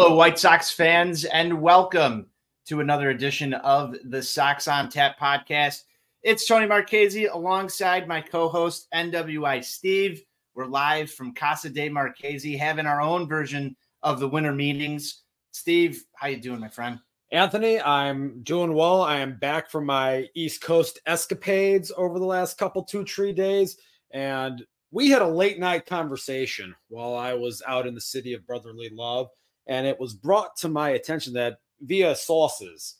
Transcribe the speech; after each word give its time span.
Hello, 0.00 0.14
White 0.14 0.38
Sox 0.38 0.70
fans, 0.70 1.24
and 1.24 1.60
welcome 1.60 2.28
to 2.66 2.78
another 2.78 3.10
edition 3.10 3.52
of 3.52 3.96
the 4.04 4.22
Sox 4.22 4.68
on 4.68 4.88
Tap 4.88 5.18
podcast. 5.18 5.82
It's 6.22 6.46
Tony 6.46 6.66
Marchese 6.66 7.26
alongside 7.26 8.06
my 8.06 8.20
co-host 8.20 8.86
NWI 8.94 9.64
Steve. 9.64 10.22
We're 10.54 10.66
live 10.66 11.10
from 11.10 11.34
Casa 11.34 11.68
de 11.68 11.88
Marchese, 11.88 12.56
having 12.56 12.86
our 12.86 13.00
own 13.00 13.26
version 13.26 13.74
of 14.04 14.20
the 14.20 14.28
winter 14.28 14.52
meetings. 14.52 15.24
Steve, 15.50 16.04
how 16.14 16.28
you 16.28 16.40
doing, 16.40 16.60
my 16.60 16.68
friend? 16.68 17.00
Anthony, 17.32 17.80
I'm 17.80 18.40
doing 18.44 18.74
well. 18.74 19.02
I 19.02 19.18
am 19.18 19.36
back 19.36 19.68
from 19.68 19.84
my 19.84 20.28
East 20.36 20.62
Coast 20.62 21.00
escapades 21.06 21.90
over 21.96 22.20
the 22.20 22.24
last 22.24 22.56
couple 22.56 22.84
two, 22.84 23.04
three 23.04 23.32
days, 23.32 23.76
and 24.12 24.64
we 24.92 25.10
had 25.10 25.22
a 25.22 25.28
late 25.28 25.58
night 25.58 25.86
conversation 25.86 26.72
while 26.86 27.16
I 27.16 27.34
was 27.34 27.64
out 27.66 27.88
in 27.88 27.96
the 27.96 28.00
city 28.00 28.32
of 28.32 28.46
brotherly 28.46 28.90
love 28.92 29.28
and 29.68 29.86
it 29.86 29.98
was 30.00 30.14
brought 30.14 30.56
to 30.56 30.68
my 30.68 30.90
attention 30.90 31.34
that 31.34 31.58
via 31.82 32.14
sources 32.16 32.96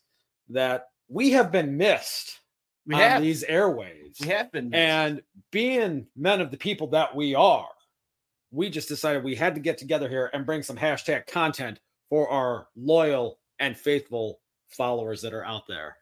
that 0.50 0.88
we 1.08 1.30
have 1.30 1.50
been 1.50 1.76
missed 1.76 2.38
We 2.86 2.94
on 2.94 3.00
have 3.00 3.22
these 3.22 3.44
airwaves. 3.44 4.20
we 4.20 4.28
have 4.28 4.52
been 4.52 4.72
And 4.74 5.22
being 5.50 6.06
men 6.16 6.40
of 6.40 6.50
the 6.50 6.56
people 6.56 6.86
that 6.88 7.14
we 7.14 7.34
are, 7.34 7.68
we 8.50 8.70
just 8.70 8.88
decided 8.88 9.24
we 9.24 9.34
had 9.34 9.54
to 9.54 9.60
get 9.60 9.78
together 9.78 10.08
here 10.08 10.30
and 10.32 10.46
bring 10.46 10.62
some 10.62 10.76
hashtag 10.76 11.26
content 11.26 11.80
for 12.08 12.28
our 12.30 12.68
loyal 12.76 13.38
and 13.58 13.76
faithful 13.76 14.40
followers 14.68 15.20
that 15.22 15.34
are 15.34 15.44
out 15.44 15.66
there. 15.66 15.96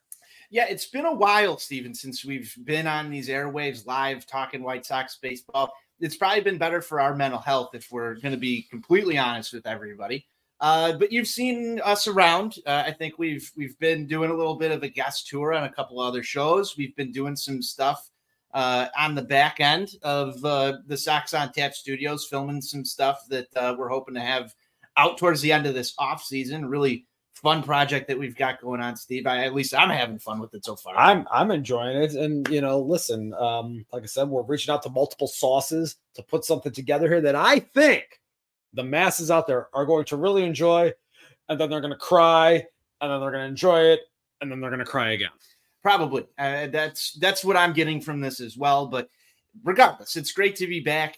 Yeah, 0.51 0.67
it's 0.69 0.87
been 0.87 1.07
a 1.07 1.15
while, 1.15 1.59
Steven, 1.59 1.93
since 1.93 2.25
we've 2.25 2.55
been 2.65 2.87
on 2.87 3.11
these 3.11 3.29
airwaves 3.29 3.85
live 3.87 4.27
talking 4.27 4.63
White 4.63 4.87
Sox 4.87 5.19
baseball. 5.21 5.73
It's 5.99 6.17
probably 6.17 6.43
been 6.43 6.59
better 6.59 6.81
for 6.81 7.01
our 7.01 7.17
mental 7.17 7.41
health 7.41 7.71
if 7.75 7.91
we're 7.91 8.15
going 8.15 8.33
to 8.33 8.39
be 8.39 8.63
completely 8.71 9.19
honest 9.19 9.53
with 9.53 9.67
everybody. 9.67 10.27
Uh, 10.61 10.93
but 10.95 11.13
you've 11.13 11.29
seen 11.29 11.81
us 11.85 12.07
around. 12.07 12.57
Uh, 12.67 12.85
I 12.87 12.93
think 12.93 13.19
we've 13.19 13.51
we've 13.57 13.79
been 13.79 14.07
doing 14.07 14.31
a 14.31 14.35
little 14.35 14.57
bit 14.57 14.73
of 14.73 14.83
a 14.83 14.89
guest 14.89 15.29
tour 15.29 15.53
on 15.53 15.65
a 15.65 15.73
couple 15.73 16.01
other 16.01 16.23
shows. 16.23 16.77
We've 16.77 16.97
been 16.97 17.13
doing 17.13 17.37
some 17.37 17.61
stuff 17.61 18.11
uh, 18.55 18.87
on 18.99 19.15
the 19.15 19.23
back 19.23 19.61
end 19.61 19.91
of 20.03 20.43
uh, 20.45 20.79
the 20.87 20.97
Sox 20.97 21.35
on 21.35 21.53
Tap 21.53 21.75
Studios, 21.75 22.27
filming 22.27 22.63
some 22.63 22.85
stuff 22.85 23.21
that 23.29 23.49
uh, 23.55 23.75
we're 23.79 23.91
hoping 23.91 24.15
to 24.15 24.21
have 24.21 24.55
out 24.97 25.19
towards 25.19 25.43
the 25.43 25.53
end 25.53 25.67
of 25.67 25.75
this 25.75 25.95
off 25.99 26.23
season. 26.23 26.65
Really 26.65 27.07
fun 27.35 27.63
project 27.63 28.09
that 28.09 28.19
we've 28.19 28.35
got 28.35 28.63
going 28.63 28.81
on, 28.81 28.97
Steve. 28.97 29.27
I, 29.27 29.45
at 29.45 29.55
least 29.55 29.75
I'm 29.75 29.91
having 29.91 30.19
fun 30.19 30.41
with 30.41 30.55
it 30.55 30.65
so 30.65 30.75
far. 30.75 30.97
I'm 30.97 31.29
I'm 31.31 31.51
enjoying 31.51 31.99
it, 31.99 32.15
and 32.15 32.49
you 32.49 32.63
know, 32.63 32.81
listen, 32.81 33.35
um, 33.35 33.85
like 33.93 34.05
I 34.05 34.07
said, 34.07 34.31
we're 34.31 34.43
reaching 34.43 34.73
out 34.73 34.83
to 34.85 34.89
multiple 34.89 35.29
sauces 35.29 35.97
to 36.15 36.23
put 36.23 36.47
something 36.47 36.73
together 36.73 37.09
here 37.09 37.21
that 37.21 37.37
I 37.37 37.59
think 37.59 38.05
the 38.77 38.85
masses 38.85 39.31
out 39.31 39.47
there 39.47 39.69
are 39.75 39.85
going 39.85 40.05
to 40.07 40.17
really 40.17 40.45
enjoy, 40.45 40.93
and 41.49 41.59
then 41.59 41.69
they're 41.69 41.81
going 41.81 41.93
to 41.93 41.99
cry, 41.99 42.65
and 43.01 43.11
then 43.11 43.21
they're 43.21 43.31
going 43.31 43.43
to 43.43 43.49
enjoy 43.49 43.81
it, 43.81 44.01
and 44.41 44.51
then 44.51 44.61
they're 44.61 44.71
going 44.71 44.79
to 44.79 44.85
cry 44.85 45.11
again. 45.11 45.31
Probably. 45.83 46.27
Uh, 46.39 46.69
that's 46.69 47.13
that's 47.15 47.45
what 47.45 47.57
I'm 47.57 47.73
getting 47.73 48.01
from 48.01 48.21
this 48.21 48.41
as 48.41 48.57
well. 48.57 48.87
But 48.87 49.09
regardless, 49.65 50.17
it's 50.17 50.33
great 50.33 50.57
to 50.57 50.67
be 50.67 50.81
back 50.81 51.17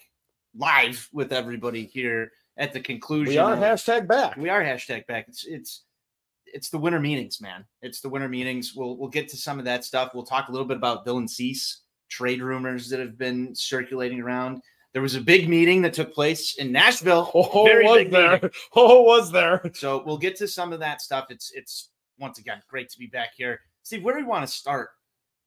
live 0.56 1.08
with 1.12 1.32
everybody 1.32 1.84
here 1.84 2.32
at 2.56 2.72
the 2.72 2.80
conclusion. 2.80 3.32
We 3.32 3.38
are 3.38 3.54
of- 3.54 3.58
hashtag 3.58 4.06
back. 4.06 4.36
we 4.36 4.48
are 4.48 4.62
hashtag 4.62 5.06
back. 5.06 5.26
It's 5.28 5.44
it's 5.44 5.82
it's 6.46 6.70
the 6.70 6.78
winter 6.78 7.00
meetings, 7.00 7.40
man. 7.40 7.64
It's 7.82 8.00
the 8.00 8.08
winter 8.08 8.28
meetings. 8.28 8.75
We'll 8.75 8.96
we'll 8.96 9.10
get 9.10 9.28
to 9.30 9.36
some 9.36 9.58
of 9.58 9.64
that 9.64 9.84
stuff. 9.84 10.12
We'll 10.14 10.25
talk 10.25 10.48
a 10.48 10.52
little 10.52 10.66
bit 10.66 10.76
about 10.76 11.06
Dylan 11.06 11.28
Cease 11.28 11.82
trade 12.08 12.42
rumors 12.42 12.88
that 12.88 13.00
have 13.00 13.19
been 13.19 13.54
circulating 13.54 14.20
around. 14.20 14.62
There 14.93 15.03
was 15.03 15.15
a 15.15 15.21
big 15.21 15.49
meeting 15.49 15.82
that 15.82 15.93
took 15.93 16.15
place 16.15 16.56
in 16.56 16.72
Nashville. 16.72 17.31
Oh, 17.34 17.65
Very 17.65 17.84
was 17.84 18.10
there? 18.10 18.32
meeting. 18.32 18.50
Oh, 18.75 19.03
was 19.03 19.31
there? 19.31 19.71
So 19.75 20.03
we'll 20.04 20.19
get 20.19 20.37
to 20.37 20.49
some 20.49 20.72
of 20.72 20.81
that 20.81 21.03
stuff. 21.03 21.26
It's 21.31 21.53
it's 21.54 21.91
once 22.19 22.38
again 22.38 22.62
great 22.69 22.88
to 22.91 22.99
be 22.99 23.06
back 23.06 23.31
here. 23.37 23.60
Steve, 23.82 24.03
where 24.03 24.15
do 24.15 24.21
we 24.21 24.26
want 24.26 24.47
to 24.47 24.53
start 24.53 24.91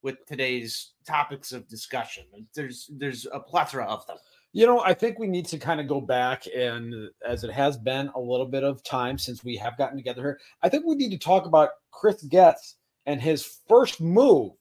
with 0.03 0.25
today's 0.25 0.91
topics 1.05 1.51
of 1.51 1.67
discussion? 1.67 2.23
There's 2.55 2.89
there's 2.93 3.27
a 3.31 3.39
plethora 3.39 3.85
of 3.85 4.05
them. 4.07 4.17
You 4.53 4.65
know, 4.67 4.81
I 4.81 4.93
think 4.93 5.17
we 5.17 5.27
need 5.27 5.45
to 5.47 5.57
kind 5.57 5.79
of 5.79 5.87
go 5.87 6.01
back 6.01 6.43
and 6.55 7.09
as 7.25 7.43
it 7.43 7.51
has 7.51 7.77
been 7.77 8.09
a 8.15 8.19
little 8.19 8.45
bit 8.45 8.63
of 8.63 8.83
time 8.83 9.17
since 9.17 9.43
we 9.43 9.55
have 9.57 9.77
gotten 9.77 9.97
together 9.97 10.21
here, 10.21 10.39
I 10.61 10.69
think 10.69 10.85
we 10.85 10.95
need 10.95 11.11
to 11.11 11.17
talk 11.17 11.45
about 11.45 11.69
Chris 11.91 12.21
Getz 12.23 12.75
and 13.05 13.21
his 13.21 13.59
first 13.67 14.01
move 14.01 14.51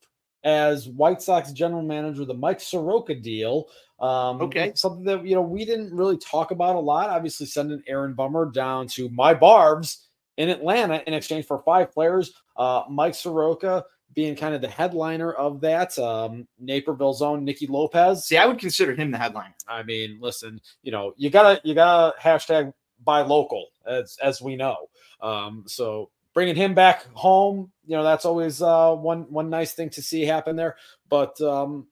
as 0.45 0.89
White 0.89 1.21
Sox 1.21 1.53
general 1.53 1.83
manager, 1.83 2.25
the 2.25 2.35
Mike 2.35 2.61
Soroka 2.61 3.15
deal. 3.15 3.67
Um, 4.01 4.41
Okay. 4.43 4.73
Something 4.75 5.05
that, 5.05 5.27
you 5.27 5.35
know, 5.35 5.43
we 5.43 5.65
didn't 5.65 5.95
really 5.95 6.17
talk 6.19 6.51
about 6.51 6.77
a 6.77 6.81
lot. 6.81 7.11
Obviously, 7.11 7.47
sending 7.47 7.83
Aaron 7.87 8.15
Bummer 8.15 8.51
down 8.51 8.87
to 8.89 9.09
my 9.11 9.35
Barbs 9.35 10.07
in 10.37 10.49
Atlanta 10.49 11.03
in 11.07 11.15
exchange 11.15 11.47
for 11.47 11.59
five 11.59 11.93
players. 11.93 12.33
Uh, 12.57 12.85
Mike 12.89 13.15
Soroka 13.15 13.85
being 14.15 14.35
kind 14.35 14.55
of 14.55 14.61
the 14.61 14.69
headliner 14.69 15.33
of 15.33 15.61
that. 15.61 15.97
Um, 15.99 16.49
Naperville's 16.59 17.23
own 17.23 17.45
Nicky 17.45 17.67
Lopez. 17.67 18.25
See, 18.25 18.37
I 18.37 18.47
would 18.47 18.59
consider 18.59 18.95
him 18.95 19.11
the 19.11 19.19
headliner. 19.19 19.55
I 19.69 19.83
mean, 19.83 20.19
listen, 20.21 20.61
you 20.83 20.93
know, 20.93 21.13
you 21.17 21.31
gotta 21.31 21.61
you 21.63 21.75
gotta 21.75 22.17
hashtag 22.19 22.73
buy 23.05 23.21
local 23.21 23.67
as 23.87 24.17
as 24.23 24.41
we 24.41 24.57
know. 24.57 24.89
Um, 25.21 25.65
so 25.67 26.11
bringing 26.35 26.57
him 26.57 26.75
back 26.75 27.07
home, 27.13 27.71
you 27.87 27.97
know, 27.97 28.03
that's 28.03 28.25
always 28.25 28.63
uh, 28.63 28.95
one 28.95 29.31
one 29.31 29.51
nice 29.51 29.75
thing 29.75 29.91
to 29.91 30.03
see 30.03 30.23
happen 30.23 30.57
there. 30.57 30.77
But 31.09 31.41
um, 31.41 31.87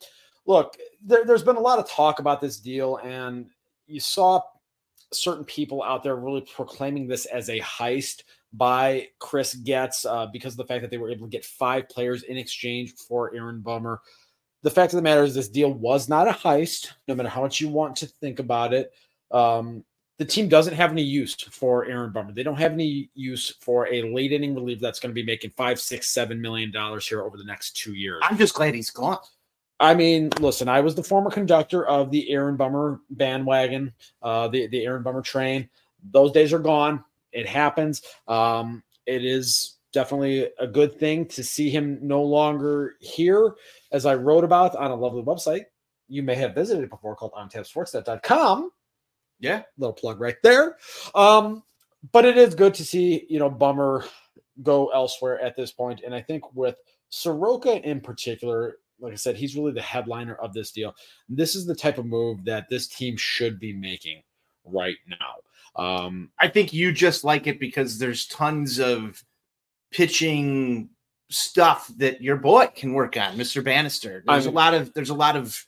look, 0.49 0.77
there, 1.01 1.25
there's 1.25 1.45
been 1.45 1.55
a 1.55 1.61
lot 1.61 1.79
of 1.79 1.89
talk 1.89 2.19
about 2.19 2.41
this 2.41 2.59
deal, 2.59 2.97
and 2.97 3.47
you 3.87 4.01
saw 4.01 4.43
certain 5.13 5.45
people 5.45 5.85
out 5.85 6.03
there 6.03 6.17
really 6.17 6.41
proclaiming 6.41 7.07
this 7.07 7.27
as 7.27 7.49
a 7.49 7.61
heist 7.61 8.25
by 8.53 9.07
Chris 9.21 9.55
Getz 9.55 10.05
uh, 10.05 10.27
because 10.33 10.55
of 10.55 10.59
the 10.59 10.65
fact 10.65 10.83
that 10.83 10.91
they 10.91 10.99
were 10.99 11.11
able 11.11 11.27
to 11.27 11.31
get 11.31 11.45
five 11.45 11.89
players 11.89 12.25
in 12.25 12.37
exchange 12.37 12.95
for 12.95 13.33
Aaron 13.33 13.61
Bummer 13.61 14.01
the 14.63 14.71
fact 14.71 14.93
of 14.93 14.97
the 14.97 15.03
matter 15.03 15.23
is 15.23 15.35
this 15.35 15.49
deal 15.49 15.73
was 15.73 16.09
not 16.09 16.29
a 16.29 16.33
heist 16.33 16.93
no 17.07 17.15
matter 17.15 17.29
how 17.29 17.43
much 17.43 17.61
you 17.61 17.69
want 17.69 17.97
to 17.97 18.07
think 18.07 18.39
about 18.39 18.73
it. 18.73 18.93
Um, 19.31 19.85
the 20.19 20.25
team 20.25 20.49
doesn't 20.49 20.75
have 20.75 20.91
any 20.91 21.03
use 21.03 21.37
for 21.37 21.85
aaron 21.85 22.11
bummer 22.11 22.33
they 22.33 22.43
don't 22.43 22.59
have 22.59 22.73
any 22.73 23.09
use 23.15 23.55
for 23.61 23.87
a 23.87 24.03
late 24.13 24.33
inning 24.33 24.53
reliever 24.53 24.81
that's 24.81 24.99
going 24.99 25.11
to 25.11 25.15
be 25.15 25.23
making 25.23 25.51
five 25.51 25.79
six 25.79 26.09
seven 26.09 26.41
million 26.41 26.73
dollars 26.73 27.07
here 27.07 27.23
over 27.23 27.37
the 27.37 27.45
next 27.45 27.77
two 27.77 27.95
years. 27.95 28.21
I'm 28.25 28.37
just 28.37 28.55
glad 28.55 28.75
he's 28.75 28.91
gone. 28.91 29.19
I 29.81 29.95
mean, 29.95 30.31
listen, 30.41 30.69
I 30.69 30.81
was 30.81 30.95
the 30.95 31.03
former 31.03 31.31
conductor 31.31 31.87
of 31.87 32.11
the 32.11 32.31
Aaron 32.31 32.57
Bummer 32.57 33.01
bandwagon, 33.11 33.93
uh, 34.23 34.49
the, 34.49 34.67
the 34.67 34.85
Aaron 34.85 35.03
Bummer 35.03 35.23
train. 35.23 35.69
Those 36.11 36.33
days 36.33 36.53
are 36.53 36.59
gone. 36.59 37.05
It 37.33 37.47
happens. 37.47 38.03
Um, 38.27 38.83
it 39.07 39.25
is 39.25 39.77
definitely 39.93 40.49
a 40.59 40.67
good 40.67 40.99
thing 40.99 41.27
to 41.27 41.45
see 41.45 41.71
him 41.71 41.99
no 42.03 42.23
longer 42.23 42.97
here, 43.01 43.55
as 43.93 44.05
I 44.05 44.15
wrote 44.15 44.45
about 44.45 44.75
on 44.77 44.91
a 44.91 44.95
lovely 44.95 45.23
website. 45.23 45.65
You 46.09 46.23
may 46.23 46.35
have 46.37 46.55
visited 46.55 46.85
it 46.85 46.91
before 46.91 47.15
called 47.15 47.33
ontapsportsnet.com. 47.33 48.71
Yeah. 49.41 49.63
Little 49.77 49.93
plug 49.93 50.21
right 50.21 50.37
there. 50.43 50.77
Um, 51.15 51.63
but 52.13 52.25
it 52.25 52.37
is 52.37 52.55
good 52.55 52.75
to 52.75 52.85
see, 52.85 53.27
you 53.29 53.39
know, 53.39 53.51
Bummer 53.51 54.05
go 54.63 54.89
elsewhere 54.89 55.41
at 55.41 55.57
this 55.57 55.71
point. 55.71 56.03
And 56.05 56.15
I 56.15 56.23
think 56.23 56.55
with 56.55 56.77
Soroka 57.11 57.81
in 57.89 58.01
particular, 58.01 58.77
like 59.01 59.13
I 59.13 59.17
said, 59.17 59.37
he's 59.37 59.57
really 59.57 59.73
the 59.73 59.83
headliner 59.83 60.35
of 60.37 60.53
this 60.53 60.73
deal. 60.73 60.95
This 61.29 61.55
is 61.55 61.67
the 61.67 61.75
type 61.75 61.99
of 61.99 62.07
move 62.07 62.45
that 62.45 62.69
this 62.69 62.87
team 62.89 63.17
should 63.17 63.59
be 63.59 63.73
making 63.73 64.23
right 64.65 64.97
now. 65.07 65.83
Um, 65.83 66.31
I 66.39 66.49
think 66.49 66.73
you 66.73 66.93
just 66.93 67.25
like 67.25 67.47
it 67.47 67.61
because 67.61 67.99
there's 67.99 68.27
tons 68.27 68.79
of 68.81 69.23
pitching 69.91 70.91
stuff 71.31 71.91
that 71.99 72.21
your 72.23 72.37
boy 72.37 72.67
can 72.75 72.93
work 72.95 73.17
on, 73.17 73.37
Mr. 73.37 73.63
Bannister. 73.63 74.23
There's 74.27 74.47
I'm- 74.47 74.55
a 74.55 74.57
lot 74.57 74.75
of 74.75 74.93
there's 74.95 75.11
a 75.11 75.15
lot 75.15 75.37
of 75.37 75.65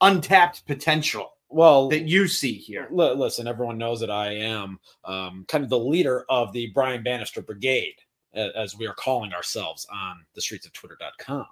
untapped 0.00 0.66
potential 0.66 1.30
well, 1.48 1.88
that 1.90 2.08
you 2.08 2.28
see 2.28 2.54
here. 2.54 2.88
li- 2.90 3.14
listen, 3.14 3.46
everyone 3.46 3.76
knows 3.78 4.00
that 4.00 4.10
I 4.10 4.32
am 4.32 4.80
um, 5.04 5.44
kind 5.48 5.62
of 5.62 5.70
the 5.70 5.78
leader 5.78 6.24
of 6.30 6.52
the 6.52 6.68
Brian 6.68 7.02
Bannister 7.02 7.42
Brigade, 7.42 7.94
as 8.34 8.76
we 8.76 8.86
are 8.86 8.94
calling 8.94 9.34
ourselves 9.34 9.86
on 9.92 10.24
the 10.34 10.40
streets 10.40 10.64
of 10.66 10.72
twitter.com. 10.72 11.46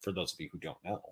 For 0.00 0.12
those 0.12 0.32
of 0.32 0.40
you 0.40 0.48
who 0.50 0.58
don't 0.58 0.78
know, 0.84 1.02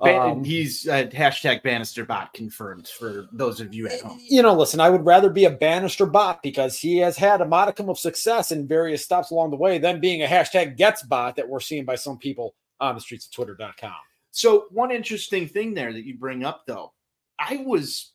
Um, 0.00 0.44
He's 0.44 0.86
uh, 0.86 1.04
hashtag 1.12 1.62
Bannister 1.62 2.04
bot 2.04 2.32
confirmed 2.34 2.86
for 2.88 3.26
those 3.32 3.60
of 3.60 3.74
you 3.74 3.88
at 3.88 4.00
home. 4.00 4.20
you 4.22 4.42
know, 4.42 4.54
listen, 4.54 4.80
I 4.80 4.90
would 4.90 5.04
rather 5.04 5.28
be 5.30 5.44
a 5.46 5.50
Bannister 5.50 6.06
bot 6.06 6.42
because 6.42 6.78
he 6.78 6.98
has 6.98 7.16
had 7.16 7.40
a 7.40 7.46
modicum 7.46 7.88
of 7.88 7.98
success 7.98 8.52
in 8.52 8.66
various 8.68 9.04
stops 9.04 9.30
along 9.32 9.50
the 9.50 9.56
way 9.56 9.78
than 9.78 10.00
being 10.00 10.22
a 10.22 10.26
hashtag 10.26 10.76
Getz 10.76 11.02
bot 11.02 11.36
that 11.36 11.48
we're 11.48 11.58
seeing 11.60 11.84
by 11.84 11.96
some 11.96 12.16
people 12.18 12.54
on 12.80 12.94
the 12.94 13.00
streets 13.00 13.26
of 13.26 13.32
twitter.com. 13.32 13.92
So 14.30 14.66
one 14.70 14.90
interesting 14.92 15.48
thing 15.48 15.74
there 15.74 15.92
that 15.92 16.04
you 16.04 16.16
bring 16.16 16.44
up, 16.44 16.62
though, 16.66 16.92
I 17.40 17.62
was 17.66 18.12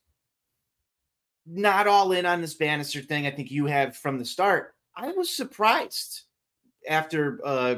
not 1.46 1.88
all 1.88 2.14
in 2.14 2.26
on 2.26 2.40
this 2.40 2.54
Bannister 2.54 3.02
thing. 3.02 3.28
I 3.28 3.32
think 3.32 3.52
you 3.52 3.66
have 3.66 3.98
from 3.98 4.18
the 4.20 4.26
start. 4.26 4.74
I 4.96 5.12
was 5.12 5.30
surprised 5.30 6.22
after 6.88 7.40
uh, 7.44 7.76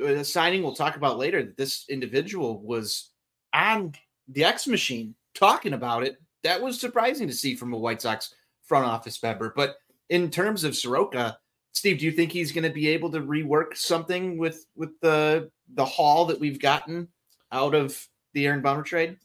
Uh, 0.00 0.06
a 0.06 0.24
signing 0.24 0.62
we'll 0.62 0.74
talk 0.74 0.96
about 0.96 1.18
later 1.18 1.42
that 1.42 1.56
this 1.56 1.84
individual 1.88 2.60
was 2.62 3.10
on 3.54 3.94
the 4.28 4.44
X 4.44 4.66
machine 4.66 5.14
talking 5.34 5.72
about 5.72 6.02
it. 6.02 6.16
That 6.42 6.60
was 6.60 6.80
surprising 6.80 7.28
to 7.28 7.34
see 7.34 7.54
from 7.54 7.72
a 7.72 7.78
White 7.78 8.02
Sox 8.02 8.34
front 8.64 8.86
office 8.86 9.22
member. 9.22 9.52
But 9.54 9.76
in 10.08 10.30
terms 10.30 10.64
of 10.64 10.76
Soroka, 10.76 11.38
Steve, 11.72 11.98
do 11.98 12.04
you 12.04 12.12
think 12.12 12.32
he's 12.32 12.52
going 12.52 12.64
to 12.64 12.70
be 12.70 12.88
able 12.88 13.10
to 13.10 13.20
rework 13.20 13.76
something 13.76 14.38
with 14.38 14.66
with 14.76 14.98
the 15.00 15.50
the 15.74 15.84
haul 15.84 16.26
that 16.26 16.40
we've 16.40 16.60
gotten 16.60 17.08
out 17.50 17.74
of 17.74 18.06
the 18.34 18.46
Aaron 18.46 18.62
Bummer 18.62 18.82
trade? 18.82 19.16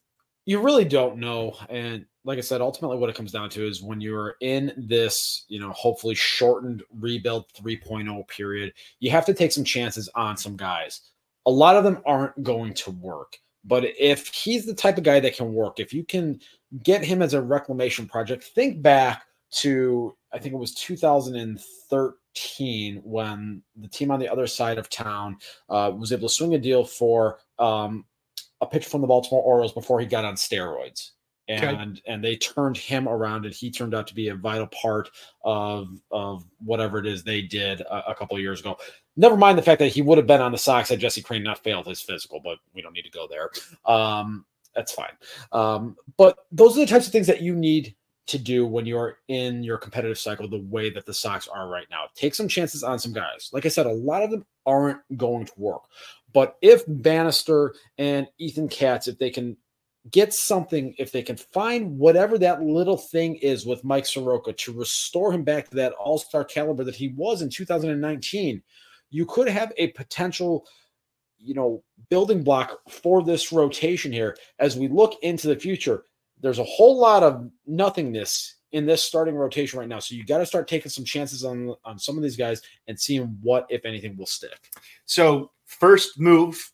You 0.46 0.62
really 0.62 0.86
don't 0.86 1.18
know, 1.18 1.58
and 1.70 2.06
like 2.27 2.38
I 2.38 2.41
said, 2.41 2.59
ultimately 2.59 2.97
what 2.97 3.09
it 3.09 3.15
comes 3.15 3.31
down 3.31 3.50
to 3.51 3.65
is 3.65 3.81
when 3.81 4.01
you're 4.01 4.35
in 4.41 4.74
this, 4.75 5.45
you 5.47 5.62
know, 5.62 5.71
hopefully 5.71 6.13
shortened 6.13 6.83
rebuild 7.00 7.45
3.0 7.53 8.27
period, 8.27 8.74
you 9.00 9.09
have 9.12 9.25
to 9.27 9.33
take 9.33 9.53
some 9.53 9.63
chances 9.63 10.09
on 10.13 10.35
some 10.35 10.57
guys. 10.57 11.00
A 11.45 11.51
lot 11.51 11.77
of 11.77 11.85
them 11.85 12.01
aren't 12.06 12.44
going 12.44 12.74
to 12.74 12.91
work. 12.91 13.38
But 13.63 13.85
if 13.97 14.27
he's 14.27 14.65
the 14.65 14.74
type 14.74 14.97
of 14.97 15.06
guy 15.06 15.21
that 15.21 15.38
can 15.38 15.53
work, 15.53 15.79
if 15.79 15.94
you 15.94 16.03
can 16.03 16.41
get 16.83 17.01
him 17.01 17.21
as 17.21 17.33
a 17.33 17.41
reclamation 17.41 18.07
project, 18.07 18.44
think 18.44 18.81
back 18.81 19.24
to 19.51 20.13
I 20.33 20.39
think 20.39 20.53
it 20.53 20.57
was 20.57 20.74
2013 20.74 23.01
when 23.06 23.62
the 23.77 23.88
team 23.88 24.12
on 24.12 24.19
the 24.19 24.27
other 24.27 24.47
side 24.47 24.77
of 24.77 24.89
town 24.89 25.38
uh, 25.69 25.94
was 25.95 26.12
able 26.12 26.27
to 26.27 26.33
swing 26.33 26.56
a 26.56 26.59
deal 26.59 26.83
for 26.83 27.39
um, 27.57 28.03
a 28.59 28.65
pitcher 28.65 28.89
from 28.89 29.00
the 29.00 29.07
Baltimore 29.07 29.44
Orioles 29.44 29.71
before 29.71 30.01
he 30.01 30.06
got 30.06 30.25
on 30.25 30.35
steroids 30.35 31.12
and 31.48 31.94
okay. 31.94 32.02
and 32.06 32.24
they 32.24 32.36
turned 32.36 32.78
him 32.78 33.08
around 33.08 33.46
and 33.46 33.54
he 33.54 33.72
turned 33.72 33.96
out 33.96 34.08
to 34.08 34.16
be 34.16 34.30
a 34.30 34.36
vital 34.36 34.68
part 34.68 35.10
of 35.44 35.90
of 36.12 36.46
whatever 36.64 37.00
it 37.00 37.06
is 37.06 37.24
they 37.24 37.42
did 37.42 37.82
a, 37.82 38.12
a 38.12 38.16
couple 38.16 38.38
years 38.40 38.60
ago. 38.60 38.78
Never 39.16 39.38
mind 39.38 39.58
the 39.58 39.64
fact 39.64 39.80
that 39.80 39.88
he 39.88 40.02
would 40.02 40.18
have 40.18 40.28
been 40.28 40.42
on 40.42 40.52
the 40.52 40.58
Sox 40.58 40.90
had 40.90 41.00
Jesse 41.00 41.22
Crain 41.22 41.44
not 41.44 41.64
failed 41.64 41.88
his 41.88 42.02
physical 42.02 42.40
but 42.44 42.58
we 42.74 42.82
don't 42.82 42.94
need 42.94 43.04
to 43.04 43.12
go 43.12 43.28
there. 43.28 43.50
Um, 43.86 44.46
that's 44.76 44.92
fine. 44.92 45.14
Um, 45.52 45.96
but 46.18 46.46
those 46.52 46.78
are 46.78 46.82
the 46.82 46.86
types 46.86 47.08
of 47.08 47.12
things 47.12 47.28
that 47.28 47.42
you 47.42 47.56
need 47.56 47.96
to 48.28 48.38
do 48.38 48.66
when 48.68 48.86
you're 48.86 49.20
in 49.30 49.64
your 49.64 49.78
competitive 49.78 50.20
cycle 50.20 50.48
the 50.48 50.66
way 50.70 50.90
that 50.90 51.06
the 51.06 51.14
Sox 51.14 51.48
are 51.48 51.70
right 51.70 51.88
now. 51.90 52.04
Take 52.14 52.36
some 52.36 52.48
chances 52.48 52.84
on 52.84 53.00
some 53.00 53.14
guys. 53.14 53.50
Like 53.54 53.66
i 53.66 53.70
said 53.70 53.86
a 53.86 53.92
lot 53.92 54.22
of 54.22 54.32
them 54.32 54.46
aren't 54.66 55.00
going 55.18 55.46
to 55.46 55.54
work. 55.58 55.84
But 56.34 56.58
if 56.62 56.84
Bannister 56.88 57.74
and 57.98 58.28
Ethan 58.38 58.68
Katz, 58.68 59.08
if 59.08 59.18
they 59.18 59.30
can 59.30 59.56
get 60.12 60.33
something 60.33 60.94
if 60.98 61.12
they 61.12 61.21
can 61.21 61.38
find 61.38 61.98
whatever 61.98 62.38
that 62.38 62.62
little 62.62 62.98
thing 62.98 63.36
is 63.36 63.65
with 63.65 63.83
Mike 63.83 64.06
Soroka 64.06 64.54
to 64.54 64.74
restore 64.74 65.33
him 65.33 65.44
back 65.44 65.69
to 65.69 65.75
that 65.75 65.94
all-star 65.94 66.44
caliber 66.44 66.83
that 66.83 66.95
he 66.95 67.09
was 67.09 67.42
in 67.42 67.50
2019 67.50 68.62
you 69.09 69.25
could 69.25 69.48
have 69.48 69.71
a 69.77 69.88
potential 69.89 70.65
you 71.39 71.54
know 71.54 71.83
building 72.09 72.44
block 72.44 72.80
for 72.89 73.24
this 73.24 73.51
rotation 73.51 74.12
here. 74.12 74.36
As 74.59 74.77
we 74.77 74.88
look 74.88 75.15
into 75.21 75.48
the 75.48 75.56
future 75.56 76.04
there's 76.42 76.60
a 76.60 76.63
whole 76.63 77.00
lot 77.00 77.24
of 77.24 77.50
nothingness 77.65 78.56
in 78.74 78.86
this 78.86 79.01
starting 79.01 79.36
rotation 79.36 79.80
right 79.80 79.88
now. 79.88 79.98
So 79.98 80.13
you 80.13 80.24
got 80.24 80.38
to 80.38 80.45
start 80.45 80.68
taking 80.68 80.92
some 80.92 81.06
chances 81.06 81.44
on 81.44 81.74
on 81.86 81.98
some 81.98 82.18
of 82.18 82.24
these 82.24 82.38
guys 82.38 82.62
and 82.88 83.00
seeing 83.00 83.38
what 83.42 83.65
if 83.69 83.86
anything 83.86 84.18
will 84.18 84.25
stick. 84.25 84.71
So 85.06 85.51
first 85.65 86.19
move 86.19 86.71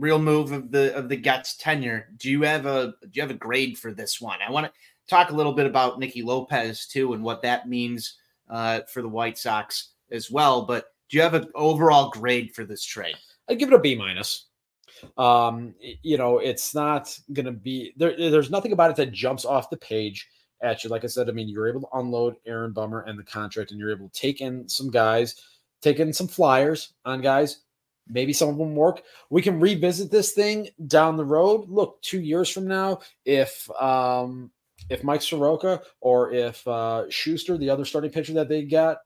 real 0.00 0.18
move 0.18 0.50
of 0.50 0.70
the 0.72 0.94
of 0.96 1.08
the 1.08 1.16
Getz 1.16 1.56
tenure. 1.56 2.08
Do 2.16 2.30
you 2.30 2.42
have 2.42 2.66
a 2.66 2.94
do 3.02 3.10
you 3.12 3.22
have 3.22 3.30
a 3.30 3.34
grade 3.34 3.78
for 3.78 3.92
this 3.92 4.20
one? 4.20 4.38
I 4.46 4.50
want 4.50 4.66
to 4.66 4.72
talk 5.08 5.30
a 5.30 5.34
little 5.34 5.52
bit 5.52 5.66
about 5.66 5.98
Nicky 5.98 6.22
Lopez 6.22 6.86
too 6.86 7.12
and 7.12 7.22
what 7.22 7.42
that 7.42 7.68
means 7.68 8.16
uh, 8.48 8.80
for 8.92 9.02
the 9.02 9.08
White 9.08 9.38
Sox 9.38 9.90
as 10.10 10.30
well. 10.30 10.62
But 10.62 10.86
do 11.08 11.18
you 11.18 11.22
have 11.22 11.34
an 11.34 11.48
overall 11.54 12.10
grade 12.10 12.54
for 12.54 12.64
this 12.64 12.84
trade? 12.84 13.16
I'd 13.48 13.58
give 13.58 13.70
it 13.70 13.74
a 13.74 13.78
B 13.78 13.94
minus. 13.94 14.46
Um, 15.16 15.74
you 16.02 16.18
know, 16.18 16.38
it's 16.38 16.74
not 16.74 17.16
to 17.34 17.52
be 17.52 17.92
there. 17.96 18.16
There's 18.16 18.50
nothing 18.50 18.72
about 18.72 18.90
it 18.90 18.96
that 18.96 19.12
jumps 19.12 19.44
off 19.44 19.70
the 19.70 19.76
page 19.76 20.28
at 20.62 20.82
you. 20.82 20.90
Like 20.90 21.04
I 21.04 21.08
said, 21.08 21.28
I 21.28 21.32
mean, 21.32 21.48
you're 21.48 21.68
able 21.68 21.82
to 21.82 21.98
unload 21.98 22.36
Aaron 22.46 22.72
Bummer 22.72 23.02
and 23.02 23.18
the 23.18 23.24
contract, 23.24 23.70
and 23.70 23.80
you're 23.80 23.92
able 23.92 24.08
to 24.08 24.20
take 24.20 24.40
in 24.40 24.68
some 24.68 24.90
guys, 24.90 25.36
take 25.80 26.00
in 26.00 26.12
some 26.12 26.28
flyers 26.28 26.94
on 27.04 27.20
guys 27.22 27.62
maybe 28.08 28.32
some 28.32 28.48
of 28.48 28.58
them 28.58 28.74
work. 28.74 29.02
We 29.30 29.42
can 29.42 29.60
revisit 29.60 30.10
this 30.10 30.32
thing 30.32 30.68
down 30.86 31.16
the 31.16 31.24
road. 31.24 31.68
Look, 31.68 32.00
two 32.02 32.20
years 32.20 32.48
from 32.48 32.66
now, 32.66 33.00
if 33.24 33.70
um, 33.80 34.50
if 34.88 35.04
Mike 35.04 35.22
Soroka 35.22 35.82
or 36.00 36.32
if 36.32 36.66
uh, 36.66 37.04
Shuster, 37.10 37.56
the 37.56 37.70
other 37.70 37.84
starting 37.84 38.10
pitcher 38.10 38.32
that 38.34 38.48
they 38.48 38.62
got, 38.62 38.98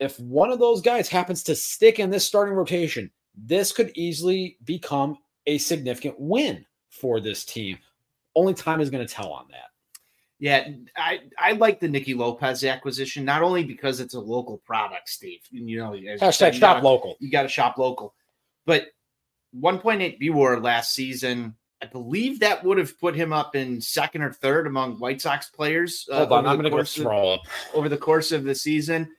if 0.00 0.18
one 0.20 0.50
of 0.50 0.58
those 0.58 0.82
guys 0.82 1.08
happens 1.08 1.42
to 1.44 1.54
stick 1.54 1.98
in 1.98 2.10
this 2.10 2.26
starting 2.26 2.54
rotation, 2.54 3.10
this 3.36 3.72
could 3.72 3.92
easily 3.94 4.58
become 4.64 5.16
a 5.46 5.58
significant 5.58 6.16
win 6.18 6.64
for 6.90 7.20
this 7.20 7.44
team. 7.44 7.78
Only 8.34 8.54
time 8.54 8.80
is 8.80 8.90
going 8.90 9.06
to 9.06 9.12
tell 9.12 9.32
on 9.32 9.46
that. 9.50 9.72
Yeah, 10.38 10.68
I, 10.96 11.20
I 11.38 11.52
like 11.52 11.78
the 11.78 11.86
Nicky 11.86 12.14
Lopez 12.14 12.64
acquisition 12.64 13.24
not 13.24 13.42
only 13.42 13.62
because 13.62 14.00
it's 14.00 14.14
a 14.14 14.20
local 14.20 14.58
product, 14.58 15.08
Steve. 15.08 15.38
You 15.52 15.78
know, 15.78 15.92
hashtag 15.92 16.54
shop 16.54 16.82
local. 16.82 17.16
You 17.20 17.30
got 17.30 17.42
to 17.42 17.48
shop 17.48 17.78
local, 17.78 18.14
but 18.66 18.88
1.8 19.58 20.20
BWAR 20.20 20.62
last 20.62 20.94
season, 20.94 21.56
I 21.82 21.86
believe 21.86 22.40
that 22.40 22.62
would 22.64 22.78
have 22.78 22.98
put 23.00 23.16
him 23.16 23.32
up 23.32 23.56
in 23.56 23.80
second 23.80 24.22
or 24.22 24.32
third 24.32 24.66
among 24.66 24.98
White 24.98 25.20
Sox 25.20 25.48
players. 25.48 26.08
Uh, 26.10 26.18
Hold 26.18 26.32
on, 26.32 26.46
I'm 26.46 26.56
going 26.56 26.70
to 26.70 26.70
go 26.70 26.84
scroll 26.84 27.32
up 27.34 27.40
over 27.74 27.88
the 27.88 27.96
course 27.96 28.30
of 28.30 28.44
the 28.44 28.54
season. 28.54 29.10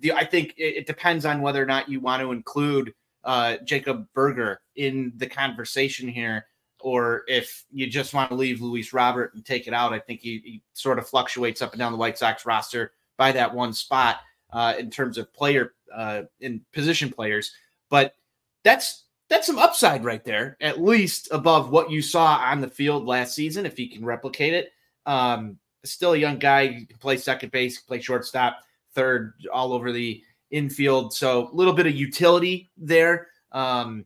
The, 0.00 0.12
I 0.12 0.24
think 0.24 0.54
it, 0.58 0.76
it, 0.76 0.86
depends 0.86 1.24
on 1.24 1.40
whether 1.40 1.62
or 1.62 1.66
not 1.66 1.88
you 1.88 1.98
want 2.00 2.20
to 2.20 2.32
include 2.32 2.92
uh, 3.24 3.56
Jacob 3.64 4.06
Burger 4.14 4.60
in 4.76 5.12
the 5.16 5.26
conversation 5.26 6.08
here, 6.08 6.46
or 6.78 7.22
if 7.26 7.64
you 7.72 7.86
just 7.86 8.12
want 8.12 8.28
to 8.28 8.36
leave 8.36 8.60
Luis 8.60 8.92
Robert 8.92 9.32
and 9.34 9.44
take 9.44 9.66
it 9.66 9.72
out. 9.72 9.94
I 9.94 9.98
think 9.98 10.20
he, 10.20 10.42
he 10.44 10.62
sort 10.74 10.98
of 10.98 11.08
fluctuates 11.08 11.62
up 11.62 11.72
and 11.72 11.78
down 11.78 11.92
the 11.92 11.98
White 11.98 12.18
Sox 12.18 12.44
roster 12.44 12.92
by 13.16 13.32
that 13.32 13.54
one 13.54 13.72
spot 13.72 14.20
uh, 14.52 14.74
in 14.78 14.90
terms 14.90 15.16
of 15.16 15.32
player 15.32 15.72
uh, 15.94 16.22
in 16.40 16.60
position 16.72 17.10
players, 17.10 17.54
but 17.88 18.14
that's 18.64 19.04
that's 19.28 19.46
some 19.46 19.58
upside 19.58 20.04
right 20.04 20.24
there, 20.24 20.56
at 20.60 20.82
least 20.82 21.28
above 21.30 21.70
what 21.70 21.90
you 21.90 22.02
saw 22.02 22.36
on 22.36 22.60
the 22.60 22.68
field 22.68 23.06
last 23.06 23.34
season. 23.34 23.64
If 23.64 23.76
he 23.76 23.88
can 23.88 24.04
replicate 24.04 24.54
it, 24.54 24.72
um, 25.06 25.58
still 25.84 26.14
a 26.14 26.18
young 26.18 26.38
guy. 26.38 26.66
He 26.66 26.86
can 26.86 26.98
play 26.98 27.16
second 27.16 27.52
base, 27.52 27.80
play 27.80 28.00
shortstop, 28.00 28.58
third, 28.94 29.34
all 29.52 29.72
over 29.72 29.92
the 29.92 30.22
infield. 30.50 31.14
So 31.14 31.48
a 31.48 31.54
little 31.54 31.72
bit 31.72 31.86
of 31.86 31.94
utility 31.94 32.70
there. 32.76 33.28
Um, 33.52 34.04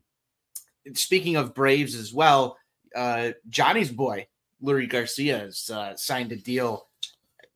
speaking 0.93 1.35
of 1.35 1.55
Braves 1.55 1.95
as 1.95 2.13
well, 2.13 2.57
uh, 2.95 3.31
Johnny's 3.49 3.91
boy 3.91 4.27
Leury 4.63 4.89
Garcia 4.89 5.39
has 5.39 5.69
uh, 5.69 5.95
signed 5.95 6.31
a 6.31 6.35
deal 6.35 6.87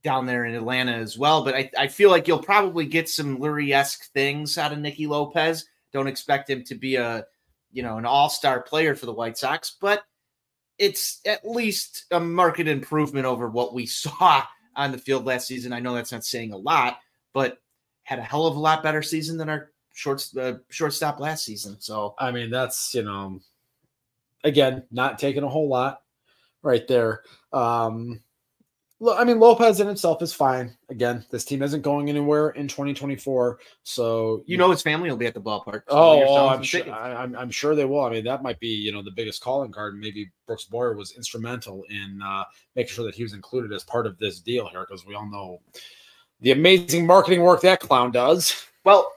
down 0.03 0.25
there 0.25 0.45
in 0.45 0.55
Atlanta 0.55 0.93
as 0.93 1.17
well. 1.17 1.43
But 1.43 1.55
I, 1.55 1.71
I 1.77 1.87
feel 1.87 2.09
like 2.09 2.27
you'll 2.27 2.41
probably 2.41 2.85
get 2.85 3.09
some 3.09 3.37
Leury 3.37 3.73
esque 3.73 4.11
things 4.11 4.57
out 4.57 4.71
of 4.71 4.79
Nicky 4.79 5.07
Lopez. 5.07 5.65
Don't 5.91 6.07
expect 6.07 6.49
him 6.49 6.63
to 6.65 6.75
be 6.75 6.95
a, 6.95 7.25
you 7.71 7.83
know, 7.83 7.97
an 7.97 8.05
all-star 8.05 8.61
player 8.61 8.95
for 8.95 9.05
the 9.05 9.13
White 9.13 9.37
Sox, 9.37 9.77
but 9.79 10.03
it's 10.77 11.19
at 11.25 11.47
least 11.47 12.05
a 12.11 12.19
market 12.19 12.67
improvement 12.67 13.25
over 13.25 13.49
what 13.49 13.73
we 13.73 13.85
saw 13.85 14.43
on 14.75 14.91
the 14.91 14.97
field 14.97 15.25
last 15.25 15.47
season. 15.47 15.73
I 15.73 15.79
know 15.79 15.93
that's 15.93 16.11
not 16.11 16.23
saying 16.23 16.53
a 16.53 16.57
lot, 16.57 16.99
but 17.33 17.57
had 18.03 18.19
a 18.19 18.23
hell 18.23 18.47
of 18.47 18.55
a 18.55 18.59
lot 18.59 18.81
better 18.81 19.01
season 19.03 19.37
than 19.37 19.49
our 19.49 19.71
short 19.93 20.25
uh, 20.39 20.53
shortstop 20.69 21.19
last 21.19 21.45
season. 21.45 21.77
So 21.79 22.15
I 22.17 22.31
mean, 22.31 22.49
that's 22.49 22.93
you 22.93 23.03
know, 23.03 23.39
again, 24.43 24.83
not 24.89 25.19
taking 25.19 25.43
a 25.43 25.49
whole 25.49 25.69
lot 25.69 26.01
right 26.63 26.87
there. 26.87 27.23
Um, 27.53 28.21
I 29.07 29.23
mean, 29.23 29.39
Lopez 29.39 29.79
in 29.79 29.87
himself 29.87 30.21
is 30.21 30.33
fine. 30.33 30.75
Again, 30.89 31.23
this 31.29 31.45
team 31.45 31.61
isn't 31.61 31.83
going 31.83 32.09
anywhere 32.09 32.49
in 32.49 32.67
2024. 32.67 33.59
So 33.83 34.43
you 34.45 34.57
know 34.57 34.69
his 34.71 34.81
family 34.81 35.09
will 35.09 35.17
be 35.17 35.25
at 35.25 35.33
the 35.33 35.41
ballpark. 35.41 35.83
So 35.87 35.95
oh, 35.95 36.25
oh 36.27 36.47
I'm 36.49 36.61
sure. 36.61 36.91
I, 36.91 37.23
am 37.23 37.35
I'm 37.35 37.51
sure 37.51 37.75
they 37.75 37.85
will. 37.85 38.03
I 38.03 38.09
mean, 38.09 38.25
that 38.25 38.43
might 38.43 38.59
be 38.59 38.67
you 38.67 38.91
know 38.91 39.01
the 39.01 39.11
biggest 39.11 39.41
calling 39.41 39.71
card. 39.71 39.97
Maybe 39.97 40.29
Brooks 40.47 40.65
Boyer 40.65 40.95
was 40.95 41.13
instrumental 41.15 41.83
in 41.89 42.19
uh, 42.21 42.43
making 42.75 42.91
sure 42.91 43.05
that 43.05 43.15
he 43.15 43.23
was 43.23 43.33
included 43.33 43.71
as 43.71 43.85
part 43.85 44.05
of 44.05 44.17
this 44.17 44.41
deal 44.41 44.67
here, 44.67 44.85
because 44.87 45.05
we 45.05 45.15
all 45.15 45.29
know 45.29 45.61
the 46.41 46.51
amazing 46.51 47.05
marketing 47.05 47.41
work 47.41 47.61
that 47.61 47.79
clown 47.79 48.11
does. 48.11 48.65
Well, 48.83 49.09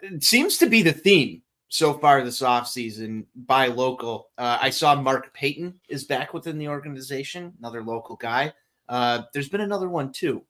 it 0.00 0.22
seems 0.22 0.58
to 0.58 0.66
be 0.66 0.82
the 0.82 0.92
theme 0.92 1.42
so 1.68 1.94
far 1.94 2.22
this 2.22 2.40
offseason 2.40 3.26
buy 3.34 3.66
local. 3.66 4.28
Uh, 4.38 4.58
I 4.60 4.70
saw 4.70 4.94
Mark 4.94 5.34
Payton 5.34 5.80
is 5.88 6.04
back 6.04 6.32
within 6.32 6.58
the 6.58 6.68
organization, 6.68 7.52
another 7.58 7.82
local 7.82 8.16
guy. 8.16 8.52
Uh, 8.88 9.22
there's 9.32 9.48
been 9.48 9.60
another 9.60 9.88
one 9.88 10.12
too. 10.12 10.42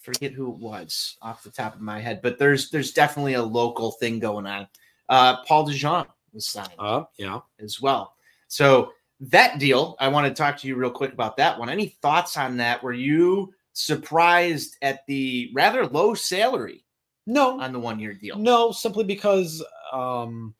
Forget 0.00 0.32
who 0.32 0.52
it 0.52 0.58
was 0.58 1.16
off 1.20 1.42
the 1.42 1.50
top 1.50 1.74
of 1.74 1.80
my 1.80 2.00
head, 2.00 2.20
but 2.22 2.38
there's 2.38 2.70
there's 2.70 2.92
definitely 2.92 3.34
a 3.34 3.42
local 3.42 3.92
thing 3.92 4.18
going 4.18 4.46
on. 4.46 4.66
Uh, 5.08 5.42
Paul 5.44 5.66
DeJong 5.68 6.06
was 6.32 6.46
signed, 6.46 6.70
uh, 6.78 7.04
yeah, 7.18 7.40
as 7.58 7.82
well. 7.82 8.14
So 8.48 8.92
that 9.20 9.58
deal, 9.58 9.96
I 10.00 10.08
want 10.08 10.26
to 10.26 10.32
talk 10.32 10.56
to 10.58 10.68
you 10.68 10.76
real 10.76 10.90
quick 10.90 11.12
about 11.12 11.36
that 11.36 11.58
one. 11.58 11.68
Any 11.68 11.88
thoughts 12.00 12.36
on 12.38 12.56
that? 12.58 12.82
Were 12.82 12.94
you 12.94 13.52
surprised 13.74 14.76
at 14.80 15.06
the 15.06 15.50
rather 15.54 15.86
low 15.86 16.14
salary? 16.14 16.84
No, 17.26 17.60
on 17.60 17.72
the 17.72 17.78
one 17.78 17.98
year 18.00 18.14
deal. 18.14 18.38
No, 18.38 18.72
simply 18.72 19.04
because 19.04 19.62
um, 19.92 20.54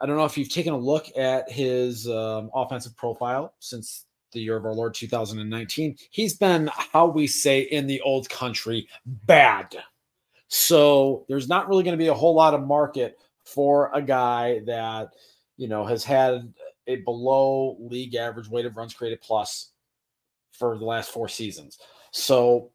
I 0.00 0.06
don't 0.06 0.16
know 0.16 0.24
if 0.24 0.38
you've 0.38 0.48
taken 0.48 0.72
a 0.72 0.78
look 0.78 1.06
at 1.16 1.50
his 1.50 2.08
um, 2.08 2.50
offensive 2.54 2.96
profile 2.96 3.54
since 3.58 4.06
the 4.32 4.40
year 4.40 4.56
of 4.56 4.64
our 4.64 4.74
Lord 4.74 4.94
2019, 4.94 5.96
he's 6.10 6.34
been, 6.34 6.70
how 6.74 7.06
we 7.06 7.26
say 7.26 7.60
in 7.60 7.86
the 7.86 8.00
old 8.02 8.28
country, 8.28 8.88
bad. 9.06 9.76
So 10.48 11.24
there's 11.28 11.48
not 11.48 11.68
really 11.68 11.84
going 11.84 11.96
to 11.96 12.02
be 12.02 12.08
a 12.08 12.14
whole 12.14 12.34
lot 12.34 12.54
of 12.54 12.66
market 12.66 13.18
for 13.44 13.90
a 13.94 14.02
guy 14.02 14.60
that, 14.66 15.10
you 15.56 15.68
know, 15.68 15.84
has 15.84 16.04
had 16.04 16.52
a 16.86 16.96
below 16.96 17.76
league 17.78 18.14
average 18.14 18.48
weighted 18.48 18.76
runs 18.76 18.94
created 18.94 19.20
plus 19.20 19.70
for 20.52 20.76
the 20.76 20.84
last 20.84 21.10
four 21.10 21.28
seasons. 21.28 21.78
So 22.10 22.70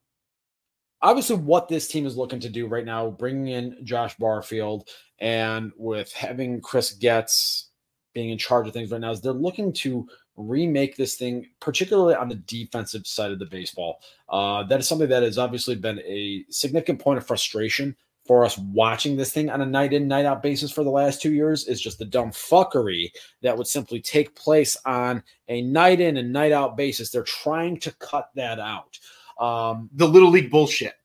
obviously 1.02 1.36
what 1.36 1.68
this 1.68 1.88
team 1.88 2.06
is 2.06 2.18
looking 2.18 2.40
to 2.40 2.50
do 2.50 2.68
right 2.68 2.86
now, 2.86 3.10
bringing 3.10 3.48
in 3.50 3.78
Josh 3.84 4.16
Barfield 4.18 4.90
and 5.20 5.72
with 5.78 6.12
having 6.14 6.62
Chris 6.62 6.94
Getz 6.94 7.70
being 8.14 8.30
in 8.30 8.38
charge 8.38 8.68
of 8.68 8.74
things 8.74 8.92
right 8.92 9.02
now, 9.02 9.12
is 9.12 9.22
they're 9.22 9.34
looking 9.34 9.74
to 9.74 10.08
remake 10.38 10.96
this 10.96 11.16
thing, 11.16 11.48
particularly 11.60 12.16
on 12.16 12.30
the 12.30 12.36
defensive 12.36 13.08
side 13.08 13.32
of 13.32 13.40
the 13.40 13.46
baseball. 13.46 14.02
Uh, 14.30 14.64
that 14.64 14.80
is 14.80 14.88
something 14.88 15.10
that 15.10 15.24
has 15.24 15.38
obviously 15.38 15.76
been 15.76 16.00
a 16.00 16.46
significant 16.50 17.00
point 17.00 17.18
of 17.18 17.26
frustration 17.26 17.96
for 18.26 18.44
us 18.44 18.58
watching 18.58 19.16
this 19.16 19.32
thing 19.32 19.50
on 19.50 19.62
a 19.62 19.66
night 19.66 19.94
in, 19.94 20.08
night 20.08 20.26
out 20.26 20.42
basis 20.42 20.72
for 20.72 20.84
the 20.84 20.90
last 20.90 21.22
two 21.22 21.32
years 21.32 21.68
is 21.68 21.80
just 21.80 22.00
the 22.00 22.06
dumb 22.06 22.32
fuckery 22.32 23.12
that 23.42 23.56
would 23.56 23.68
simply 23.68 24.02
take 24.02 24.36
place 24.36 24.76
on 24.86 25.24
a 25.48 25.62
night 25.62 26.02
in 26.02 26.18
and 26.18 26.34
night 26.34 26.52
out 26.52 26.76
basis. 26.76 27.12
They're 27.12 27.24
trying 27.24 27.80
to 27.82 27.92
cut 27.94 28.30
that 28.36 28.60
out. 28.60 28.98
Um, 29.40 29.90
the 29.94 30.08
little 30.08 30.30
league 30.30 30.50
bullshit. 30.50 30.96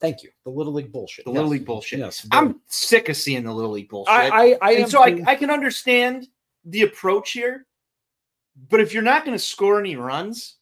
Thank 0.00 0.22
you. 0.22 0.30
The 0.44 0.50
little 0.50 0.72
league 0.72 0.92
bullshit. 0.92 1.24
The 1.24 1.30
yes. 1.30 1.36
little 1.36 1.50
league 1.50 1.64
bullshit. 1.64 1.98
Yes. 1.98 2.26
I'm 2.30 2.60
sick 2.68 3.08
of 3.08 3.16
seeing 3.16 3.44
the 3.44 3.52
little 3.52 3.72
league 3.72 3.88
bullshit. 3.88 4.12
I, 4.12 4.52
I, 4.52 4.58
I 4.60 4.84
so 4.84 5.02
I, 5.02 5.22
I 5.26 5.34
can 5.34 5.50
understand 5.50 6.28
the 6.64 6.82
approach 6.82 7.32
here, 7.32 7.66
but 8.68 8.80
if 8.80 8.92
you're 8.92 9.02
not 9.02 9.24
going 9.24 9.36
to 9.36 9.42
score 9.42 9.78
any 9.78 9.96
runs, 9.96 10.56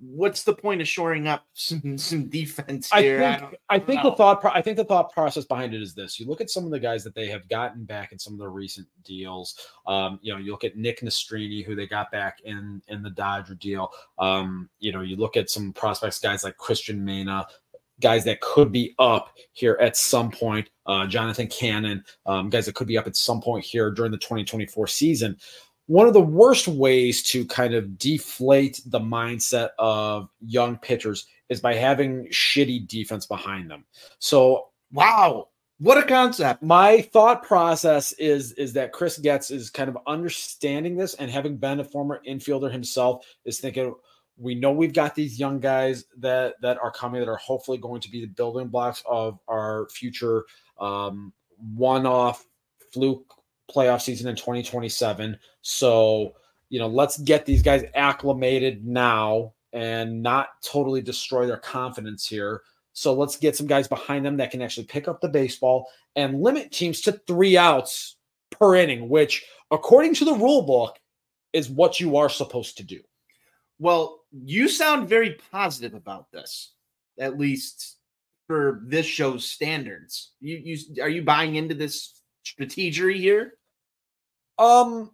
what's 0.00 0.42
the 0.42 0.54
point 0.54 0.80
of 0.80 0.88
shoring 0.88 1.26
up 1.26 1.44
some, 1.54 1.98
some 1.98 2.28
defense 2.28 2.90
here? 2.92 3.22
I 3.22 3.36
think, 3.36 3.54
I, 3.68 3.74
I 3.76 3.78
think 3.78 4.02
the 4.02 4.12
thought 4.12 4.40
pro- 4.40 4.52
I 4.52 4.62
think 4.62 4.76
the 4.76 4.84
thought 4.84 5.12
process 5.12 5.44
behind 5.44 5.74
it 5.74 5.82
is 5.82 5.94
this: 5.94 6.18
you 6.18 6.26
look 6.26 6.40
at 6.40 6.50
some 6.50 6.64
of 6.64 6.70
the 6.70 6.80
guys 6.80 7.04
that 7.04 7.14
they 7.14 7.28
have 7.28 7.48
gotten 7.48 7.84
back 7.84 8.12
in 8.12 8.18
some 8.18 8.32
of 8.32 8.38
the 8.38 8.48
recent 8.48 8.86
deals. 9.04 9.54
Um, 9.86 10.18
you 10.22 10.32
know, 10.32 10.38
you 10.38 10.50
look 10.50 10.64
at 10.64 10.76
Nick 10.76 11.00
Nastrini, 11.00 11.64
who 11.64 11.74
they 11.74 11.86
got 11.86 12.10
back 12.10 12.40
in 12.44 12.82
in 12.88 13.02
the 13.02 13.10
Dodger 13.10 13.54
deal. 13.54 13.90
Um, 14.18 14.68
you 14.78 14.92
know, 14.92 15.02
you 15.02 15.16
look 15.16 15.36
at 15.36 15.50
some 15.50 15.72
prospects, 15.72 16.18
guys 16.18 16.44
like 16.44 16.56
Christian 16.56 17.04
Mena, 17.04 17.46
guys 18.00 18.24
that 18.24 18.40
could 18.40 18.72
be 18.72 18.94
up 18.98 19.34
here 19.52 19.76
at 19.80 19.96
some 19.96 20.30
point. 20.30 20.70
Uh, 20.86 21.06
Jonathan 21.06 21.48
Cannon, 21.48 22.04
um, 22.26 22.48
guys 22.50 22.66
that 22.66 22.74
could 22.74 22.86
be 22.86 22.98
up 22.98 23.06
at 23.06 23.16
some 23.16 23.40
point 23.40 23.64
here 23.64 23.90
during 23.90 24.12
the 24.12 24.18
2024 24.18 24.86
season 24.86 25.36
one 25.88 26.06
of 26.06 26.12
the 26.12 26.20
worst 26.20 26.68
ways 26.68 27.22
to 27.22 27.46
kind 27.46 27.72
of 27.72 27.98
deflate 27.98 28.80
the 28.86 29.00
mindset 29.00 29.70
of 29.78 30.28
young 30.40 30.76
pitchers 30.76 31.26
is 31.48 31.60
by 31.60 31.74
having 31.74 32.26
shitty 32.26 32.86
defense 32.86 33.24
behind 33.24 33.70
them. 33.70 33.86
So, 34.18 34.66
wow, 34.92 35.48
what 35.78 35.96
a 35.96 36.02
concept. 36.02 36.62
My 36.62 37.00
thought 37.00 37.42
process 37.42 38.12
is 38.12 38.52
is 38.52 38.74
that 38.74 38.92
Chris 38.92 39.18
Getz 39.18 39.50
is 39.50 39.70
kind 39.70 39.88
of 39.88 39.96
understanding 40.06 40.94
this 40.94 41.14
and 41.14 41.30
having 41.30 41.56
been 41.56 41.80
a 41.80 41.84
former 41.84 42.20
infielder 42.28 42.70
himself 42.70 43.24
is 43.46 43.58
thinking 43.58 43.94
we 44.38 44.54
know 44.54 44.70
we've 44.70 44.92
got 44.92 45.14
these 45.14 45.38
young 45.38 45.58
guys 45.58 46.04
that 46.18 46.54
that 46.62 46.78
are 46.78 46.92
coming 46.92 47.20
that 47.20 47.28
are 47.28 47.36
hopefully 47.36 47.78
going 47.78 48.00
to 48.00 48.10
be 48.10 48.20
the 48.20 48.26
building 48.26 48.68
blocks 48.68 49.02
of 49.06 49.38
our 49.48 49.88
future 49.90 50.44
um, 50.78 51.32
one-off 51.74 52.46
fluke 52.92 53.34
playoff 53.70 54.00
season 54.00 54.28
in 54.28 54.36
2027. 54.36 55.38
So, 55.62 56.34
you 56.68 56.78
know, 56.78 56.86
let's 56.86 57.18
get 57.18 57.44
these 57.44 57.62
guys 57.62 57.84
acclimated 57.94 58.86
now 58.86 59.54
and 59.72 60.22
not 60.22 60.48
totally 60.62 61.02
destroy 61.02 61.46
their 61.46 61.58
confidence 61.58 62.26
here. 62.26 62.62
So 62.92 63.12
let's 63.12 63.36
get 63.36 63.56
some 63.56 63.66
guys 63.66 63.86
behind 63.86 64.24
them 64.24 64.36
that 64.38 64.50
can 64.50 64.62
actually 64.62 64.86
pick 64.86 65.08
up 65.08 65.20
the 65.20 65.28
baseball 65.28 65.88
and 66.16 66.40
limit 66.40 66.72
teams 66.72 67.00
to 67.02 67.12
three 67.12 67.56
outs 67.56 68.16
per 68.50 68.74
inning, 68.76 69.08
which, 69.08 69.44
according 69.70 70.14
to 70.14 70.24
the 70.24 70.34
rule 70.34 70.62
book, 70.62 70.98
is 71.52 71.68
what 71.68 72.00
you 72.00 72.16
are 72.16 72.28
supposed 72.28 72.76
to 72.78 72.82
do. 72.82 73.00
Well, 73.78 74.20
you 74.32 74.68
sound 74.68 75.08
very 75.08 75.38
positive 75.52 75.94
about 75.94 76.30
this, 76.32 76.72
at 77.18 77.38
least 77.38 77.96
for 78.46 78.80
this 78.84 79.06
show's 79.06 79.46
standards. 79.46 80.32
You, 80.40 80.56
you 80.56 81.02
are 81.02 81.08
you 81.08 81.22
buying 81.22 81.54
into 81.56 81.74
this 81.74 82.20
strategery 82.44 83.16
here? 83.16 83.54
Um, 84.58 85.12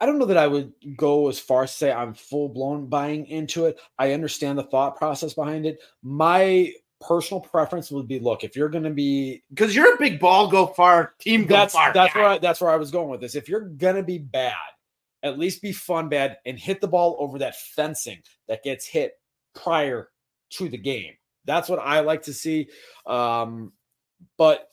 I 0.00 0.06
don't 0.06 0.18
know 0.18 0.26
that 0.26 0.36
I 0.36 0.46
would 0.46 0.72
go 0.96 1.28
as 1.28 1.38
far 1.38 1.62
as 1.62 1.74
say 1.74 1.92
I'm 1.92 2.14
full 2.14 2.48
blown 2.48 2.86
buying 2.86 3.26
into 3.26 3.66
it. 3.66 3.78
I 3.98 4.12
understand 4.12 4.58
the 4.58 4.64
thought 4.64 4.96
process 4.96 5.34
behind 5.34 5.66
it. 5.66 5.80
My 6.02 6.72
personal 7.00 7.40
preference 7.40 7.90
would 7.92 8.08
be 8.08 8.18
look 8.18 8.42
if 8.42 8.56
you're 8.56 8.68
going 8.68 8.84
to 8.84 8.90
be 8.90 9.42
because 9.50 9.74
you're 9.74 9.94
a 9.94 9.98
big 9.98 10.18
ball 10.18 10.48
go 10.48 10.66
far 10.66 11.14
team 11.20 11.46
go 11.46 11.54
that's, 11.54 11.72
far 11.72 11.92
that's 11.92 12.12
guy. 12.12 12.20
where 12.20 12.28
I, 12.30 12.38
that's 12.38 12.60
where 12.60 12.70
I 12.70 12.76
was 12.76 12.90
going 12.90 13.08
with 13.08 13.20
this. 13.20 13.34
If 13.34 13.48
you're 13.48 13.60
going 13.60 13.96
to 13.96 14.02
be 14.02 14.18
bad, 14.18 14.54
at 15.22 15.38
least 15.38 15.62
be 15.62 15.72
fun 15.72 16.08
bad 16.08 16.38
and 16.46 16.58
hit 16.58 16.80
the 16.80 16.88
ball 16.88 17.16
over 17.18 17.38
that 17.38 17.56
fencing 17.56 18.18
that 18.46 18.62
gets 18.62 18.86
hit 18.86 19.12
prior 19.54 20.10
to 20.50 20.68
the 20.68 20.78
game. 20.78 21.14
That's 21.44 21.68
what 21.68 21.78
I 21.78 22.00
like 22.00 22.22
to 22.22 22.32
see. 22.32 22.68
Um, 23.06 23.72
but 24.36 24.68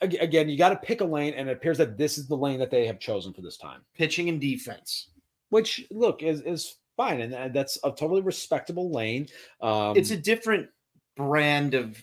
again, 0.00 0.48
you 0.48 0.56
got 0.56 0.70
to 0.70 0.76
pick 0.76 1.00
a 1.00 1.04
lane, 1.04 1.34
and 1.34 1.48
it 1.48 1.52
appears 1.52 1.78
that 1.78 1.96
this 1.96 2.18
is 2.18 2.26
the 2.26 2.36
lane 2.36 2.58
that 2.58 2.70
they 2.70 2.86
have 2.86 2.98
chosen 2.98 3.32
for 3.32 3.42
this 3.42 3.56
time. 3.56 3.82
Pitching 3.94 4.28
and 4.28 4.40
defense, 4.40 5.10
which 5.50 5.86
look 5.90 6.22
is 6.22 6.40
is 6.42 6.76
fine, 6.96 7.20
and 7.20 7.54
that's 7.54 7.78
a 7.84 7.90
totally 7.90 8.22
respectable 8.22 8.90
lane. 8.90 9.28
Um, 9.60 9.96
it's 9.96 10.10
a 10.10 10.16
different 10.16 10.68
brand 11.16 11.74
of 11.74 12.02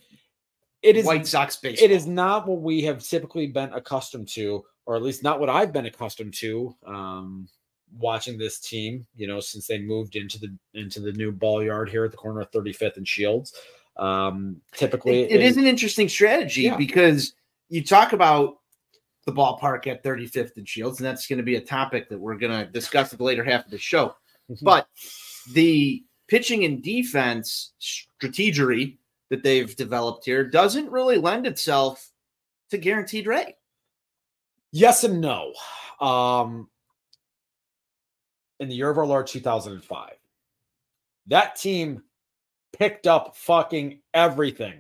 it 0.82 0.98
is 0.98 1.06
White 1.06 1.28
Sox 1.28 1.58
baseball. 1.58 1.86
It 1.86 1.92
is 1.92 2.08
not 2.08 2.48
what 2.48 2.62
we 2.62 2.82
have 2.84 3.04
typically 3.04 3.48
been 3.48 3.72
accustomed 3.74 4.28
to, 4.30 4.64
or 4.86 4.96
at 4.96 5.04
least 5.04 5.24
not 5.24 5.40
what 5.40 5.50
I've 5.50 5.72
been 5.72 5.86
accustomed 5.86 6.34
to. 6.36 6.76
Um, 6.86 7.48
watching 7.98 8.38
this 8.38 8.60
team, 8.60 9.06
you 9.16 9.28
know, 9.28 9.40
since 9.40 9.68
they 9.68 9.80
moved 9.80 10.16
into 10.16 10.40
the 10.40 10.56
into 10.74 11.00
the 11.00 11.12
new 11.14 11.32
ball 11.32 11.64
yard 11.64 11.90
here 11.90 12.06
at 12.06 12.12
the 12.12 12.18
corner 12.18 12.42
of 12.42 12.52
35th 12.52 12.98
and 12.98 13.08
Shields. 13.08 13.54
Um, 13.98 14.62
typically, 14.74 15.24
it, 15.24 15.32
it 15.32 15.42
is 15.42 15.58
an 15.58 15.66
interesting 15.66 16.10
strategy 16.10 16.64
yeah. 16.64 16.78
because 16.78 17.34
you 17.70 17.84
talk 17.84 18.14
about 18.14 18.58
the 19.26 19.32
ballpark 19.32 19.88
at 19.88 20.04
35th 20.04 20.58
and 20.58 20.68
Shields, 20.68 21.00
and 21.00 21.06
that's 21.06 21.28
going 21.28 21.38
to 21.38 21.44
be 21.44 21.56
a 21.56 21.62
topic 21.62 22.10
that 22.10 22.20
we're 22.20 22.38
going 22.38 22.52
to 22.52 22.72
discuss 22.72 23.12
at 23.14 23.20
the 23.20 23.26
later 23.26 23.44
half 23.44 23.66
of 23.66 23.72
the 23.72 23.78
show. 23.78 24.16
Mm-hmm. 24.50 24.66
But 24.66 24.88
the 25.54 26.04
pitching 26.28 26.66
and 26.66 26.82
defense 26.82 27.74
strategery 27.80 28.98
that 29.30 29.44
they've 29.44 29.76
developed 29.76 30.26
here 30.26 30.44
doesn't 30.44 30.90
really 30.90 31.18
lend 31.18 31.46
itself 31.46 32.12
to 32.70 32.78
guaranteed 32.78 33.28
rate. 33.28 33.56
Yes 34.72 35.04
and 35.04 35.22
no. 35.22 35.54
Um, 36.00 36.70
in 38.62 38.70
the 38.70 38.76
year 38.76 38.90
of 38.90 38.98
our 38.98 39.06
Lord 39.06 39.28
2005, 39.28 40.14
that 41.28 41.56
team 41.58 42.02
picked 42.72 43.08
up 43.08 43.36
fucking 43.36 44.00
everything 44.14 44.80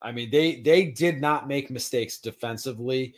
I 0.00 0.12
mean, 0.12 0.30
they 0.30 0.60
they 0.60 0.86
did 0.86 1.20
not 1.20 1.48
make 1.48 1.70
mistakes 1.70 2.18
defensively, 2.18 3.14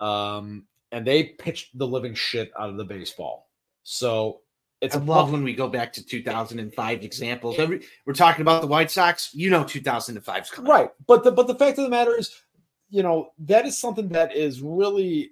um, 0.00 0.64
and 0.92 1.06
they 1.06 1.24
pitched 1.24 1.76
the 1.78 1.86
living 1.86 2.14
shit 2.14 2.50
out 2.58 2.70
of 2.70 2.76
the 2.76 2.84
baseball. 2.84 3.48
So 3.82 4.40
it's 4.80 4.96
I 4.96 5.00
love 5.00 5.32
when 5.32 5.42
we 5.42 5.54
go 5.54 5.68
back 5.68 5.92
to 5.94 6.04
2005 6.04 7.02
examples. 7.02 7.58
Every, 7.58 7.82
we're 8.04 8.14
talking 8.14 8.42
about 8.42 8.62
the 8.62 8.68
White 8.68 8.90
Sox. 8.90 9.30
You 9.34 9.50
know, 9.50 9.64
2005 9.64 10.42
is 10.42 10.50
coming. 10.50 10.70
Right, 10.70 10.90
but 11.06 11.22
the 11.22 11.32
but 11.32 11.46
the 11.46 11.54
fact 11.54 11.78
of 11.78 11.84
the 11.84 11.90
matter 11.90 12.16
is, 12.16 12.42
you 12.88 13.02
know, 13.02 13.30
that 13.40 13.66
is 13.66 13.78
something 13.78 14.08
that 14.08 14.34
is 14.34 14.62
really 14.62 15.30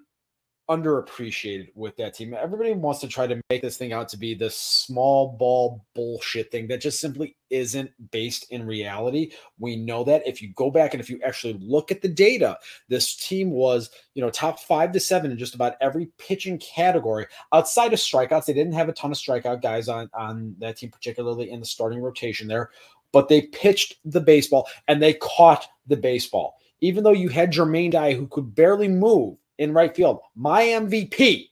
underappreciated 0.68 1.68
with 1.74 1.96
that 1.96 2.14
team. 2.14 2.34
Everybody 2.34 2.72
wants 2.72 3.00
to 3.00 3.08
try 3.08 3.26
to 3.26 3.40
make 3.50 3.60
this 3.60 3.76
thing 3.76 3.92
out 3.92 4.08
to 4.08 4.16
be 4.16 4.34
this 4.34 4.56
small 4.56 5.36
ball 5.38 5.84
bullshit 5.94 6.50
thing 6.50 6.68
that 6.68 6.80
just 6.80 7.00
simply 7.00 7.36
isn't 7.50 7.90
based 8.10 8.50
in 8.50 8.66
reality. 8.66 9.32
We 9.58 9.76
know 9.76 10.04
that 10.04 10.26
if 10.26 10.40
you 10.40 10.52
go 10.54 10.70
back 10.70 10.94
and 10.94 11.00
if 11.00 11.10
you 11.10 11.20
actually 11.22 11.58
look 11.60 11.90
at 11.90 12.00
the 12.00 12.08
data, 12.08 12.58
this 12.88 13.14
team 13.14 13.50
was, 13.50 13.90
you 14.14 14.22
know, 14.22 14.30
top 14.30 14.58
five 14.58 14.92
to 14.92 15.00
seven 15.00 15.30
in 15.30 15.38
just 15.38 15.54
about 15.54 15.76
every 15.80 16.06
pitching 16.18 16.58
category 16.58 17.26
outside 17.52 17.92
of 17.92 17.98
strikeouts. 17.98 18.46
They 18.46 18.54
didn't 18.54 18.72
have 18.72 18.88
a 18.88 18.94
ton 18.94 19.12
of 19.12 19.18
strikeout 19.18 19.62
guys 19.62 19.88
on, 19.88 20.08
on 20.14 20.56
that 20.58 20.78
team, 20.78 20.90
particularly 20.90 21.50
in 21.50 21.60
the 21.60 21.66
starting 21.66 22.00
rotation 22.00 22.48
there, 22.48 22.70
but 23.12 23.28
they 23.28 23.42
pitched 23.42 23.96
the 24.04 24.20
baseball 24.20 24.66
and 24.88 25.02
they 25.02 25.14
caught 25.14 25.66
the 25.86 25.96
baseball. 25.96 26.56
Even 26.80 27.04
though 27.04 27.12
you 27.12 27.28
had 27.28 27.52
Jermaine 27.52 27.90
Dye 27.90 28.14
who 28.14 28.26
could 28.26 28.54
barely 28.54 28.88
move 28.88 29.36
in 29.58 29.72
right 29.72 29.94
field, 29.94 30.20
my 30.34 30.62
MVP, 30.62 31.48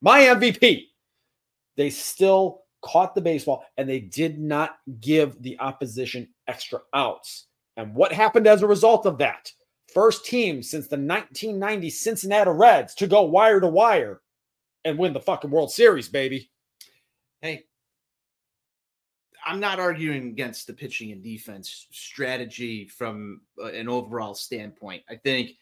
my 0.00 0.20
MVP, 0.20 0.84
they 1.76 1.90
still 1.90 2.62
caught 2.82 3.14
the 3.14 3.20
baseball 3.20 3.64
and 3.76 3.88
they 3.88 4.00
did 4.00 4.38
not 4.38 4.78
give 5.00 5.40
the 5.42 5.58
opposition 5.58 6.28
extra 6.46 6.80
outs. 6.94 7.46
And 7.76 7.94
what 7.94 8.12
happened 8.12 8.46
as 8.46 8.62
a 8.62 8.66
result 8.66 9.06
of 9.06 9.18
that? 9.18 9.52
First 9.92 10.24
team 10.24 10.62
since 10.62 10.88
the 10.88 10.96
1990 10.96 11.90
Cincinnati 11.90 12.50
Reds 12.50 12.94
to 12.96 13.06
go 13.06 13.22
wire 13.22 13.60
to 13.60 13.68
wire 13.68 14.20
and 14.84 14.98
win 14.98 15.12
the 15.12 15.20
fucking 15.20 15.50
World 15.50 15.72
Series, 15.72 16.08
baby. 16.08 16.50
Hey, 17.40 17.64
I'm 19.44 19.60
not 19.60 19.78
arguing 19.78 20.28
against 20.28 20.66
the 20.66 20.72
pitching 20.72 21.12
and 21.12 21.22
defense 21.22 21.86
strategy 21.90 22.86
from 22.86 23.42
uh, 23.62 23.66
an 23.66 23.88
overall 23.88 24.34
standpoint. 24.34 25.02
I 25.08 25.16
think 25.16 25.52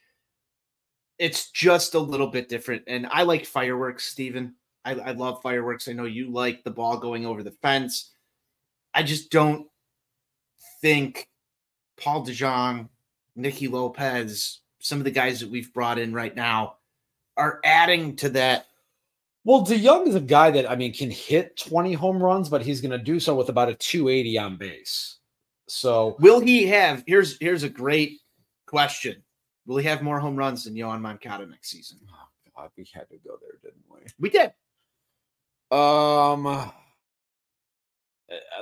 it's 1.18 1.50
just 1.50 1.94
a 1.94 1.98
little 1.98 2.26
bit 2.26 2.48
different. 2.48 2.82
And 2.86 3.06
I 3.06 3.22
like 3.22 3.46
fireworks, 3.46 4.04
Stephen. 4.06 4.54
I, 4.84 4.92
I 4.92 5.10
love 5.12 5.42
fireworks. 5.42 5.88
I 5.88 5.92
know 5.92 6.04
you 6.04 6.30
like 6.30 6.64
the 6.64 6.70
ball 6.70 6.98
going 6.98 7.24
over 7.24 7.42
the 7.42 7.50
fence. 7.50 8.12
I 8.92 9.02
just 9.02 9.30
don't 9.30 9.66
think 10.80 11.28
Paul 11.96 12.26
DeJong, 12.26 12.88
Nicky 13.36 13.68
Lopez, 13.68 14.60
some 14.80 14.98
of 14.98 15.04
the 15.04 15.10
guys 15.10 15.40
that 15.40 15.50
we've 15.50 15.72
brought 15.72 15.98
in 15.98 16.12
right 16.12 16.34
now 16.34 16.76
are 17.36 17.60
adding 17.64 18.16
to 18.16 18.28
that. 18.30 18.66
Well, 19.44 19.64
DeJong 19.64 20.08
is 20.08 20.14
a 20.14 20.20
guy 20.20 20.50
that 20.50 20.70
I 20.70 20.76
mean 20.76 20.92
can 20.92 21.10
hit 21.10 21.56
20 21.56 21.92
home 21.94 22.22
runs, 22.22 22.48
but 22.48 22.62
he's 22.62 22.80
going 22.80 22.92
to 22.92 22.98
do 22.98 23.18
so 23.20 23.34
with 23.34 23.48
about 23.48 23.68
a 23.68 23.74
280 23.74 24.38
on 24.38 24.56
base. 24.56 25.18
So 25.68 26.16
will 26.20 26.40
he 26.40 26.66
have? 26.66 27.02
Here's 27.06 27.38
here's 27.40 27.62
a 27.62 27.68
great 27.68 28.20
question. 28.66 29.22
Will 29.66 29.78
he 29.78 29.86
have 29.86 30.02
more 30.02 30.20
home 30.20 30.36
runs 30.36 30.64
than 30.64 30.74
Yoan 30.74 31.00
Moncada 31.00 31.46
next 31.46 31.70
season? 31.70 31.98
Oh 32.10 32.28
God, 32.56 32.70
we 32.76 32.86
had 32.92 33.08
to 33.08 33.16
go 33.18 33.38
there, 33.40 33.58
didn't 33.62 33.84
we? 33.90 34.00
We 34.18 34.30
did. 34.30 34.52
Um, 35.70 36.46
uh, 36.46 36.68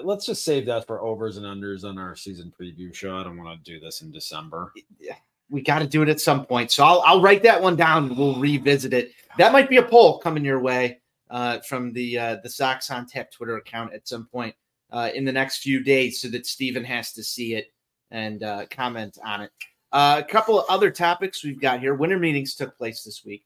let's 0.02 0.26
just 0.26 0.44
save 0.44 0.66
that 0.66 0.86
for 0.86 1.02
overs 1.02 1.36
and 1.36 1.46
unders 1.46 1.84
on 1.84 1.98
our 1.98 2.14
season 2.16 2.52
preview 2.58 2.94
show. 2.94 3.16
I 3.16 3.24
don't 3.24 3.42
want 3.42 3.62
to 3.62 3.70
do 3.70 3.80
this 3.80 4.02
in 4.02 4.12
December. 4.12 4.72
Yeah, 4.98 5.16
we 5.50 5.60
got 5.62 5.80
to 5.80 5.86
do 5.86 6.02
it 6.02 6.08
at 6.08 6.20
some 6.20 6.46
point. 6.46 6.70
So 6.70 6.84
I'll 6.84 7.02
I'll 7.04 7.20
write 7.20 7.42
that 7.42 7.60
one 7.60 7.76
down. 7.76 8.16
We'll 8.16 8.38
revisit 8.38 8.92
it. 8.92 9.12
That 9.38 9.52
might 9.52 9.68
be 9.68 9.78
a 9.78 9.82
poll 9.82 10.18
coming 10.18 10.44
your 10.44 10.60
way 10.60 11.00
uh, 11.30 11.60
from 11.60 11.92
the 11.92 12.18
uh, 12.18 12.36
the 12.42 12.48
Sox 12.48 12.90
on 12.90 13.06
Tap 13.06 13.30
Twitter 13.30 13.56
account 13.56 13.92
at 13.92 14.06
some 14.06 14.26
point 14.26 14.54
uh, 14.90 15.10
in 15.14 15.24
the 15.24 15.32
next 15.32 15.58
few 15.58 15.82
days, 15.82 16.20
so 16.20 16.28
that 16.28 16.46
Stephen 16.46 16.84
has 16.84 17.12
to 17.12 17.24
see 17.24 17.54
it 17.54 17.72
and 18.10 18.42
uh, 18.42 18.66
comment 18.70 19.18
on 19.24 19.42
it. 19.42 19.50
Uh, 19.92 20.22
a 20.24 20.24
couple 20.24 20.58
of 20.58 20.64
other 20.68 20.90
topics 20.90 21.44
we've 21.44 21.60
got 21.60 21.80
here. 21.80 21.94
Winter 21.94 22.18
meetings 22.18 22.54
took 22.54 22.76
place 22.78 23.02
this 23.02 23.24
week. 23.24 23.44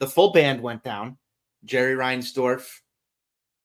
The 0.00 0.06
full 0.06 0.32
band 0.32 0.60
went 0.60 0.82
down. 0.82 1.16
Jerry 1.64 1.94
Reinsdorf, 1.94 2.66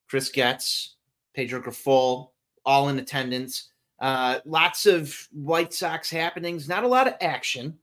Chris 0.08 0.28
Getz, 0.28 0.96
Pedro 1.34 1.60
Grifol, 1.60 2.30
all 2.64 2.88
in 2.88 2.98
attendance. 2.98 3.70
Uh, 3.98 4.38
lots 4.44 4.86
of 4.86 5.28
White 5.32 5.72
Sox 5.72 6.10
happenings. 6.10 6.68
Not 6.68 6.84
a 6.84 6.88
lot 6.88 7.08
of 7.08 7.14
action. 7.20 7.78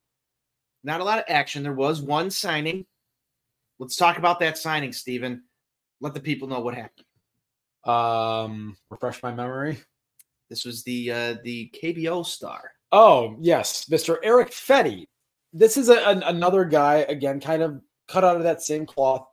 Not 0.83 1.01
a 1.01 1.03
lot 1.03 1.17
of 1.17 1.25
action. 1.27 1.63
There 1.63 1.73
was 1.73 2.01
one 2.01 2.29
signing. 2.29 2.85
Let's 3.79 3.95
talk 3.95 4.17
about 4.17 4.39
that 4.39 4.57
signing, 4.57 4.93
Stephen. 4.93 5.43
Let 5.99 6.13
the 6.13 6.19
people 6.19 6.47
know 6.47 6.59
what 6.59 6.75
happened. 6.75 7.05
Um, 7.85 8.77
refresh 8.89 9.23
my 9.23 9.33
memory. 9.33 9.79
This 10.49 10.65
was 10.65 10.83
the 10.83 11.11
uh, 11.11 11.35
the 11.43 11.71
KBO 11.81 12.25
star. 12.25 12.71
Oh 12.95 13.35
yes, 13.39 13.85
Mr. 13.85 14.17
Eric 14.21 14.51
Fedde. 14.51 15.07
This 15.51 15.77
is 15.77 15.89
a, 15.89 16.07
an, 16.07 16.21
another 16.21 16.63
guy 16.63 16.97
again, 17.09 17.39
kind 17.39 17.63
of 17.63 17.81
cut 18.07 18.23
out 18.23 18.37
of 18.37 18.43
that 18.43 18.61
same 18.61 18.85
cloth 18.85 19.25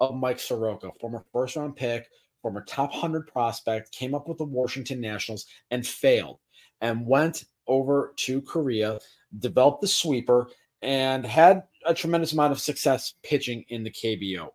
of 0.00 0.16
Mike 0.16 0.40
Soroka, 0.40 0.90
former 1.00 1.24
first 1.32 1.54
round 1.54 1.76
pick, 1.76 2.08
former 2.42 2.64
top 2.64 2.90
100 2.90 3.28
prospect, 3.28 3.92
came 3.92 4.16
up 4.16 4.26
with 4.26 4.38
the 4.38 4.44
Washington 4.44 5.00
Nationals 5.00 5.46
and 5.70 5.86
failed 5.86 6.40
and 6.80 7.06
went 7.06 7.44
over 7.68 8.14
to 8.16 8.42
Korea, 8.42 8.98
developed 9.38 9.80
the 9.80 9.86
sweeper, 9.86 10.48
and 10.82 11.24
had 11.24 11.62
a 11.86 11.94
tremendous 11.94 12.32
amount 12.32 12.50
of 12.50 12.60
success 12.60 13.14
pitching 13.22 13.64
in 13.68 13.84
the 13.84 13.92
KBO. 13.92 14.48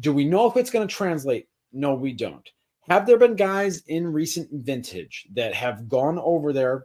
Do 0.00 0.12
we 0.12 0.26
know 0.26 0.46
if 0.46 0.58
it's 0.58 0.70
going 0.70 0.86
to 0.86 0.94
translate? 0.94 1.48
No, 1.72 1.94
we 1.94 2.12
don't. 2.12 2.46
Have 2.86 3.06
there 3.06 3.16
been 3.16 3.34
guys 3.34 3.82
in 3.86 4.12
recent 4.12 4.50
vintage 4.52 5.26
that 5.32 5.54
have 5.54 5.88
gone 5.88 6.18
over 6.18 6.52
there, 6.52 6.84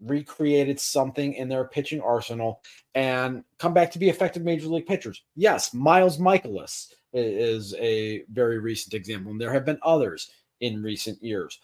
recreated 0.00 0.78
something 0.78 1.34
in 1.34 1.48
their 1.48 1.64
pitching 1.64 2.00
arsenal, 2.00 2.60
and 2.94 3.44
come 3.58 3.74
back 3.74 3.90
to 3.92 3.98
be 3.98 4.08
effective 4.08 4.42
major 4.42 4.68
league 4.68 4.86
pitchers? 4.86 5.22
Yes, 5.36 5.74
Miles 5.74 6.18
Mikolas 6.18 6.92
is 7.12 7.74
a 7.74 8.22
very 8.32 8.58
recent 8.58 8.94
example, 8.94 9.32
and 9.32 9.40
there 9.40 9.52
have 9.52 9.64
been 9.64 9.78
others 9.82 10.30
in 10.60 10.82
recent 10.82 11.22
years. 11.22 11.58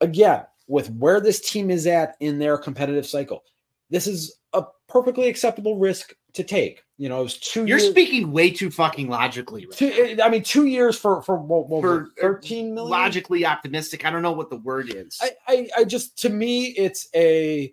Again, 0.00 0.42
with 0.66 0.90
where 0.92 1.20
this 1.20 1.40
team 1.40 1.70
is 1.70 1.86
at 1.86 2.16
in 2.20 2.38
their 2.38 2.58
competitive 2.58 3.06
cycle, 3.06 3.42
this 3.90 4.06
is 4.06 4.38
a 4.52 4.64
perfectly 4.88 5.28
acceptable 5.28 5.78
risk 5.78 6.14
to 6.34 6.44
take. 6.44 6.82
You 6.98 7.08
know, 7.08 7.20
it 7.20 7.24
was 7.24 7.38
2 7.38 7.66
You're 7.66 7.78
years, 7.78 7.90
speaking 7.90 8.32
way 8.32 8.50
too 8.50 8.70
fucking 8.70 9.08
logically. 9.08 9.66
Right 9.66 9.76
two, 9.76 10.18
I 10.22 10.28
mean, 10.28 10.42
two 10.42 10.66
years 10.66 10.98
for 10.98 11.22
for 11.22 11.36
what, 11.36 11.68
what 11.68 11.80
For, 11.80 11.94
er, 11.94 12.08
13 12.20 12.74
million. 12.74 12.90
logically 12.90 13.46
optimistic. 13.46 14.04
I 14.04 14.10
don't 14.10 14.22
know 14.22 14.32
what 14.32 14.50
the 14.50 14.56
word 14.56 14.92
is. 14.94 15.18
I, 15.20 15.30
I, 15.46 15.68
I 15.78 15.84
just 15.84 16.18
to 16.18 16.28
me, 16.28 16.66
it's 16.66 17.08
a 17.14 17.72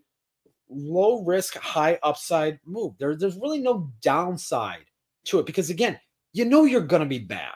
low 0.70 1.24
risk, 1.24 1.56
high 1.58 2.00
upside 2.04 2.60
move. 2.66 2.94
There, 2.98 3.16
there's 3.16 3.38
really 3.38 3.60
no 3.60 3.92
downside 4.02 4.86
to 5.26 5.40
it 5.40 5.46
because 5.46 5.70
again, 5.70 6.00
you 6.34 6.46
know 6.46 6.66
you're 6.66 6.82
gonna 6.82 7.06
be 7.06 7.20
bad 7.20 7.56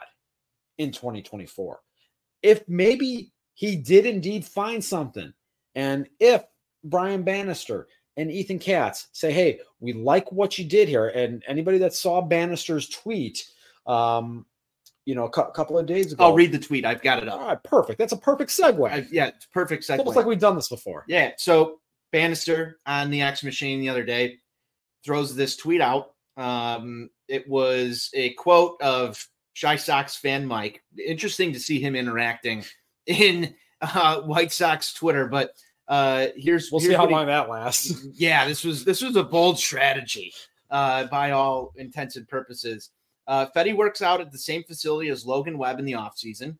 in 0.78 0.90
2024. 0.92 1.80
If 2.42 2.66
maybe 2.68 3.32
he 3.54 3.76
did 3.76 4.06
indeed 4.06 4.44
find 4.44 4.82
something, 4.82 5.32
and 5.74 6.08
if 6.18 6.42
Brian 6.84 7.22
Bannister 7.22 7.88
and 8.16 8.30
Ethan 8.30 8.58
Katz 8.58 9.08
say, 9.12 9.32
"Hey, 9.32 9.60
we 9.80 9.92
like 9.92 10.30
what 10.32 10.58
you 10.58 10.64
did 10.64 10.88
here," 10.88 11.08
and 11.08 11.42
anybody 11.46 11.78
that 11.78 11.92
saw 11.94 12.20
Bannister's 12.22 12.88
tweet, 12.88 13.44
um, 13.86 14.46
you 15.04 15.14
know, 15.14 15.24
a 15.24 15.30
cou- 15.30 15.50
couple 15.50 15.78
of 15.78 15.86
days 15.86 16.12
ago, 16.12 16.24
I'll 16.24 16.34
read 16.34 16.52
the 16.52 16.58
tweet. 16.58 16.84
I've 16.84 17.02
got 17.02 17.22
it 17.22 17.28
All 17.28 17.40
up. 17.40 17.46
right, 17.46 17.62
perfect. 17.64 17.98
That's 17.98 18.12
a 18.12 18.16
perfect 18.16 18.50
segue. 18.50 18.90
I, 18.90 19.06
yeah, 19.10 19.28
it's 19.28 19.46
perfect 19.46 19.80
It's 19.80 19.90
segue. 19.90 19.98
almost 19.98 20.16
like 20.16 20.26
we've 20.26 20.38
done 20.38 20.56
this 20.56 20.68
before. 20.68 21.04
Yeah. 21.08 21.32
So 21.36 21.79
Bannister 22.12 22.78
on 22.86 23.10
the 23.10 23.22
X 23.22 23.42
machine 23.44 23.80
the 23.80 23.88
other 23.88 24.04
day 24.04 24.38
throws 25.04 25.34
this 25.34 25.56
tweet 25.56 25.80
out. 25.80 26.12
Um, 26.36 27.10
it 27.28 27.48
was 27.48 28.10
a 28.14 28.30
quote 28.34 28.80
of 28.82 29.24
Shy 29.52 29.76
Sox 29.76 30.16
fan 30.16 30.46
Mike. 30.46 30.82
Interesting 31.04 31.52
to 31.52 31.60
see 31.60 31.80
him 31.80 31.94
interacting 31.94 32.64
in 33.06 33.54
uh, 33.80 34.20
White 34.22 34.52
Sox 34.52 34.92
Twitter, 34.92 35.26
but 35.26 35.52
uh, 35.88 36.28
here's 36.36 36.70
We'll 36.70 36.80
see 36.80 36.92
how 36.92 37.06
he- 37.06 37.12
long 37.12 37.26
that 37.26 37.48
lasts. 37.48 38.06
yeah, 38.14 38.46
this 38.46 38.64
was 38.64 38.84
this 38.84 39.02
was 39.02 39.16
a 39.16 39.24
bold 39.24 39.58
strategy 39.58 40.32
uh, 40.70 41.04
by 41.06 41.32
all 41.32 41.72
intents 41.76 42.16
and 42.16 42.28
purposes. 42.28 42.90
Uh, 43.26 43.46
Fedde 43.54 43.76
works 43.76 44.02
out 44.02 44.20
at 44.20 44.32
the 44.32 44.38
same 44.38 44.62
facility 44.64 45.08
as 45.08 45.26
Logan 45.26 45.58
Webb 45.58 45.78
in 45.78 45.84
the 45.84 45.92
offseason. 45.92 46.56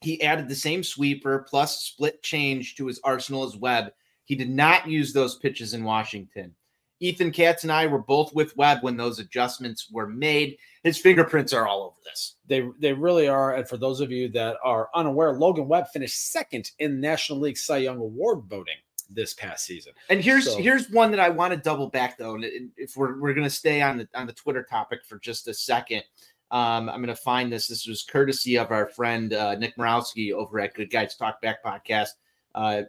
He 0.00 0.22
added 0.22 0.48
the 0.48 0.54
same 0.54 0.82
sweeper 0.82 1.46
plus 1.48 1.80
split 1.82 2.22
change 2.22 2.76
to 2.76 2.86
his 2.86 3.00
arsenal 3.04 3.44
as 3.44 3.56
Webb. 3.56 3.92
He 4.24 4.34
did 4.34 4.50
not 4.50 4.88
use 4.88 5.12
those 5.12 5.36
pitches 5.36 5.74
in 5.74 5.84
Washington. 5.84 6.54
Ethan 7.00 7.32
Katz 7.32 7.64
and 7.64 7.72
I 7.72 7.86
were 7.88 7.98
both 7.98 8.32
with 8.32 8.56
Webb 8.56 8.78
when 8.82 8.96
those 8.96 9.18
adjustments 9.18 9.88
were 9.90 10.06
made. 10.06 10.56
His 10.84 10.98
fingerprints 10.98 11.52
are 11.52 11.66
all 11.66 11.82
over 11.82 11.96
this. 12.04 12.36
They 12.46 12.68
they 12.78 12.92
really 12.92 13.26
are. 13.26 13.56
And 13.56 13.68
for 13.68 13.76
those 13.76 14.00
of 14.00 14.12
you 14.12 14.28
that 14.30 14.56
are 14.62 14.88
unaware, 14.94 15.32
Logan 15.32 15.66
Webb 15.66 15.88
finished 15.92 16.30
second 16.30 16.70
in 16.78 17.00
National 17.00 17.40
League 17.40 17.58
Cy 17.58 17.78
Young 17.78 17.98
Award 17.98 18.44
voting 18.44 18.76
this 19.10 19.34
past 19.34 19.66
season. 19.66 19.92
And 20.10 20.22
here's 20.22 20.44
So- 20.44 20.58
here's 20.62 20.88
one 20.90 21.10
that 21.10 21.20
I 21.20 21.28
want 21.28 21.52
to 21.52 21.58
double 21.58 21.88
back 21.88 22.16
though, 22.18 22.36
and 22.36 22.70
if 22.76 22.96
we're 22.96 23.18
we're 23.20 23.34
gonna 23.34 23.50
stay 23.50 23.82
on 23.82 23.98
the 23.98 24.08
on 24.14 24.28
the 24.28 24.32
Twitter 24.32 24.62
topic 24.62 25.04
for 25.04 25.18
just 25.18 25.48
a 25.48 25.54
second, 25.54 26.04
um, 26.52 26.88
I'm 26.88 27.00
gonna 27.00 27.16
find 27.16 27.52
this. 27.52 27.66
This 27.66 27.84
was 27.86 28.04
courtesy 28.04 28.56
of 28.58 28.70
our 28.70 28.86
friend 28.86 29.32
uh, 29.32 29.56
Nick 29.56 29.76
Morowski 29.76 30.32
over 30.32 30.60
at 30.60 30.74
Good 30.74 30.90
Guys 30.90 31.16
Talk 31.16 31.42
Back 31.42 31.64
podcast. 31.64 32.10
Uh, 32.54 32.82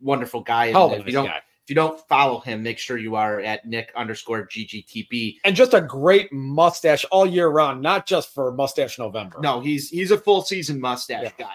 wonderful 0.00 0.40
guy. 0.40 0.66
And 0.66 0.76
Hell 0.76 0.92
if 0.94 1.06
you 1.06 1.12
don't 1.12 1.26
guy. 1.26 1.36
if 1.36 1.68
you 1.68 1.74
don't 1.74 2.00
follow 2.08 2.40
him, 2.40 2.62
make 2.62 2.78
sure 2.78 2.98
you 2.98 3.14
are 3.16 3.40
at 3.40 3.66
Nick 3.66 3.92
underscore 3.96 4.46
GGTB. 4.46 5.36
And 5.44 5.54
just 5.54 5.74
a 5.74 5.80
great 5.80 6.32
mustache 6.32 7.04
all 7.06 7.26
year 7.26 7.48
round, 7.48 7.82
not 7.82 8.06
just 8.06 8.34
for 8.34 8.52
Mustache 8.52 8.98
November. 8.98 9.38
No, 9.40 9.60
he's 9.60 9.88
he's 9.88 10.10
a 10.10 10.18
full 10.18 10.42
season 10.42 10.80
mustache 10.80 11.32
guy. 11.38 11.54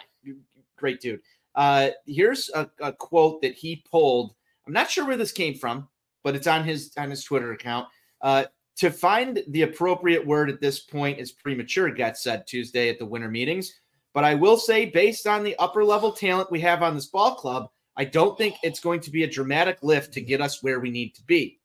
Great 0.78 1.00
dude. 1.00 1.22
Uh, 1.56 1.90
here's 2.06 2.50
a, 2.54 2.70
a 2.82 2.92
quote 2.92 3.42
that 3.42 3.54
he 3.54 3.84
pulled. 3.90 4.36
I'm 4.68 4.74
not 4.74 4.90
sure 4.90 5.06
where 5.06 5.18
this 5.18 5.32
came 5.32 5.56
from, 5.56 5.88
but 6.24 6.36
it's 6.36 6.48
on 6.48 6.64
his 6.64 6.92
on 6.98 7.10
his 7.10 7.24
Twitter 7.24 7.54
account. 7.54 7.88
Uh, 8.22 8.46
to 8.78 8.92
find 8.92 9.42
the 9.50 9.62
appropriate 9.62 10.26
word 10.26 10.50
at 10.50 10.60
this 10.60 10.82
point 10.82 11.20
is 11.20 11.32
premature. 11.32 11.90
Getz 11.90 12.24
said 12.24 12.46
Tuesday 12.46 12.90
at 12.90 13.00
the 13.00 13.06
winter 13.06 13.30
meetings. 13.30 13.74
But 14.14 14.24
I 14.24 14.34
will 14.34 14.58
say, 14.58 14.86
based 14.86 15.28
on 15.28 15.44
the 15.44 15.58
upper 15.58 15.84
level 15.84 16.12
talent 16.12 16.52
we 16.52 16.62
have 16.62 16.82
on 16.82 16.96
this 16.96 17.08
ball 17.08 17.36
club, 17.36 17.70
I 17.98 18.06
don't 18.06 18.38
think 18.38 18.56
it's 18.62 18.80
going 18.80 19.00
to 19.02 19.12
be 19.12 19.24
a 19.24 19.30
dramatic 19.30 19.78
lift 19.82 20.14
to 20.14 20.22
get 20.22 20.42
us 20.42 20.62
where 20.62 20.80
we 20.80 20.90
need 20.90 21.16
to 21.16 21.24
be. 21.24 21.60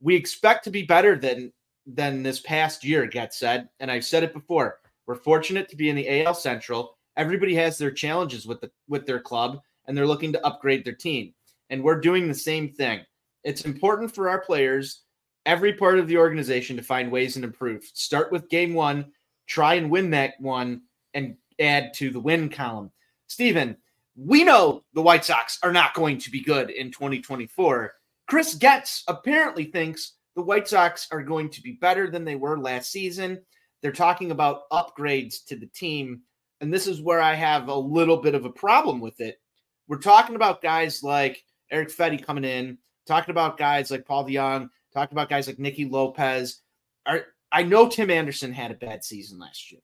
We 0.00 0.14
expect 0.14 0.64
to 0.64 0.70
be 0.70 0.82
better 0.82 1.16
than 1.16 1.52
than 1.86 2.22
this 2.22 2.40
past 2.40 2.84
year, 2.84 3.06
Getz 3.06 3.38
said, 3.38 3.68
and 3.80 3.90
I've 3.90 4.04
said 4.04 4.22
it 4.22 4.34
before. 4.34 4.80
We're 5.06 5.14
fortunate 5.14 5.70
to 5.70 5.76
be 5.76 5.88
in 5.88 5.96
the 5.96 6.22
AL 6.22 6.34
Central. 6.34 6.98
Everybody 7.16 7.54
has 7.54 7.78
their 7.78 7.90
challenges 7.90 8.46
with 8.46 8.60
the 8.60 8.70
with 8.88 9.06
their 9.06 9.20
club, 9.20 9.60
and 9.86 9.96
they're 9.96 10.06
looking 10.06 10.32
to 10.34 10.46
upgrade 10.46 10.84
their 10.84 10.94
team. 10.94 11.32
And 11.70 11.82
we're 11.82 12.00
doing 12.00 12.28
the 12.28 12.34
same 12.34 12.72
thing. 12.72 13.00
It's 13.42 13.64
important 13.64 14.14
for 14.14 14.28
our 14.28 14.40
players, 14.40 15.02
every 15.46 15.72
part 15.72 15.98
of 15.98 16.08
the 16.08 16.18
organization, 16.18 16.76
to 16.76 16.82
find 16.82 17.10
ways 17.10 17.36
and 17.36 17.44
improve. 17.44 17.84
Start 17.94 18.30
with 18.30 18.50
game 18.50 18.74
one, 18.74 19.12
try 19.46 19.74
and 19.74 19.90
win 19.90 20.10
that 20.10 20.34
one, 20.40 20.82
and 21.14 21.36
add 21.58 21.94
to 21.94 22.10
the 22.10 22.20
win 22.20 22.48
column. 22.48 22.90
Steven, 23.28 23.76
we 24.20 24.42
know 24.42 24.82
the 24.94 25.02
White 25.02 25.24
Sox 25.24 25.58
are 25.62 25.72
not 25.72 25.94
going 25.94 26.18
to 26.18 26.30
be 26.30 26.42
good 26.42 26.70
in 26.70 26.90
2024. 26.90 27.92
Chris 28.28 28.54
Getz 28.54 29.04
apparently 29.06 29.64
thinks 29.64 30.14
the 30.34 30.42
White 30.42 30.68
Sox 30.68 31.06
are 31.12 31.22
going 31.22 31.48
to 31.50 31.62
be 31.62 31.72
better 31.72 32.10
than 32.10 32.24
they 32.24 32.34
were 32.34 32.58
last 32.58 32.90
season. 32.90 33.40
They're 33.80 33.92
talking 33.92 34.32
about 34.32 34.68
upgrades 34.70 35.44
to 35.46 35.56
the 35.56 35.68
team. 35.68 36.22
And 36.60 36.74
this 36.74 36.88
is 36.88 37.00
where 37.00 37.20
I 37.20 37.34
have 37.34 37.68
a 37.68 37.74
little 37.74 38.16
bit 38.16 38.34
of 38.34 38.44
a 38.44 38.50
problem 38.50 39.00
with 39.00 39.20
it. 39.20 39.40
We're 39.86 39.98
talking 39.98 40.34
about 40.34 40.62
guys 40.62 41.02
like 41.04 41.44
Eric 41.70 41.88
Fedde 41.90 42.24
coming 42.24 42.44
in, 42.44 42.78
talking 43.06 43.30
about 43.30 43.56
guys 43.56 43.90
like 43.90 44.04
Paul 44.04 44.26
DeJong, 44.26 44.68
talking 44.92 45.14
about 45.14 45.30
guys 45.30 45.46
like 45.46 45.60
Nicky 45.60 45.84
Lopez. 45.84 46.60
I 47.06 47.62
know 47.62 47.88
Tim 47.88 48.10
Anderson 48.10 48.52
had 48.52 48.72
a 48.72 48.74
bad 48.74 49.04
season 49.04 49.38
last 49.38 49.70
year. 49.70 49.80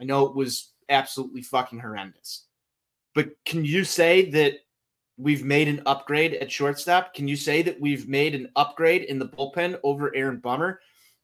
I 0.00 0.04
know 0.04 0.26
it 0.26 0.34
was 0.34 0.72
absolutely 0.88 1.42
fucking 1.42 1.78
horrendous. 1.78 2.46
But 3.16 3.30
can 3.46 3.64
you 3.64 3.82
say 3.82 4.30
that 4.32 4.58
we've 5.16 5.42
made 5.42 5.68
an 5.68 5.80
upgrade 5.86 6.34
at 6.34 6.52
shortstop? 6.52 7.14
Can 7.14 7.26
you 7.26 7.34
say 7.34 7.62
that 7.62 7.80
we've 7.80 8.06
made 8.06 8.34
an 8.34 8.50
upgrade 8.56 9.04
in 9.04 9.18
the 9.18 9.26
bullpen 9.26 9.80
over 9.82 10.14
Aaron 10.14 10.36
Bummer? 10.36 10.80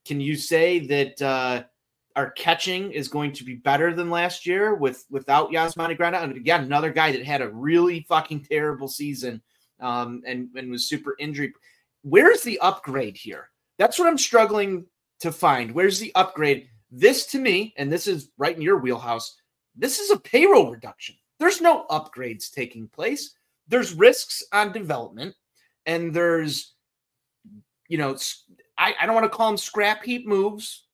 Can 0.06 0.18
you 0.18 0.34
say 0.34 0.86
that 0.86 1.20
uh, 1.20 1.64
our 2.16 2.30
catching 2.30 2.90
is 2.92 3.08
going 3.08 3.32
to 3.32 3.44
be 3.44 3.56
better 3.56 3.92
than 3.92 4.08
last 4.08 4.46
year 4.46 4.74
with 4.74 5.04
without 5.10 5.50
Yasmani 5.50 5.98
Grandal? 5.98 6.22
And 6.22 6.34
again, 6.34 6.64
another 6.64 6.90
guy 6.90 7.12
that 7.12 7.26
had 7.26 7.42
a 7.42 7.50
really 7.50 8.06
fucking 8.08 8.46
terrible 8.46 8.88
season 8.88 9.42
um, 9.78 10.22
and, 10.26 10.48
and 10.56 10.70
was 10.70 10.88
super 10.88 11.14
injury. 11.18 11.52
Where's 12.00 12.42
the 12.42 12.58
upgrade 12.60 13.18
here? 13.18 13.50
That's 13.78 13.98
what 13.98 14.08
I'm 14.08 14.16
struggling 14.16 14.86
to 15.20 15.30
find. 15.30 15.72
Where's 15.72 16.00
the 16.00 16.12
upgrade? 16.14 16.68
This 16.90 17.26
to 17.26 17.38
me, 17.38 17.74
and 17.76 17.92
this 17.92 18.06
is 18.06 18.30
right 18.38 18.56
in 18.56 18.62
your 18.62 18.78
wheelhouse, 18.78 19.36
this 19.76 19.98
is 19.98 20.10
a 20.10 20.18
payroll 20.18 20.70
reduction. 20.70 21.16
There's 21.42 21.60
no 21.60 21.84
upgrades 21.90 22.50
taking 22.50 22.88
place 22.88 23.34
there's 23.68 23.94
risks 23.94 24.42
on 24.52 24.72
development 24.72 25.34
and 25.86 26.12
there's 26.12 26.74
you 27.88 27.98
know 27.98 28.16
I, 28.78 28.94
I 29.00 29.06
don't 29.06 29.14
want 29.14 29.24
to 29.24 29.36
call 29.36 29.48
them 29.48 29.56
scrap 29.56 30.02
heap 30.04 30.26
moves. 30.26 30.86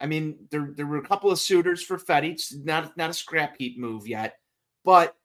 I 0.00 0.06
mean, 0.06 0.36
there 0.50 0.72
there 0.74 0.86
were 0.86 0.98
a 0.98 1.06
couple 1.06 1.30
of 1.30 1.38
suitors 1.38 1.82
for 1.82 1.98
Fedde. 1.98 2.32
It's 2.32 2.54
not 2.54 2.96
not 2.96 3.10
a 3.10 3.14
scrap 3.14 3.56
heap 3.58 3.78
move 3.78 4.06
yet, 4.06 4.38
but 4.84 5.16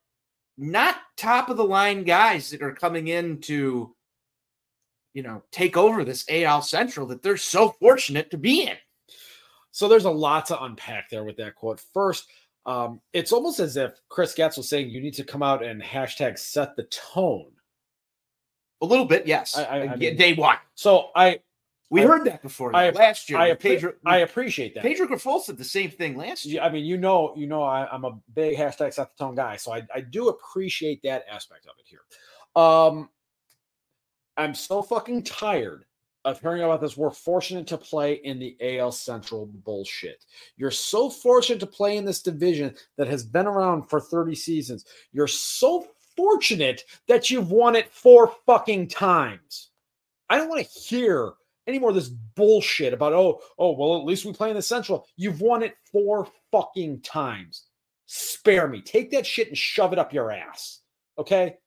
not 0.58 0.96
top 1.18 1.50
of 1.50 1.58
the 1.58 1.64
line 1.64 2.04
guys 2.04 2.50
that 2.52 2.62
are 2.62 2.74
coming 2.74 3.08
in 3.08 3.40
to, 3.42 3.96
you 5.14 5.24
know, 5.24 5.44
take 5.52 5.78
over 5.78 6.04
this 6.04 6.26
AL 6.30 6.62
Central 6.62 7.08
that 7.08 7.22
they're 7.24 7.38
so 7.38 7.70
fortunate 7.70 8.32
to 8.32 8.38
be 8.38 8.64
in. 8.64 8.78
So 9.72 9.88
there's 9.88 10.06
a 10.06 10.12
lot 10.12 10.46
to 10.48 10.64
unpack 10.64 11.10
there 11.10 11.24
with 11.24 11.38
that 11.38 11.56
quote. 11.56 11.82
First, 11.94 12.28
um, 12.66 13.02
it's 13.12 13.32
almost 13.32 13.60
as 13.60 13.78
if 13.78 14.00
Chris 14.10 14.34
Getz 14.34 14.58
was 14.58 14.70
saying 14.70 14.90
you 14.90 15.02
need 15.02 15.14
to 15.16 15.24
come 15.24 15.44
out 15.44 15.64
and 15.64 15.82
hashtag 15.82 16.38
set 16.38 16.76
the 16.76 16.84
tone. 16.84 17.52
A 18.82 18.86
little 18.86 19.06
bit, 19.06 19.28
yes. 19.28 19.58
I, 19.58 19.64
I, 19.64 19.94
I 19.94 19.96
mean, 19.96 20.18
day 20.18 20.34
one. 20.34 20.58
So 20.76 21.10
I 21.16 21.40
we 21.90 22.02
I, 22.02 22.08
heard 22.08 22.26
that 22.26 22.42
before 22.42 22.76
I, 22.76 22.90
last 22.90 23.30
year. 23.30 23.38
I, 23.38 23.54
Pedro, 23.54 23.94
I 24.06 24.20
appreciate 24.20 24.74
that. 24.76 24.84
Pedro 24.84 25.08
Grifol 25.08 25.42
said 25.42 25.58
the 25.58 25.64
same 25.64 25.92
thing 25.92 26.18
last 26.18 26.46
year. 26.46 26.62
I 26.62 26.70
mean, 26.70 26.86
you 26.86 26.98
know, 26.98 27.34
you 27.38 27.46
know, 27.48 27.64
I, 27.64 27.94
am 27.94 28.04
a 28.04 28.18
big 28.34 28.58
hashtag 28.58 28.94
set 28.94 29.16
the 29.16 29.24
tone 29.24 29.36
guy, 29.36 29.58
so 29.58 29.74
I, 29.74 29.84
I 29.94 30.02
do 30.02 30.30
appreciate 30.30 31.04
that 31.04 31.26
aspect 31.32 31.66
of 31.66 31.74
it 31.78 31.86
here. 31.86 32.02
Um, 32.56 33.10
I'm 34.38 34.56
so 34.56 34.82
fucking 34.82 35.24
tired 35.24 35.86
of 36.26 36.40
hearing 36.40 36.64
about 36.64 36.82
this. 36.82 36.98
We're 36.98 37.10
fortunate 37.10 37.68
to 37.68 37.78
play 37.78 38.14
in 38.14 38.40
the 38.40 38.56
AL 38.62 38.92
Central 38.92 39.46
bullshit. 39.46 40.26
You're 40.58 40.72
so 40.72 41.10
fortunate 41.10 41.60
to 41.60 41.68
play 41.68 41.98
in 41.98 42.06
this 42.06 42.22
division 42.22 42.76
that 42.98 43.08
has 43.08 43.24
been 43.24 43.48
around 43.48 43.90
for 43.90 44.00
30 44.00 44.36
seasons. 44.36 44.86
You're 45.12 45.28
so 45.28 45.88
fortunate 46.16 46.84
that 47.08 47.30
you've 47.30 47.52
won 47.52 47.76
it 47.76 47.92
four 47.92 48.34
fucking 48.46 48.88
times. 48.88 49.70
I 50.30 50.38
don't 50.38 50.50
want 50.50 50.66
to 50.66 50.80
hear 50.80 51.34
any 51.68 51.80
more 51.80 51.90
of 51.90 51.96
this 51.96 52.10
bullshit 52.10 52.94
about, 52.94 53.14
oh, 53.14 53.42
oh, 53.58 53.72
well, 53.72 53.98
at 53.98 54.06
least 54.06 54.26
we 54.26 54.34
play 54.34 54.50
in 54.50 54.56
the 54.56 54.62
Central. 54.62 55.08
You've 55.16 55.42
won 55.42 55.64
it 55.64 55.76
four 55.92 56.28
fucking 56.52 57.02
times. 57.02 57.68
Spare 58.06 58.68
me. 58.68 58.82
Take 58.82 59.12
that 59.12 59.26
shit 59.26 59.48
and 59.48 59.58
shove 59.58 59.94
it 59.94 60.00
up 60.00 60.14
your 60.14 60.32
ass. 60.32 60.80
Okay. 61.18 61.58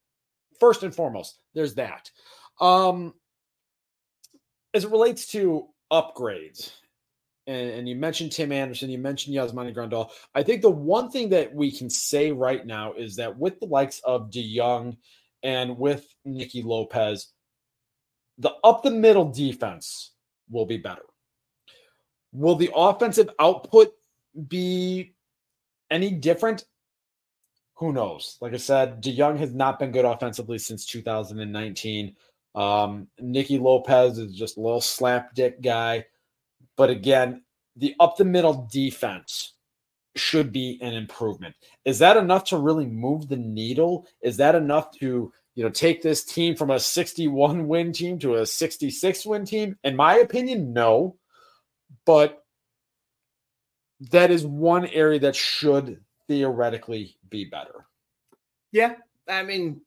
First 0.60 0.82
and 0.82 0.94
foremost, 0.94 1.38
there's 1.54 1.74
that. 1.74 2.10
Um, 2.60 3.14
as 4.76 4.84
it 4.84 4.90
relates 4.90 5.26
to 5.28 5.66
upgrades, 5.90 6.70
and, 7.46 7.70
and, 7.70 7.88
you 7.88 7.96
mentioned 7.96 8.32
Tim 8.32 8.52
Anderson, 8.52 8.90
you 8.90 8.98
mentioned 8.98 9.34
Yasmani 9.34 9.74
Grandal. 9.74 10.10
I 10.34 10.42
think 10.42 10.62
the 10.62 10.70
one 10.70 11.10
thing 11.10 11.28
that 11.30 11.54
we 11.54 11.70
can 11.70 11.88
say 11.88 12.32
right 12.32 12.66
now 12.66 12.92
is 12.92 13.16
that 13.16 13.38
with 13.38 13.58
the 13.60 13.66
likes 13.66 14.00
of 14.00 14.30
DeJong 14.30 14.96
and 15.42 15.78
with 15.78 16.06
Nicky 16.24 16.62
Lopez, 16.62 17.28
the 18.38 18.52
up 18.64 18.82
the 18.82 18.90
middle 18.90 19.30
defense 19.30 20.12
will 20.50 20.66
be 20.66 20.76
better. 20.76 21.04
Will 22.32 22.56
the 22.56 22.70
offensive 22.74 23.30
output 23.38 23.92
be 24.48 25.14
any 25.90 26.10
different? 26.10 26.64
Who 27.76 27.92
knows? 27.92 28.38
Like 28.40 28.52
I 28.52 28.58
said, 28.58 29.02
DeJong 29.02 29.38
has 29.38 29.54
not 29.54 29.78
been 29.78 29.92
good 29.92 30.04
offensively 30.04 30.58
since 30.58 30.84
2019. 30.84 32.16
Um, 32.56 33.08
Nicky 33.20 33.58
Lopez 33.58 34.18
is 34.18 34.34
just 34.34 34.56
a 34.56 34.60
little 34.60 34.80
slap 34.80 35.34
dick 35.34 35.60
guy. 35.60 36.06
But 36.76 36.90
again, 36.90 37.42
the 37.76 37.94
up 38.00 38.16
the 38.16 38.24
middle 38.24 38.66
defense 38.72 39.52
should 40.16 40.50
be 40.50 40.78
an 40.80 40.94
improvement. 40.94 41.54
Is 41.84 41.98
that 41.98 42.16
enough 42.16 42.44
to 42.44 42.56
really 42.56 42.86
move 42.86 43.28
the 43.28 43.36
needle? 43.36 44.06
Is 44.22 44.38
that 44.38 44.54
enough 44.54 44.90
to, 44.98 45.32
you 45.54 45.64
know, 45.64 45.70
take 45.70 46.02
this 46.02 46.24
team 46.24 46.56
from 46.56 46.70
a 46.70 46.80
61 46.80 47.68
win 47.68 47.92
team 47.92 48.18
to 48.20 48.36
a 48.36 48.46
66 48.46 49.26
win 49.26 49.44
team? 49.44 49.76
In 49.84 49.94
my 49.94 50.16
opinion, 50.16 50.72
no. 50.72 51.16
But 52.06 52.42
that 54.10 54.30
is 54.30 54.46
one 54.46 54.86
area 54.86 55.20
that 55.20 55.36
should 55.36 56.00
theoretically 56.28 57.16
be 57.28 57.44
better. 57.44 57.86
Yeah. 58.72 58.94
I 59.28 59.42
mean, 59.42 59.80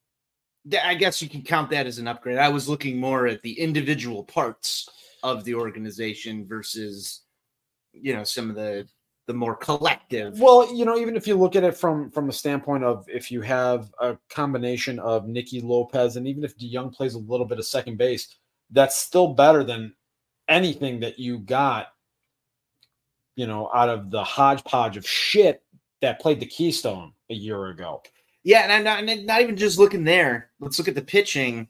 I 0.84 0.94
guess 0.96 1.22
you 1.22 1.30
can 1.30 1.42
count 1.42 1.70
that 1.72 1.88
as 1.88 2.00
an 2.00 2.08
upgrade. 2.08 2.38
I 2.38 2.50
was 2.50 2.68
looking 2.68 2.98
more 2.98 3.28
at 3.28 3.42
the 3.42 3.60
individual 3.60 4.24
parts 4.24 4.90
of 5.24 5.44
the 5.44 5.56
organization 5.56 6.46
versus, 6.48 7.22
you 7.94 8.14
know, 8.14 8.24
some 8.24 8.50
of 8.50 8.56
the 8.56 8.88
the 9.30 9.34
more 9.34 9.56
collective. 9.56 10.40
Well, 10.40 10.74
you 10.74 10.86
know, 10.86 10.98
even 10.98 11.16
if 11.16 11.28
you 11.28 11.36
look 11.36 11.56
at 11.56 11.64
it 11.64 11.78
from 11.78 12.10
from 12.10 12.30
a 12.30 12.34
standpoint 12.34 12.84
of 12.84 13.06
if 13.08 13.32
you 13.32 13.42
have 13.42 13.92
a 14.00 14.18
combination 14.28 14.98
of 14.98 15.28
Nicky 15.28 15.62
Lopez 15.62 16.16
and 16.16 16.28
even 16.28 16.44
if 16.44 16.58
DeJong 16.58 16.94
plays 16.94 17.14
a 17.14 17.20
little 17.20 17.46
bit 17.46 17.60
of 17.60 17.66
second 17.66 17.98
base, 17.98 18.36
that's 18.72 18.96
still 18.96 19.36
better 19.36 19.64
than 19.64 19.94
anything 20.48 21.00
that 21.02 21.20
you 21.20 21.38
got, 21.38 21.90
you 23.36 23.46
know, 23.46 23.70
out 23.72 23.90
of 23.90 24.10
the 24.10 24.24
hodgepodge 24.24 24.98
of 24.98 25.08
shit 25.08 25.64
that 26.02 26.20
played 26.20 26.40
the 26.40 26.46
Keystone 26.48 27.14
a 27.30 27.36
year 27.36 27.68
ago. 27.68 28.02
Yeah, 28.44 28.62
and 28.62 28.72
I'm 28.72 28.84
not, 28.84 29.04
and 29.04 29.26
not 29.26 29.42
even 29.42 29.58
just 29.58 29.78
looking 29.78 30.04
there. 30.04 30.52
Let's 30.60 30.80
look 30.80 30.88
at 30.88 30.96
the 30.96 31.02
pitching. 31.02 31.68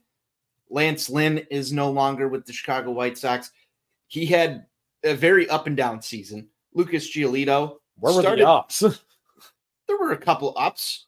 Lance 0.69 1.09
Lynn 1.09 1.39
is 1.49 1.73
no 1.73 1.91
longer 1.91 2.27
with 2.27 2.45
the 2.45 2.53
Chicago 2.53 2.91
White 2.91 3.17
Sox. 3.17 3.51
He 4.07 4.25
had 4.25 4.65
a 5.03 5.15
very 5.15 5.49
up 5.49 5.67
and 5.67 5.75
down 5.75 6.01
season. 6.01 6.47
Lucas 6.73 7.09
Giolito. 7.11 7.77
Where 7.97 8.13
were 8.13 8.21
started, 8.21 8.45
the 8.45 8.49
ups? 8.49 8.79
there 9.87 9.97
were 9.97 10.11
a 10.11 10.17
couple 10.17 10.53
ups. 10.57 11.05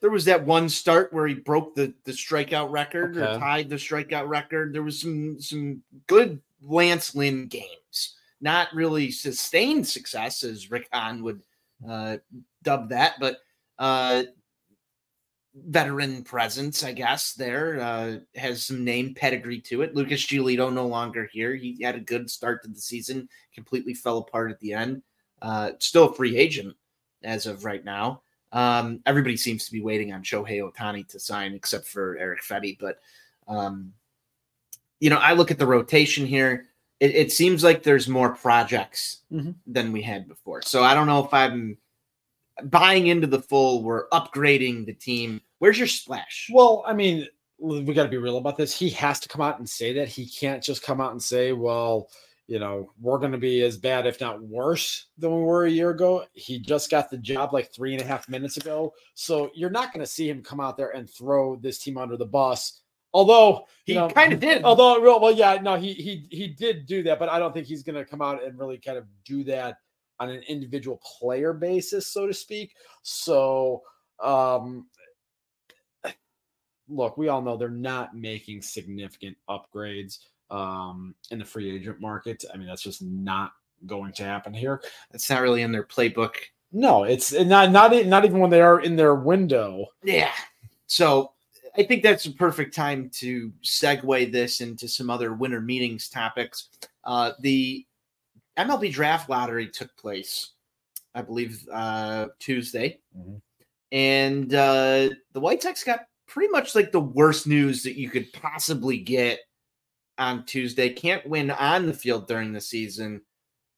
There 0.00 0.10
was 0.10 0.24
that 0.26 0.44
one 0.44 0.68
start 0.68 1.12
where 1.12 1.26
he 1.26 1.34
broke 1.34 1.74
the, 1.74 1.92
the 2.04 2.12
strikeout 2.12 2.70
record 2.70 3.16
okay. 3.16 3.36
or 3.36 3.38
tied 3.38 3.68
the 3.68 3.76
strikeout 3.76 4.28
record. 4.28 4.72
There 4.72 4.82
was 4.82 5.00
some 5.00 5.40
some 5.40 5.82
good 6.06 6.40
Lance 6.62 7.14
Lynn 7.14 7.46
games. 7.46 8.16
Not 8.40 8.72
really 8.72 9.10
sustained 9.10 9.86
success, 9.86 10.44
as 10.44 10.70
Rick 10.70 10.88
Hahn 10.92 11.22
would 11.24 11.42
uh, 11.88 12.18
dub 12.62 12.88
that, 12.90 13.14
but 13.18 13.38
uh, 13.78 14.22
veteran 15.66 16.22
presence, 16.22 16.84
I 16.84 16.92
guess, 16.92 17.32
there. 17.32 17.80
Uh, 17.80 18.18
has 18.34 18.64
some 18.64 18.84
name 18.84 19.14
pedigree 19.14 19.60
to 19.62 19.82
it. 19.82 19.94
Lucas 19.94 20.24
Giolito 20.24 20.72
no 20.72 20.86
longer 20.86 21.28
here. 21.32 21.54
He 21.54 21.82
had 21.82 21.96
a 21.96 22.00
good 22.00 22.30
start 22.30 22.62
to 22.62 22.68
the 22.68 22.80
season, 22.80 23.28
completely 23.54 23.94
fell 23.94 24.18
apart 24.18 24.50
at 24.50 24.60
the 24.60 24.72
end. 24.72 25.02
Uh, 25.40 25.72
still 25.78 26.10
a 26.10 26.14
free 26.14 26.36
agent 26.36 26.74
as 27.22 27.46
of 27.46 27.64
right 27.64 27.84
now. 27.84 28.22
Um, 28.52 29.00
everybody 29.06 29.36
seems 29.36 29.66
to 29.66 29.72
be 29.72 29.82
waiting 29.82 30.12
on 30.12 30.22
Shohei 30.22 30.60
Ohtani 30.62 31.06
to 31.08 31.20
sign, 31.20 31.54
except 31.54 31.86
for 31.86 32.16
Eric 32.16 32.42
Fedde. 32.42 32.78
But, 32.80 32.98
um, 33.46 33.92
you 35.00 35.10
know, 35.10 35.18
I 35.18 35.34
look 35.34 35.50
at 35.50 35.58
the 35.58 35.66
rotation 35.66 36.26
here. 36.26 36.66
It, 37.00 37.14
it 37.14 37.32
seems 37.32 37.62
like 37.62 37.82
there's 37.82 38.08
more 38.08 38.34
projects 38.34 39.20
mm-hmm. 39.32 39.52
than 39.66 39.92
we 39.92 40.02
had 40.02 40.28
before. 40.28 40.62
So 40.62 40.82
I 40.82 40.94
don't 40.94 41.06
know 41.06 41.24
if 41.24 41.32
I'm 41.32 41.78
buying 42.64 43.06
into 43.06 43.26
the 43.26 43.42
full, 43.42 43.82
we're 43.82 44.08
upgrading 44.08 44.86
the 44.86 44.94
team. 44.94 45.40
Where's 45.58 45.78
your 45.78 45.88
splash? 45.88 46.48
Well, 46.52 46.84
I 46.86 46.92
mean, 46.92 47.26
we 47.58 47.92
got 47.94 48.04
to 48.04 48.08
be 48.08 48.16
real 48.16 48.36
about 48.36 48.56
this. 48.56 48.76
He 48.76 48.90
has 48.90 49.18
to 49.20 49.28
come 49.28 49.42
out 49.42 49.58
and 49.58 49.68
say 49.68 49.92
that. 49.94 50.08
He 50.08 50.28
can't 50.28 50.62
just 50.62 50.82
come 50.82 51.00
out 51.00 51.12
and 51.12 51.22
say, 51.22 51.52
well, 51.52 52.08
you 52.46 52.58
know, 52.58 52.92
we're 53.00 53.18
going 53.18 53.32
to 53.32 53.38
be 53.38 53.62
as 53.62 53.76
bad, 53.76 54.06
if 54.06 54.20
not 54.20 54.40
worse, 54.42 55.06
than 55.18 55.34
we 55.34 55.42
were 55.42 55.66
a 55.66 55.70
year 55.70 55.90
ago. 55.90 56.24
He 56.32 56.58
just 56.58 56.90
got 56.90 57.10
the 57.10 57.18
job 57.18 57.52
like 57.52 57.72
three 57.72 57.92
and 57.92 58.00
a 58.00 58.06
half 58.06 58.28
minutes 58.28 58.56
ago. 58.56 58.94
So 59.14 59.50
you're 59.54 59.68
not 59.68 59.92
going 59.92 60.04
to 60.04 60.10
see 60.10 60.30
him 60.30 60.42
come 60.42 60.60
out 60.60 60.76
there 60.76 60.90
and 60.90 61.10
throw 61.10 61.56
this 61.56 61.78
team 61.78 61.98
under 61.98 62.16
the 62.16 62.24
bus. 62.24 62.80
Although 63.12 63.66
he 63.84 63.94
kind 64.10 64.32
of 64.32 64.40
did. 64.40 64.64
Although, 64.64 65.00
well, 65.00 65.32
yeah, 65.32 65.58
no, 65.60 65.76
he 65.76 65.94
he 65.94 66.26
he 66.30 66.46
did 66.48 66.86
do 66.86 67.02
that, 67.04 67.18
but 67.18 67.30
I 67.30 67.38
don't 67.38 67.54
think 67.54 67.66
he's 67.66 67.82
going 67.82 67.96
to 67.96 68.04
come 68.04 68.20
out 68.20 68.44
and 68.44 68.58
really 68.58 68.78
kind 68.78 68.98
of 68.98 69.04
do 69.24 69.44
that 69.44 69.78
on 70.20 70.28
an 70.28 70.42
individual 70.46 71.00
player 71.18 71.52
basis, 71.52 72.06
so 72.06 72.26
to 72.26 72.34
speak. 72.34 72.74
So, 73.02 73.82
um, 74.22 74.86
look, 76.88 77.16
we 77.16 77.28
all 77.28 77.42
know 77.42 77.56
they're 77.56 77.68
not 77.68 78.16
making 78.16 78.62
significant 78.62 79.36
upgrades 79.48 80.18
um, 80.50 81.14
in 81.30 81.38
the 81.38 81.44
free 81.44 81.74
agent 81.74 82.00
market. 82.00 82.44
I 82.52 82.56
mean, 82.56 82.66
that's 82.66 82.82
just 82.82 83.02
not 83.02 83.52
going 83.86 84.12
to 84.14 84.24
happen 84.24 84.52
here. 84.52 84.82
It's 85.12 85.28
not 85.30 85.42
really 85.42 85.62
in 85.62 85.72
their 85.72 85.84
playbook. 85.84 86.34
No, 86.72 87.04
it's 87.04 87.32
not 87.32 87.70
not 87.70 88.06
not 88.06 88.24
even 88.24 88.40
when 88.40 88.50
they 88.50 88.60
are 88.60 88.80
in 88.80 88.96
their 88.96 89.14
window. 89.14 89.86
Yeah. 90.02 90.32
So 90.86 91.32
I 91.76 91.82
think 91.82 92.02
that's 92.02 92.26
a 92.26 92.32
perfect 92.32 92.74
time 92.74 93.10
to 93.14 93.52
segue 93.62 94.32
this 94.32 94.60
into 94.60 94.88
some 94.88 95.10
other 95.10 95.32
winter 95.32 95.60
meetings 95.60 96.08
topics. 96.08 96.68
Uh, 97.04 97.32
the 97.40 97.86
MLB 98.58 98.92
draft 98.92 99.30
lottery 99.30 99.68
took 99.68 99.94
place, 99.96 100.50
I 101.14 101.22
believe, 101.22 101.66
uh, 101.72 102.28
Tuesday. 102.38 102.98
Mm-hmm. 103.16 103.36
And 103.92 104.54
uh, 104.54 105.10
the 105.32 105.40
White 105.40 105.62
Sox 105.62 105.84
got 105.84 106.00
pretty 106.28 106.50
much 106.50 106.74
like 106.74 106.92
the 106.92 107.00
worst 107.00 107.46
news 107.46 107.82
that 107.82 107.98
you 107.98 108.10
could 108.10 108.32
possibly 108.32 108.98
get 108.98 109.40
on 110.18 110.44
Tuesday. 110.44 110.90
Can't 110.90 111.26
win 111.26 111.50
on 111.50 111.86
the 111.86 111.94
field 111.94 112.28
during 112.28 112.52
the 112.52 112.60
season, 112.60 113.22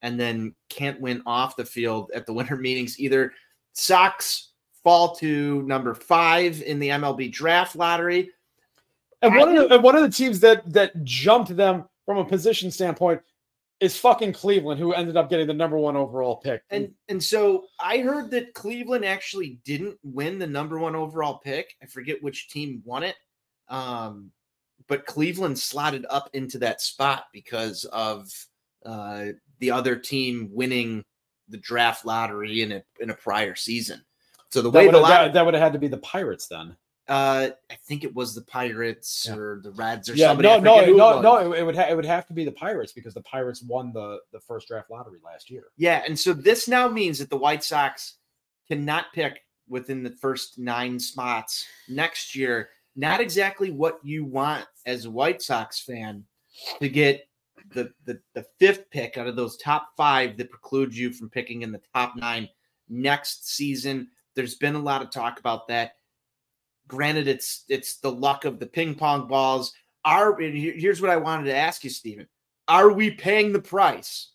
and 0.02 0.18
then 0.18 0.54
can't 0.68 1.00
win 1.00 1.22
off 1.24 1.56
the 1.56 1.64
field 1.64 2.10
at 2.14 2.26
the 2.26 2.32
winter 2.34 2.56
meetings 2.56 2.98
either. 2.98 3.32
Sox 3.72 4.50
fall 4.82 5.14
to 5.16 5.62
number 5.62 5.94
five 5.94 6.60
in 6.62 6.78
the 6.78 6.88
MLB 6.88 7.30
draft 7.32 7.76
lottery. 7.76 8.30
And 9.22 9.36
one 9.36 9.54
of 9.54 9.68
the 9.68 9.74
and 9.74 9.84
one 9.84 9.96
of 9.96 10.02
the 10.02 10.10
teams 10.10 10.40
that 10.40 10.70
that 10.72 11.04
jumped 11.04 11.54
them 11.54 11.84
from 12.06 12.18
a 12.18 12.24
position 12.24 12.70
standpoint 12.70 13.20
is 13.80 13.96
fucking 13.96 14.34
Cleveland, 14.34 14.78
who 14.78 14.92
ended 14.92 15.16
up 15.16 15.30
getting 15.30 15.46
the 15.46 15.54
number 15.54 15.78
one 15.78 15.96
overall 15.96 16.36
pick. 16.36 16.62
And 16.70 16.92
and 17.08 17.22
so 17.22 17.64
I 17.80 17.98
heard 17.98 18.30
that 18.32 18.54
Cleveland 18.54 19.04
actually 19.04 19.58
didn't 19.64 19.98
win 20.02 20.38
the 20.38 20.46
number 20.46 20.78
one 20.78 20.94
overall 20.94 21.38
pick. 21.38 21.74
I 21.82 21.86
forget 21.86 22.22
which 22.22 22.48
team 22.48 22.82
won 22.84 23.02
it. 23.02 23.16
Um, 23.68 24.30
but 24.86 25.06
Cleveland 25.06 25.58
slotted 25.58 26.04
up 26.10 26.28
into 26.34 26.58
that 26.58 26.80
spot 26.80 27.24
because 27.32 27.84
of 27.86 28.30
uh, 28.84 29.26
the 29.58 29.70
other 29.70 29.96
team 29.96 30.50
winning 30.52 31.04
the 31.48 31.58
draft 31.58 32.04
lottery 32.04 32.62
in 32.62 32.72
a 32.72 32.82
in 33.00 33.10
a 33.10 33.14
prior 33.14 33.54
season. 33.54 34.02
So 34.50 34.62
the 34.62 34.70
way 34.70 34.88
that 34.88 35.44
would 35.44 35.54
have 35.54 35.62
had 35.62 35.72
to 35.72 35.78
be 35.78 35.88
the 35.88 35.98
Pirates 35.98 36.48
then. 36.48 36.76
Uh, 37.10 37.50
I 37.68 37.74
think 37.88 38.04
it 38.04 38.14
was 38.14 38.36
the 38.36 38.42
Pirates 38.42 39.26
yeah. 39.28 39.34
or 39.34 39.60
the 39.64 39.72
Reds 39.72 40.08
or 40.08 40.14
yeah, 40.14 40.28
somebody. 40.28 40.48
No, 40.48 40.60
no, 40.60 40.84
no, 40.94 41.20
no. 41.20 41.52
It 41.52 41.66
would 41.66 41.74
ha- 41.74 41.88
it 41.90 41.96
would 41.96 42.04
have 42.04 42.24
to 42.28 42.32
be 42.32 42.44
the 42.44 42.52
Pirates 42.52 42.92
because 42.92 43.14
the 43.14 43.22
Pirates 43.22 43.64
won 43.64 43.92
the 43.92 44.20
the 44.30 44.38
first 44.38 44.68
draft 44.68 44.92
lottery 44.92 45.18
last 45.24 45.50
year. 45.50 45.64
Yeah, 45.76 46.04
and 46.06 46.16
so 46.16 46.32
this 46.32 46.68
now 46.68 46.86
means 46.86 47.18
that 47.18 47.28
the 47.28 47.36
White 47.36 47.64
Sox 47.64 48.18
cannot 48.68 49.06
pick 49.12 49.40
within 49.68 50.04
the 50.04 50.10
first 50.10 50.56
nine 50.60 51.00
spots 51.00 51.66
next 51.88 52.36
year. 52.36 52.68
Not 52.94 53.20
exactly 53.20 53.72
what 53.72 53.98
you 54.04 54.24
want 54.24 54.66
as 54.86 55.04
a 55.04 55.10
White 55.10 55.42
Sox 55.42 55.80
fan 55.80 56.24
to 56.78 56.88
get 56.88 57.26
the 57.74 57.92
the, 58.04 58.20
the 58.34 58.46
fifth 58.60 58.88
pick 58.92 59.18
out 59.18 59.26
of 59.26 59.34
those 59.34 59.56
top 59.56 59.88
five 59.96 60.36
that 60.36 60.52
precludes 60.52 60.96
you 60.96 61.12
from 61.12 61.28
picking 61.28 61.62
in 61.62 61.72
the 61.72 61.82
top 61.92 62.14
nine 62.14 62.48
next 62.88 63.48
season. 63.48 64.06
There's 64.36 64.54
been 64.54 64.76
a 64.76 64.80
lot 64.80 65.02
of 65.02 65.10
talk 65.10 65.40
about 65.40 65.66
that 65.66 65.94
Granted, 66.90 67.28
it's 67.28 67.64
it's 67.68 67.98
the 67.98 68.10
luck 68.10 68.44
of 68.44 68.58
the 68.58 68.66
ping 68.66 68.96
pong 68.96 69.28
balls. 69.28 69.72
Are 70.04 70.36
here's 70.40 71.00
what 71.00 71.10
I 71.10 71.16
wanted 71.16 71.44
to 71.44 71.54
ask 71.54 71.84
you, 71.84 71.90
Stephen. 71.90 72.26
Are 72.66 72.90
we 72.90 73.12
paying 73.12 73.52
the 73.52 73.60
price 73.60 74.32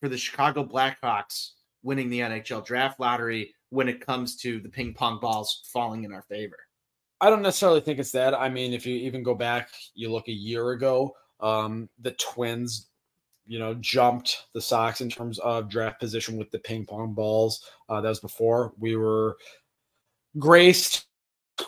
for 0.00 0.08
the 0.08 0.16
Chicago 0.16 0.64
Blackhawks 0.64 1.50
winning 1.82 2.08
the 2.08 2.20
NHL 2.20 2.64
draft 2.64 2.98
lottery 2.98 3.54
when 3.68 3.90
it 3.90 4.04
comes 4.06 4.36
to 4.36 4.58
the 4.60 4.70
ping 4.70 4.94
pong 4.94 5.20
balls 5.20 5.68
falling 5.70 6.04
in 6.04 6.14
our 6.14 6.22
favor? 6.22 6.56
I 7.20 7.28
don't 7.28 7.42
necessarily 7.42 7.82
think 7.82 7.98
it's 7.98 8.12
that. 8.12 8.32
I 8.32 8.48
mean, 8.48 8.72
if 8.72 8.86
you 8.86 8.96
even 8.96 9.22
go 9.22 9.34
back, 9.34 9.68
you 9.94 10.10
look 10.10 10.28
a 10.28 10.32
year 10.32 10.70
ago, 10.70 11.14
um, 11.40 11.90
the 12.00 12.12
Twins, 12.12 12.88
you 13.46 13.58
know, 13.58 13.74
jumped 13.74 14.46
the 14.54 14.62
Sox 14.62 15.02
in 15.02 15.10
terms 15.10 15.38
of 15.40 15.68
draft 15.68 16.00
position 16.00 16.38
with 16.38 16.50
the 16.52 16.58
ping 16.60 16.86
pong 16.86 17.12
balls. 17.12 17.62
Uh, 17.90 18.00
that 18.00 18.08
was 18.08 18.20
before 18.20 18.72
we 18.78 18.96
were 18.96 19.36
graced 20.38 21.04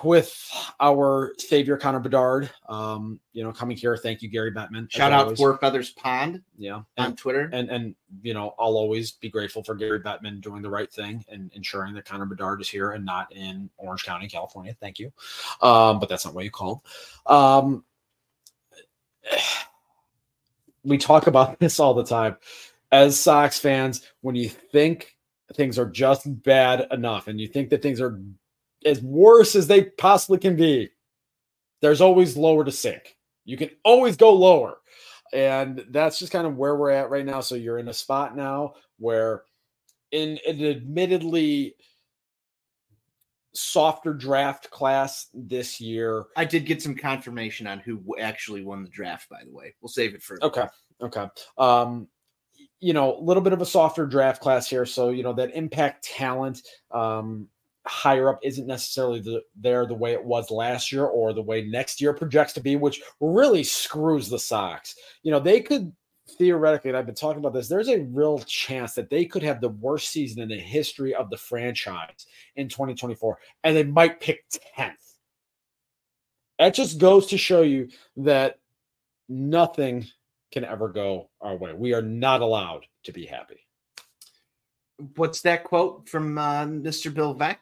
with 0.02 0.50
our 0.80 1.35
savior 1.38 1.76
Connor 1.76 2.00
Bedard. 2.00 2.50
Um, 2.68 3.20
you 3.33 3.44
know, 3.44 3.52
coming 3.52 3.76
here. 3.76 3.96
Thank 3.96 4.22
you, 4.22 4.28
Gary 4.28 4.52
Bettman. 4.52 4.90
Shout 4.90 5.12
out 5.12 5.24
always. 5.24 5.38
Four 5.38 5.59
Feathers 5.59 5.90
Pond. 5.90 6.42
Yeah, 6.57 6.83
on 6.96 7.16
Twitter. 7.16 7.50
And 7.52 7.68
and 7.68 7.94
you 8.22 8.35
know, 8.35 8.54
I'll 8.59 8.76
always 8.76 9.12
be 9.12 9.28
grateful 9.28 9.62
for 9.62 9.74
Gary 9.74 10.00
Bettman 10.00 10.40
doing 10.40 10.62
the 10.62 10.70
right 10.70 10.90
thing 10.92 11.24
and 11.28 11.52
ensuring 11.54 11.94
that 11.94 12.04
Connor 12.04 12.26
Bedard 12.26 12.61
is 12.61 12.68
here 12.68 12.92
and 12.92 13.04
not 13.04 13.33
in 13.33 13.70
Orange 13.76 14.04
County, 14.04 14.28
California. 14.28 14.74
Thank 14.80 14.98
you. 14.98 15.12
Um, 15.61 16.00
but 16.00 16.09
that's 16.09 16.24
not 16.24 16.35
what 16.35 16.44
you 16.44 16.50
called. 16.50 16.80
Um, 17.26 17.85
we 20.85 20.98
talk 20.98 21.26
about 21.26 21.59
this 21.61 21.78
all 21.78 21.94
the 21.94 22.04
time 22.04 22.37
as 22.90 23.18
Sox 23.20 23.59
fans. 23.59 24.02
When 24.22 24.35
you 24.35 24.48
think 24.48 25.16
things 25.54 25.78
are 25.78 25.87
just 25.87 26.42
bad 26.42 26.87
enough, 26.90 27.28
and 27.28 27.40
you 27.40 27.46
think 27.46 27.70
that 27.70 27.83
things 27.83 28.00
are 28.00 28.20
as 28.85 29.01
worse 29.03 29.55
as 29.55 29.66
they 29.66 29.85
possibly 29.85 30.38
can 30.38 30.57
be, 30.57 30.90
there's 31.81 32.01
always 32.01 32.37
lower 32.37 32.64
to 32.64 32.73
sink. 32.73 33.16
You 33.44 33.57
can 33.57 33.70
always 33.85 34.16
go 34.16 34.33
lower. 34.33 34.79
And 35.33 35.85
that's 35.90 36.18
just 36.18 36.33
kind 36.33 36.47
of 36.47 36.57
where 36.57 36.77
we're 36.77 36.90
at 36.90 37.11
right 37.11 37.27
now. 37.27 37.40
So 37.40 37.55
you're 37.57 37.79
in 37.79 37.88
a 37.88 37.94
spot 37.94 38.37
now 38.37 38.75
where, 38.99 39.42
in 40.12 40.38
an 40.47 40.64
admittedly 40.64 41.75
softer 43.53 44.14
draft 44.14 44.70
class 44.70 45.29
this 45.35 45.81
year, 45.81 46.27
I 46.37 46.44
did 46.44 46.66
get 46.66 46.83
some 46.83 46.94
confirmation 46.94 47.66
on 47.66 47.81
who 47.81 48.01
actually 48.20 48.62
won 48.62 48.83
the 48.83 48.88
draft, 48.90 49.29
by 49.29 49.42
the 49.44 49.53
way. 49.53 49.75
We'll 49.81 49.88
save 49.88 50.14
it 50.14 50.23
for. 50.23 50.38
Okay. 50.42 50.66
Okay. 51.03 51.27
Um, 51.59 52.07
you 52.81 52.92
know, 52.92 53.18
a 53.18 53.20
little 53.20 53.42
bit 53.42 53.53
of 53.53 53.61
a 53.61 53.66
softer 53.66 54.07
draft 54.07 54.40
class 54.40 54.68
here. 54.68 54.87
So, 54.87 55.11
you 55.11 55.23
know, 55.23 55.33
that 55.33 55.57
impact 55.57 56.05
talent, 56.05 56.62
um, 56.92 57.49
higher 57.87 58.31
up 58.31 58.38
isn't 58.42 58.66
necessarily 58.66 59.20
the, 59.20 59.42
there 59.57 59.87
the 59.87 59.94
way 59.94 60.12
it 60.12 60.25
was 60.25 60.51
last 60.51 60.90
year 60.90 61.05
or 61.05 61.33
the 61.33 61.42
way 61.42 61.62
next 61.62 62.01
year 62.01 62.14
projects 62.14 62.55
to 62.55 62.61
be, 62.61 62.77
which 62.77 63.03
really 63.20 63.62
screws 63.62 64.29
the 64.29 64.38
Sox. 64.38 64.94
You 65.23 65.31
know, 65.31 65.40
they 65.40 65.61
could 65.61 65.92
theoretically, 66.38 66.90
and 66.90 66.97
I've 66.97 67.07
been 67.07 67.14
talking 67.14 67.40
about 67.40 67.53
this, 67.53 67.68
there's 67.68 67.88
a 67.88 68.01
real 68.01 68.38
chance 68.40 68.94
that 68.94 69.11
they 69.11 69.25
could 69.25 69.42
have 69.42 69.61
the 69.61 69.68
worst 69.68 70.09
season 70.09 70.42
in 70.42 70.49
the 70.49 70.59
history 70.59 71.14
of 71.14 71.31
the 71.31 71.37
franchise 71.37 72.27
in 72.57 72.68
2024, 72.68 73.38
and 73.62 73.77
they 73.77 73.85
might 73.85 74.20
pick 74.20 74.44
10th. 74.77 74.92
That 76.59 76.75
just 76.75 76.99
goes 76.99 77.27
to 77.27 77.38
show 77.38 77.62
you 77.62 77.88
that 78.16 78.59
nothing 79.29 80.07
can 80.53 80.64
ever 80.64 80.88
go 80.88 81.31
our 81.40 81.57
way. 81.57 81.73
We 81.73 81.94
are 81.94 82.03
not 82.03 82.40
allowed 82.40 82.87
to 83.05 83.12
be 83.12 83.27
happy. 83.27 83.66
What's 85.16 85.40
that 85.42 85.64
quote 85.64 86.09
from 86.09 86.38
uh, 86.38 86.64
Mr. 86.64 87.12
Bill 87.12 87.35
Veeck? 87.35 87.57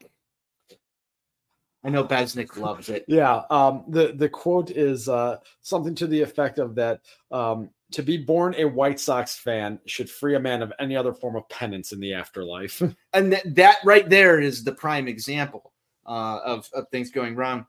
I 1.84 1.90
know 1.90 2.04
Besnick 2.04 2.56
loves 2.56 2.88
it. 2.88 3.04
Yeah. 3.08 3.42
Um, 3.50 3.84
the 3.88 4.12
the 4.12 4.28
quote 4.28 4.70
is 4.70 5.08
uh, 5.08 5.38
something 5.60 5.94
to 5.96 6.06
the 6.06 6.20
effect 6.20 6.58
of 6.58 6.76
that 6.76 7.00
um, 7.32 7.70
to 7.92 8.02
be 8.02 8.16
born 8.16 8.54
a 8.56 8.64
White 8.64 9.00
Sox 9.00 9.36
fan 9.36 9.78
should 9.86 10.10
free 10.10 10.34
a 10.34 10.40
man 10.40 10.62
of 10.62 10.72
any 10.78 10.96
other 10.96 11.12
form 11.12 11.36
of 11.36 11.48
penance 11.48 11.92
in 11.92 12.00
the 12.00 12.14
afterlife. 12.14 12.82
and 13.12 13.32
that, 13.32 13.54
that 13.54 13.76
right 13.84 14.08
there 14.08 14.40
is 14.40 14.64
the 14.64 14.72
prime 14.72 15.08
example 15.08 15.72
uh, 16.06 16.40
of, 16.44 16.68
of 16.72 16.88
things 16.88 17.10
going 17.10 17.34
wrong. 17.34 17.66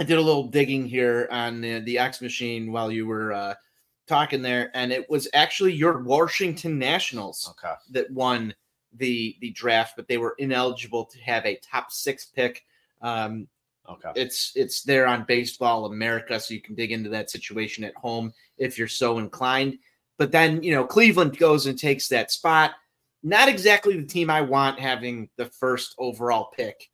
I 0.00 0.04
did 0.04 0.18
a 0.18 0.22
little 0.22 0.48
digging 0.48 0.86
here 0.86 1.28
on 1.30 1.60
the, 1.60 1.80
the 1.80 1.98
X 1.98 2.20
machine 2.20 2.72
while 2.72 2.90
you 2.90 3.06
were 3.06 3.32
uh, 3.32 3.54
talking 4.06 4.42
there, 4.42 4.70
and 4.74 4.90
it 4.92 5.08
was 5.10 5.28
actually 5.34 5.74
your 5.74 6.02
Washington 6.02 6.78
Nationals 6.78 7.48
okay. 7.50 7.74
that 7.90 8.10
won 8.10 8.54
the 8.94 9.36
the 9.40 9.50
draft, 9.50 9.94
but 9.96 10.08
they 10.08 10.18
were 10.18 10.34
ineligible 10.38 11.04
to 11.04 11.18
have 11.20 11.46
a 11.46 11.56
top 11.56 11.92
six 11.92 12.26
pick 12.26 12.64
um, 13.02 13.48
okay. 13.88 14.12
It's 14.14 14.52
it's 14.54 14.82
there 14.82 15.06
on 15.06 15.24
Baseball 15.26 15.86
America, 15.86 16.38
so 16.40 16.54
you 16.54 16.62
can 16.62 16.74
dig 16.74 16.92
into 16.92 17.10
that 17.10 17.30
situation 17.30 17.84
at 17.84 17.94
home 17.96 18.32
if 18.56 18.78
you're 18.78 18.88
so 18.88 19.18
inclined. 19.18 19.78
But 20.18 20.32
then 20.32 20.62
you 20.62 20.74
know 20.74 20.84
Cleveland 20.84 21.36
goes 21.36 21.66
and 21.66 21.78
takes 21.78 22.08
that 22.08 22.30
spot. 22.30 22.72
Not 23.22 23.48
exactly 23.48 24.00
the 24.00 24.06
team 24.06 24.30
I 24.30 24.40
want 24.40 24.80
having 24.80 25.28
the 25.36 25.46
first 25.46 25.94
overall 25.98 26.50
pick 26.56 26.90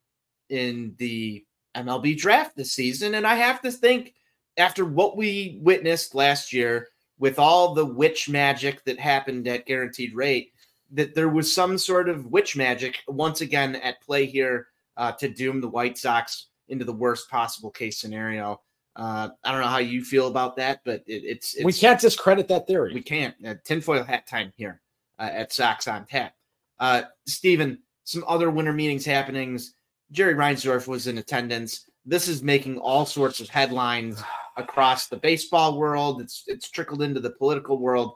in 0.50 0.94
the 0.98 1.44
MLB 1.74 2.16
draft 2.18 2.56
this 2.56 2.72
season, 2.72 3.14
and 3.14 3.26
I 3.26 3.36
have 3.36 3.60
to 3.62 3.70
think 3.70 4.14
after 4.56 4.84
what 4.84 5.16
we 5.16 5.58
witnessed 5.62 6.14
last 6.14 6.52
year 6.52 6.88
with 7.18 7.38
all 7.38 7.74
the 7.74 7.84
witch 7.84 8.28
magic 8.28 8.84
that 8.84 8.98
happened 8.98 9.46
at 9.48 9.66
guaranteed 9.66 10.14
rate, 10.14 10.52
that 10.92 11.14
there 11.14 11.28
was 11.28 11.52
some 11.52 11.76
sort 11.78 12.08
of 12.08 12.26
witch 12.26 12.56
magic 12.56 12.98
once 13.08 13.40
again 13.40 13.76
at 13.76 14.00
play 14.02 14.24
here 14.26 14.68
uh, 14.98 15.12
to 15.12 15.28
doom 15.28 15.60
the 15.60 15.68
White 15.68 15.96
Sox 15.96 16.48
into 16.68 16.84
the 16.84 16.92
worst 16.92 17.30
possible 17.30 17.70
case 17.70 17.98
scenario. 17.98 18.60
Uh, 18.96 19.28
I 19.44 19.52
don't 19.52 19.60
know 19.60 19.68
how 19.68 19.78
you 19.78 20.04
feel 20.04 20.26
about 20.26 20.56
that, 20.56 20.80
but 20.84 21.04
it, 21.06 21.22
it's, 21.24 21.54
it's, 21.54 21.64
we 21.64 21.72
can't 21.72 22.00
discredit 22.00 22.48
that 22.48 22.66
theory. 22.66 22.92
We 22.92 23.00
can't. 23.00 23.34
Uh, 23.46 23.54
tinfoil 23.64 24.02
hat 24.02 24.26
time 24.26 24.52
here 24.56 24.82
uh, 25.18 25.30
at 25.32 25.52
Sox 25.52 25.86
on 25.86 26.04
Tap. 26.04 26.34
Uh, 26.80 27.02
Stephen, 27.26 27.78
some 28.02 28.24
other 28.26 28.50
winter 28.50 28.72
meetings 28.72 29.06
happenings. 29.06 29.74
Jerry 30.10 30.34
Reinsdorf 30.34 30.88
was 30.88 31.06
in 31.06 31.18
attendance. 31.18 31.88
This 32.04 32.26
is 32.26 32.42
making 32.42 32.78
all 32.78 33.06
sorts 33.06 33.40
of 33.40 33.48
headlines 33.48 34.20
across 34.56 35.06
the 35.06 35.16
baseball 35.16 35.78
world. 35.78 36.20
It's 36.20 36.42
it's 36.48 36.70
trickled 36.70 37.02
into 37.02 37.20
the 37.20 37.30
political 37.30 37.78
world. 37.78 38.14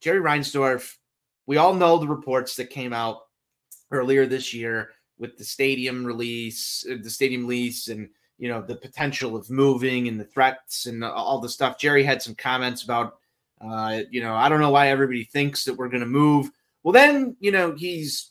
Jerry 0.00 0.20
Reinsdorf, 0.20 0.94
we 1.46 1.58
all 1.58 1.74
know 1.74 1.98
the 1.98 2.08
reports 2.08 2.56
that 2.56 2.70
came 2.70 2.94
out 2.94 3.18
earlier 3.90 4.24
this 4.24 4.54
year 4.54 4.90
with 5.18 5.36
the 5.36 5.44
stadium 5.44 6.04
release, 6.04 6.84
uh, 6.90 6.96
the 7.02 7.10
stadium 7.10 7.46
lease, 7.46 7.88
and 7.88 8.08
you 8.38 8.48
know 8.48 8.62
the 8.62 8.76
potential 8.76 9.36
of 9.36 9.50
moving 9.50 10.08
and 10.08 10.18
the 10.18 10.24
threats 10.24 10.86
and 10.86 11.04
all 11.04 11.40
the 11.40 11.48
stuff. 11.48 11.78
Jerry 11.78 12.04
had 12.04 12.22
some 12.22 12.34
comments 12.34 12.82
about, 12.82 13.18
uh, 13.60 14.00
you 14.10 14.20
know, 14.20 14.34
I 14.34 14.48
don't 14.48 14.60
know 14.60 14.70
why 14.70 14.88
everybody 14.88 15.24
thinks 15.24 15.64
that 15.64 15.74
we're 15.74 15.88
going 15.88 16.00
to 16.00 16.06
move. 16.06 16.50
Well, 16.82 16.92
then 16.92 17.36
you 17.40 17.50
know 17.50 17.74
he's 17.74 18.30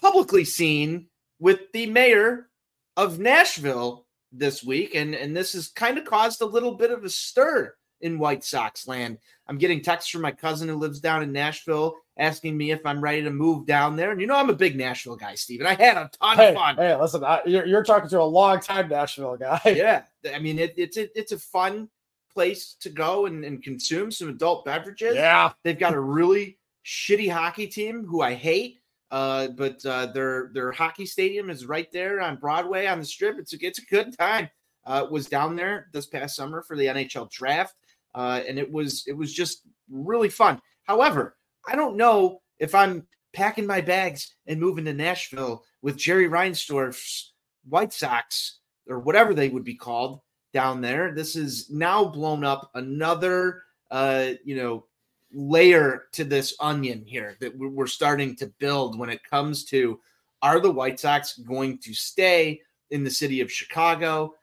publicly 0.00 0.44
seen 0.44 1.06
with 1.38 1.60
the 1.72 1.86
mayor 1.86 2.48
of 2.96 3.18
Nashville 3.18 4.06
this 4.32 4.62
week, 4.62 4.94
and 4.94 5.14
and 5.14 5.36
this 5.36 5.54
has 5.54 5.68
kind 5.68 5.98
of 5.98 6.04
caused 6.04 6.42
a 6.42 6.46
little 6.46 6.74
bit 6.74 6.90
of 6.90 7.04
a 7.04 7.10
stir 7.10 7.74
in 8.00 8.18
White 8.18 8.44
Sox 8.44 8.86
land. 8.86 9.18
I'm 9.46 9.58
getting 9.58 9.82
texts 9.82 10.10
from 10.10 10.22
my 10.22 10.32
cousin 10.32 10.68
who 10.68 10.76
lives 10.76 11.00
down 11.00 11.22
in 11.22 11.32
Nashville 11.32 11.96
asking 12.18 12.56
me 12.56 12.70
if 12.70 12.84
I'm 12.84 13.00
ready 13.00 13.22
to 13.22 13.30
move 13.30 13.66
down 13.66 13.96
there. 13.96 14.10
And 14.10 14.20
you 14.20 14.26
know, 14.26 14.36
I'm 14.36 14.50
a 14.50 14.54
big 14.54 14.76
Nashville 14.76 15.16
guy, 15.16 15.34
Steven. 15.34 15.66
I 15.66 15.74
had 15.74 15.96
a 15.96 16.10
ton 16.20 16.36
hey, 16.36 16.48
of 16.50 16.54
fun. 16.54 16.76
Hey, 16.76 16.94
listen, 16.96 17.24
I, 17.24 17.40
you're, 17.46 17.66
you're 17.66 17.84
talking 17.84 18.08
to 18.10 18.20
a 18.20 18.22
long 18.22 18.60
time 18.60 18.88
Nashville 18.88 19.36
guy. 19.36 19.60
Yeah. 19.78 20.02
I 20.34 20.40
mean, 20.40 20.58
it, 20.58 20.74
it's, 20.76 20.96
it, 20.96 21.12
it's 21.14 21.32
a 21.32 21.38
fun 21.38 21.88
place 22.32 22.76
to 22.80 22.90
go 22.90 23.26
and, 23.26 23.44
and 23.44 23.62
consume 23.62 24.10
some 24.10 24.28
adult 24.28 24.64
beverages. 24.64 25.14
Yeah. 25.14 25.52
They've 25.62 25.78
got 25.78 25.94
a 25.94 26.00
really 26.00 26.58
shitty 26.84 27.30
hockey 27.30 27.66
team 27.66 28.04
who 28.04 28.20
I 28.20 28.34
hate. 28.34 28.80
Uh, 29.10 29.48
but 29.48 29.84
uh, 29.86 30.06
their 30.06 30.50
their 30.52 30.70
hockey 30.70 31.06
stadium 31.06 31.48
is 31.48 31.64
right 31.64 31.90
there 31.92 32.20
on 32.20 32.36
Broadway 32.36 32.86
on 32.86 32.98
the 32.98 33.06
strip. 33.06 33.38
It's 33.38 33.54
a, 33.54 33.56
it's 33.60 33.78
a 33.78 33.86
good 33.86 34.16
time. 34.18 34.50
Uh, 34.84 35.06
was 35.10 35.26
down 35.26 35.56
there 35.56 35.88
this 35.92 36.06
past 36.06 36.36
summer 36.36 36.62
for 36.62 36.76
the 36.76 36.86
NHL 36.86 37.30
draft, 37.30 37.74
uh, 38.14 38.42
and 38.46 38.58
it 38.58 38.70
was 38.70 39.04
it 39.06 39.16
was 39.16 39.32
just 39.32 39.62
really 39.90 40.28
fun. 40.28 40.60
However, 40.84 41.36
I 41.66 41.76
don't 41.76 41.96
know 41.96 42.40
if 42.58 42.74
I'm 42.74 43.06
packing 43.32 43.66
my 43.66 43.80
bags 43.80 44.34
and 44.46 44.60
moving 44.60 44.84
to 44.86 44.92
Nashville 44.92 45.64
with 45.82 45.96
Jerry 45.96 46.28
Reinsdorf's 46.28 47.34
White 47.68 47.92
Sox 47.92 48.60
or 48.88 48.98
whatever 48.98 49.34
they 49.34 49.48
would 49.48 49.64
be 49.64 49.74
called 49.74 50.20
down 50.52 50.80
there. 50.80 51.14
This 51.14 51.36
is 51.36 51.70
now 51.70 52.04
blown 52.04 52.44
up 52.44 52.70
another 52.74 53.62
uh, 53.90 54.30
you 54.44 54.56
know 54.56 54.84
layer 55.32 56.04
to 56.12 56.24
this 56.24 56.56
onion 56.58 57.04
here 57.06 57.36
that 57.40 57.56
we're 57.56 57.86
starting 57.86 58.34
to 58.36 58.46
build 58.58 58.98
when 58.98 59.10
it 59.10 59.22
comes 59.22 59.64
to 59.66 60.00
are 60.40 60.60
the 60.60 60.70
White 60.70 61.00
Sox 61.00 61.36
going 61.38 61.78
to 61.78 61.92
stay 61.92 62.60
in 62.90 63.04
the 63.04 63.10
city 63.10 63.40
of 63.40 63.52
Chicago? 63.52 64.34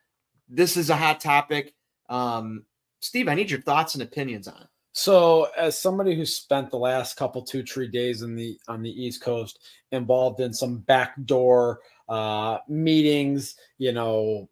This 0.48 0.78
is 0.78 0.90
a 0.90 0.96
hot 0.96 1.20
topic. 1.20 1.74
Um, 2.10 2.66
Steve, 3.06 3.28
I 3.28 3.36
need 3.36 3.52
your 3.52 3.62
thoughts 3.62 3.94
and 3.94 4.02
opinions 4.02 4.48
on 4.48 4.60
it. 4.62 4.68
So, 4.94 5.50
as 5.58 5.78
somebody 5.78 6.16
who 6.16 6.26
spent 6.26 6.72
the 6.72 6.78
last 6.78 7.18
couple 7.18 7.44
two 7.44 7.64
three 7.64 7.88
days 7.88 8.22
in 8.22 8.36
the 8.36 8.58
on 8.68 8.82
the 8.82 8.90
East 8.90 9.22
Coast 9.22 9.60
involved 9.92 10.40
in 10.40 10.54
some 10.54 10.80
backdoor 10.80 11.82
uh, 12.10 12.60
meetings, 12.68 13.56
you 13.78 13.92
know, 13.92 14.50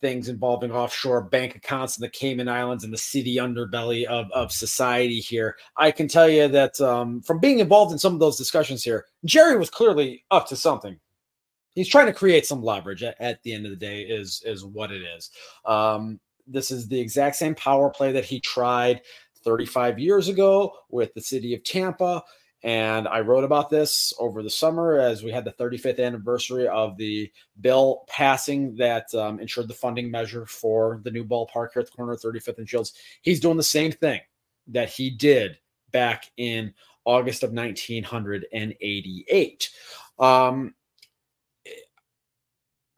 things 0.00 0.28
involving 0.28 0.70
offshore 0.70 1.22
bank 1.22 1.56
accounts 1.56 1.96
in 1.96 2.02
the 2.02 2.10
Cayman 2.10 2.48
Islands 2.48 2.84
and 2.84 2.92
the 2.92 2.98
city 2.98 3.36
underbelly 3.36 4.04
of, 4.04 4.30
of 4.32 4.52
society 4.52 5.18
here. 5.18 5.56
I 5.76 5.90
can 5.90 6.08
tell 6.08 6.28
you 6.28 6.46
that 6.48 6.80
um, 6.80 7.22
from 7.22 7.40
being 7.40 7.58
involved 7.58 7.92
in 7.92 7.98
some 7.98 8.14
of 8.14 8.20
those 8.20 8.36
discussions 8.38 8.84
here, 8.84 9.06
Jerry 9.24 9.56
was 9.56 9.70
clearly 9.70 10.24
up 10.30 10.46
to 10.48 10.56
something. 10.56 11.00
He's 11.74 11.88
trying 11.88 12.06
to 12.06 12.12
create 12.12 12.46
some 12.46 12.62
leverage 12.62 13.02
at, 13.02 13.20
at 13.20 13.42
the 13.42 13.52
end 13.52 13.64
of 13.64 13.70
the 13.70 13.76
day, 13.76 14.02
is 14.02 14.42
is 14.44 14.64
what 14.64 14.92
it 14.92 15.02
is. 15.02 15.30
Um, 15.64 16.20
this 16.50 16.70
is 16.70 16.88
the 16.88 17.00
exact 17.00 17.36
same 17.36 17.54
power 17.54 17.90
play 17.90 18.12
that 18.12 18.24
he 18.24 18.40
tried 18.40 19.02
35 19.44 19.98
years 19.98 20.28
ago 20.28 20.72
with 20.90 21.12
the 21.14 21.20
city 21.20 21.54
of 21.54 21.64
Tampa 21.64 22.22
and 22.62 23.08
I 23.08 23.20
wrote 23.20 23.44
about 23.44 23.70
this 23.70 24.12
over 24.18 24.42
the 24.42 24.50
summer 24.50 24.98
as 24.98 25.22
we 25.22 25.30
had 25.30 25.44
the 25.44 25.52
35th 25.52 26.04
anniversary 26.04 26.68
of 26.68 26.96
the 26.98 27.32
bill 27.60 28.04
passing 28.06 28.76
that 28.76 29.12
um, 29.14 29.40
ensured 29.40 29.68
the 29.68 29.74
funding 29.74 30.10
measure 30.10 30.44
for 30.44 31.00
the 31.02 31.10
new 31.10 31.24
ballpark 31.24 31.72
here 31.72 31.80
at 31.80 31.86
the 31.86 31.96
corner 31.96 32.12
of 32.12 32.20
35th 32.20 32.58
and 32.58 32.68
Shields. 32.68 32.92
He's 33.22 33.40
doing 33.40 33.56
the 33.56 33.62
same 33.62 33.92
thing 33.92 34.20
that 34.68 34.90
he 34.90 35.08
did 35.08 35.58
back 35.90 36.30
in 36.36 36.74
August 37.06 37.42
of 37.42 37.52
1988. 37.52 39.70
Um, 40.18 40.74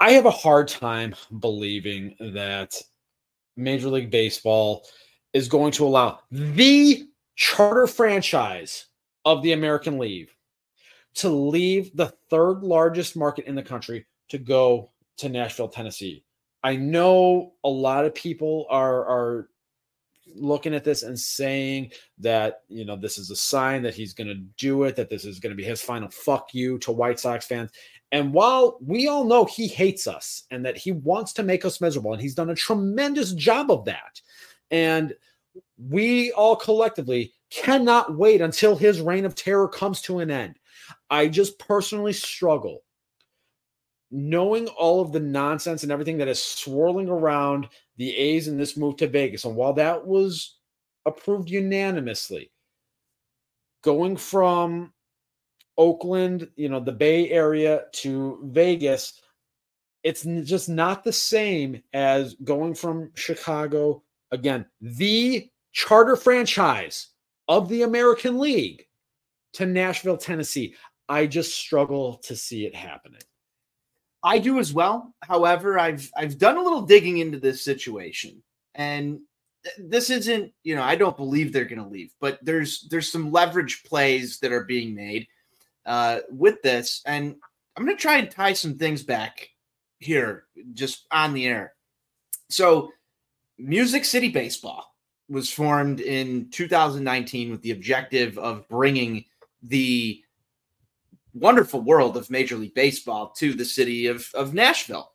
I 0.01 0.11
have 0.11 0.27
a 0.27 0.31
hard 0.31 0.67
time 0.67 1.15
believing 1.39 2.17
that 2.19 2.75
Major 3.57 3.89
League 3.89 4.11
Baseball 4.11 4.85
is 5.33 5.49
going 5.49 5.73
to 5.73 5.87
allow 5.87 6.21
the 6.31 7.07
charter 7.37 7.87
franchise 7.87 8.87
of 9.25 9.43
the 9.43 9.53
American 9.53 9.99
League 9.99 10.31
to 11.15 11.29
leave 11.29 11.95
the 11.97 12.13
third 12.31 12.63
largest 12.63 13.17
market 13.17 13.47
in 13.47 13.55
the 13.55 13.63
country 13.63 14.07
to 14.29 14.39
go 14.39 14.91
to 15.19 15.29
Nashville, 15.29 15.69
Tennessee. 15.69 16.25
I 16.65 16.77
know 16.77 17.55
a 17.65 17.69
lot 17.69 18.05
of 18.05 18.15
people 18.15 18.67
are 18.71 19.05
are 19.05 19.49
looking 20.35 20.75
at 20.75 20.85
this 20.85 21.03
and 21.03 21.19
saying 21.19 21.91
that 22.19 22.63
you 22.69 22.85
know 22.85 22.97
this 22.97 23.19
is 23.19 23.31
a 23.31 23.37
sign 23.37 23.83
that 23.83 23.95
he's 23.95 24.15
going 24.15 24.29
to 24.29 24.43
do 24.57 24.85
it 24.85 24.97
that 24.97 25.11
this 25.11 25.25
is 25.25 25.39
going 25.39 25.51
to 25.51 25.57
be 25.57 25.65
his 25.65 25.83
final 25.83 26.09
fuck 26.09 26.55
you 26.55 26.79
to 26.79 26.93
White 26.93 27.21
Sox 27.21 27.47
fans. 27.47 27.71
And 28.13 28.35
while 28.35 28.79
we 28.85 29.09
all 29.09 29.25
know 29.25 29.47
he 29.47 29.67
hates 29.67 30.07
us 30.07 30.45
and 30.51 30.65
that 30.67 30.77
he 30.77 30.93
wants 30.93 31.33
to 31.35 31.43
make 31.43 31.65
us 31.65 31.81
miserable 31.81 32.13
and 32.13 32.21
he's 32.21 32.35
done 32.35 32.51
a 32.51 32.55
tremendous 32.55 33.33
job 33.33 33.71
of 33.71 33.87
that. 33.87 34.21
And 34.71 35.15
we 35.79 36.31
all 36.33 36.55
collectively 36.55 37.33
cannot 37.51 38.17
wait 38.17 38.43
until 38.43 38.77
his 38.77 39.01
reign 39.01 39.25
of 39.25 39.35
terror 39.35 39.67
comes 39.67 40.03
to 40.03 40.19
an 40.19 40.31
end. 40.31 40.59
I 41.09 41.29
just 41.29 41.59
personally 41.59 42.13
struggle 42.13 42.83
knowing 44.11 44.69
all 44.69 45.01
of 45.01 45.11
the 45.11 45.21
nonsense 45.21 45.83
and 45.83 45.91
everything 45.91 46.19
that 46.19 46.29
is 46.29 46.43
swirling 46.43 47.09
around 47.09 47.67
the 47.97 48.15
A's 48.15 48.47
in 48.47 48.59
this 48.59 48.77
move 48.77 48.97
to 48.99 49.07
Vegas. 49.07 49.47
And 49.47 49.57
while 49.57 49.73
that 49.75 50.07
was 50.07 50.59
approved 51.07 51.49
unanimously, 51.49 52.51
going 53.83 54.19
from 54.19 54.93
Oakland, 55.79 56.49
you 56.57 56.69
know, 56.69 56.81
the 56.81 56.93
Bay 56.93 57.31
Area 57.31 57.85
to 57.93 58.41
Vegas, 58.45 59.21
it's 60.03 60.25
just 60.25 60.69
not 60.69 61.05
the 61.05 61.13
same 61.13 61.83
as 61.93 62.35
going 62.45 62.75
from 62.75 63.11
Chicago, 63.15 64.03
again, 64.31 64.67
the 64.81 65.49
charter 65.73 66.17
franchise 66.17 67.09
of 67.49 67.69
the 67.69 67.83
American 67.83 68.39
League 68.39 68.87
to 69.55 69.67
Nashville, 69.67 70.17
Tennessee. 70.17 70.75
I 71.09 71.27
just 71.27 71.55
struggle 71.55 72.15
to 72.25 72.37
see 72.37 72.67
it 72.67 72.75
happening. 72.75 73.21
I 74.25 74.39
do 74.39 74.59
as 74.59 74.73
well. 74.73 75.15
However, 75.23 75.79
I've 75.79 76.11
I've 76.17 76.39
done 76.39 76.57
a 76.57 76.63
little 76.63 76.83
digging 76.83 77.19
into 77.19 77.41
this 77.41 77.65
situation, 77.65 78.43
and 78.75 79.21
this 79.79 80.11
isn't 80.11 80.53
you 80.63 80.77
know 80.77 80.83
I 80.83 80.95
don't 80.95 81.17
believe 81.17 81.53
they're 81.53 81.65
going 81.65 81.83
to 81.83 81.89
leave, 81.89 82.13
but 82.21 82.39
there's 82.43 82.87
there's 82.91 83.11
some 83.11 83.33
leverage 83.33 83.83
plays 83.85 84.39
that 84.39 84.53
are 84.53 84.65
being 84.65 84.95
made 84.95 85.27
uh, 85.87 86.21
with 86.31 86.63
this, 86.63 87.03
and 87.07 87.37
I'm 87.77 87.85
going 87.85 87.97
to 87.97 88.01
try 88.01 88.19
and 88.19 88.31
tie 88.31 88.53
some 88.53 88.77
things 88.77 89.03
back 89.03 89.49
here 89.99 90.45
just 90.73 91.07
on 91.11 91.33
the 91.33 91.47
air. 91.47 91.75
So, 92.49 92.93
Music 93.59 94.05
City 94.05 94.29
Baseball 94.29 94.93
was 95.29 95.51
formed 95.51 96.01
in 96.01 96.51
2019 96.51 97.51
with 97.51 97.63
the 97.63 97.71
objective 97.71 98.37
of 98.39 98.69
bringing 98.69 99.25
the 99.63 100.23
wonderful 101.35 101.81
world 101.81 102.17
of 102.17 102.31
Major 102.31 102.57
League 102.57 102.75
Baseball 102.75 103.31
to 103.39 103.55
the 103.55 103.65
city 103.65 104.07
of, 104.07 104.29
of 104.35 104.53
Nashville. 104.53 105.13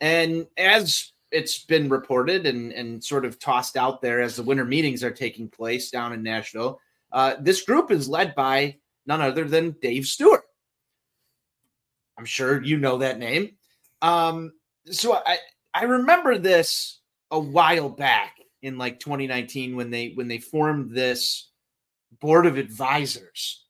And 0.00 0.46
as 0.56 1.12
it's 1.30 1.64
been 1.64 1.88
reported 1.88 2.46
and, 2.46 2.72
and 2.72 3.02
sort 3.02 3.24
of 3.24 3.38
tossed 3.38 3.76
out 3.76 4.02
there 4.02 4.20
as 4.20 4.36
the 4.36 4.42
winter 4.42 4.64
meetings 4.64 5.04
are 5.04 5.10
taking 5.10 5.48
place 5.48 5.90
down 5.90 6.12
in 6.12 6.22
Nashville, 6.22 6.80
uh, 7.12 7.36
this 7.40 7.62
group 7.62 7.90
is 7.90 8.08
led 8.08 8.34
by 8.34 8.76
none 9.10 9.20
other 9.20 9.44
than 9.44 9.72
Dave 9.82 10.06
Stewart. 10.06 10.44
I'm 12.16 12.24
sure 12.24 12.62
you 12.62 12.76
know 12.76 12.98
that 12.98 13.18
name. 13.18 13.56
Um, 14.02 14.52
so 14.86 15.14
I, 15.14 15.38
I 15.74 15.82
remember 15.82 16.38
this 16.38 17.00
a 17.32 17.40
while 17.40 17.88
back 17.88 18.36
in 18.62 18.78
like 18.78 19.00
2019 19.00 19.74
when 19.74 19.90
they 19.90 20.12
when 20.14 20.28
they 20.28 20.38
formed 20.38 20.92
this 20.94 21.50
board 22.20 22.46
of 22.46 22.56
advisors 22.56 23.64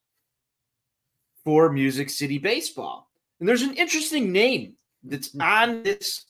for 1.43 1.71
Music 1.71 2.11
City 2.11 2.37
Baseball. 2.37 3.09
And 3.39 3.49
there's 3.49 3.63
an 3.63 3.73
interesting 3.73 4.31
name 4.31 4.75
that's 5.03 5.29
Mm-hmm. 5.29 5.41
on 5.41 5.81
this 5.81 6.25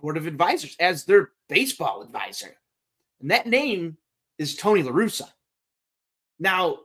board 0.00 0.16
of 0.16 0.26
advisors 0.26 0.74
as 0.80 1.04
their 1.04 1.30
baseball 1.48 2.02
advisor. 2.02 2.56
And 3.20 3.30
that 3.30 3.46
name 3.46 3.96
is 4.38 4.56
Tony 4.56 4.82
La 4.82 4.90
Russa. 4.90 5.28
Now, 6.40 6.78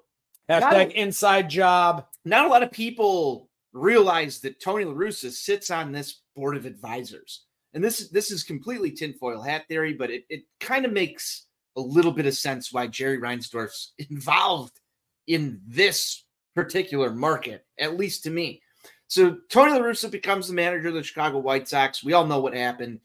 Hashtag 0.49 0.91
inside 0.93 1.49
job. 1.49 2.05
not 2.23 2.45
a 2.45 2.49
lot 2.49 2.63
of 2.63 2.71
people 2.71 3.49
realize 3.73 4.39
that 4.39 4.61
Tony 4.61 4.85
La 4.85 4.93
Russa 4.93 5.31
sits 5.31 5.69
on 5.71 5.91
this 5.91 6.21
board 6.35 6.55
of 6.55 6.65
advisors. 6.65 7.45
And 7.73 7.83
this 7.83 8.09
this 8.09 8.31
is 8.31 8.43
completely 8.43 8.91
tinfoil 8.91 9.41
hat 9.41 9.67
theory, 9.67 9.93
but 9.93 10.09
it, 10.09 10.25
it 10.29 10.43
kind 10.59 10.85
of 10.85 10.93
makes 10.93 11.47
a 11.75 11.81
little 11.81 12.11
bit 12.11 12.25
of 12.25 12.37
sense 12.37 12.71
why 12.71 12.87
Jerry 12.87 13.17
Reinsdorf's 13.17 13.93
involved 14.09 14.79
in 15.27 15.59
this 15.67 16.23
particular 16.53 17.11
market, 17.11 17.65
at 17.79 17.97
least 17.97 18.23
to 18.23 18.29
me. 18.29 18.61
So 19.07 19.37
Tony 19.49 19.73
La 19.73 19.79
Russa 19.79 20.09
becomes 20.09 20.47
the 20.47 20.53
manager 20.53 20.87
of 20.87 20.93
the 20.93 21.03
Chicago 21.03 21.39
White 21.39 21.67
Sox. 21.67 22.03
We 22.03 22.13
all 22.13 22.25
know 22.25 22.39
what 22.39 22.55
happened. 22.55 23.01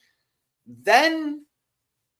Then 0.67 1.45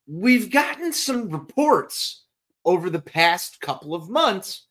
we've 0.07 0.51
gotten 0.51 0.93
some 0.93 1.31
reports 1.31 2.25
over 2.65 2.91
the 2.91 3.01
past 3.01 3.61
couple 3.61 3.95
of 3.95 4.11
months 4.11 4.67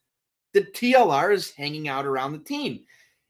that 0.54 0.74
TLR 0.74 1.34
is 1.34 1.52
hanging 1.52 1.88
out 1.88 2.06
around 2.06 2.34
the 2.34 2.40
team. 2.40 2.82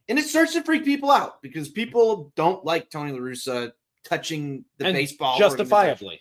And 0.08 0.18
it 0.18 0.26
starts 0.26 0.54
to 0.54 0.64
freak 0.64 0.86
people 0.86 1.12
out 1.12 1.42
because 1.42 1.70
people 1.70 2.32
don't 2.36 2.66
like 2.66 2.90
Tony 2.90 3.12
La 3.12 3.20
Russa 3.20 3.72
touching 4.04 4.66
the 4.78 4.88
And 4.88 4.96
baseball. 4.96 5.38
Justifiably. 5.38 6.20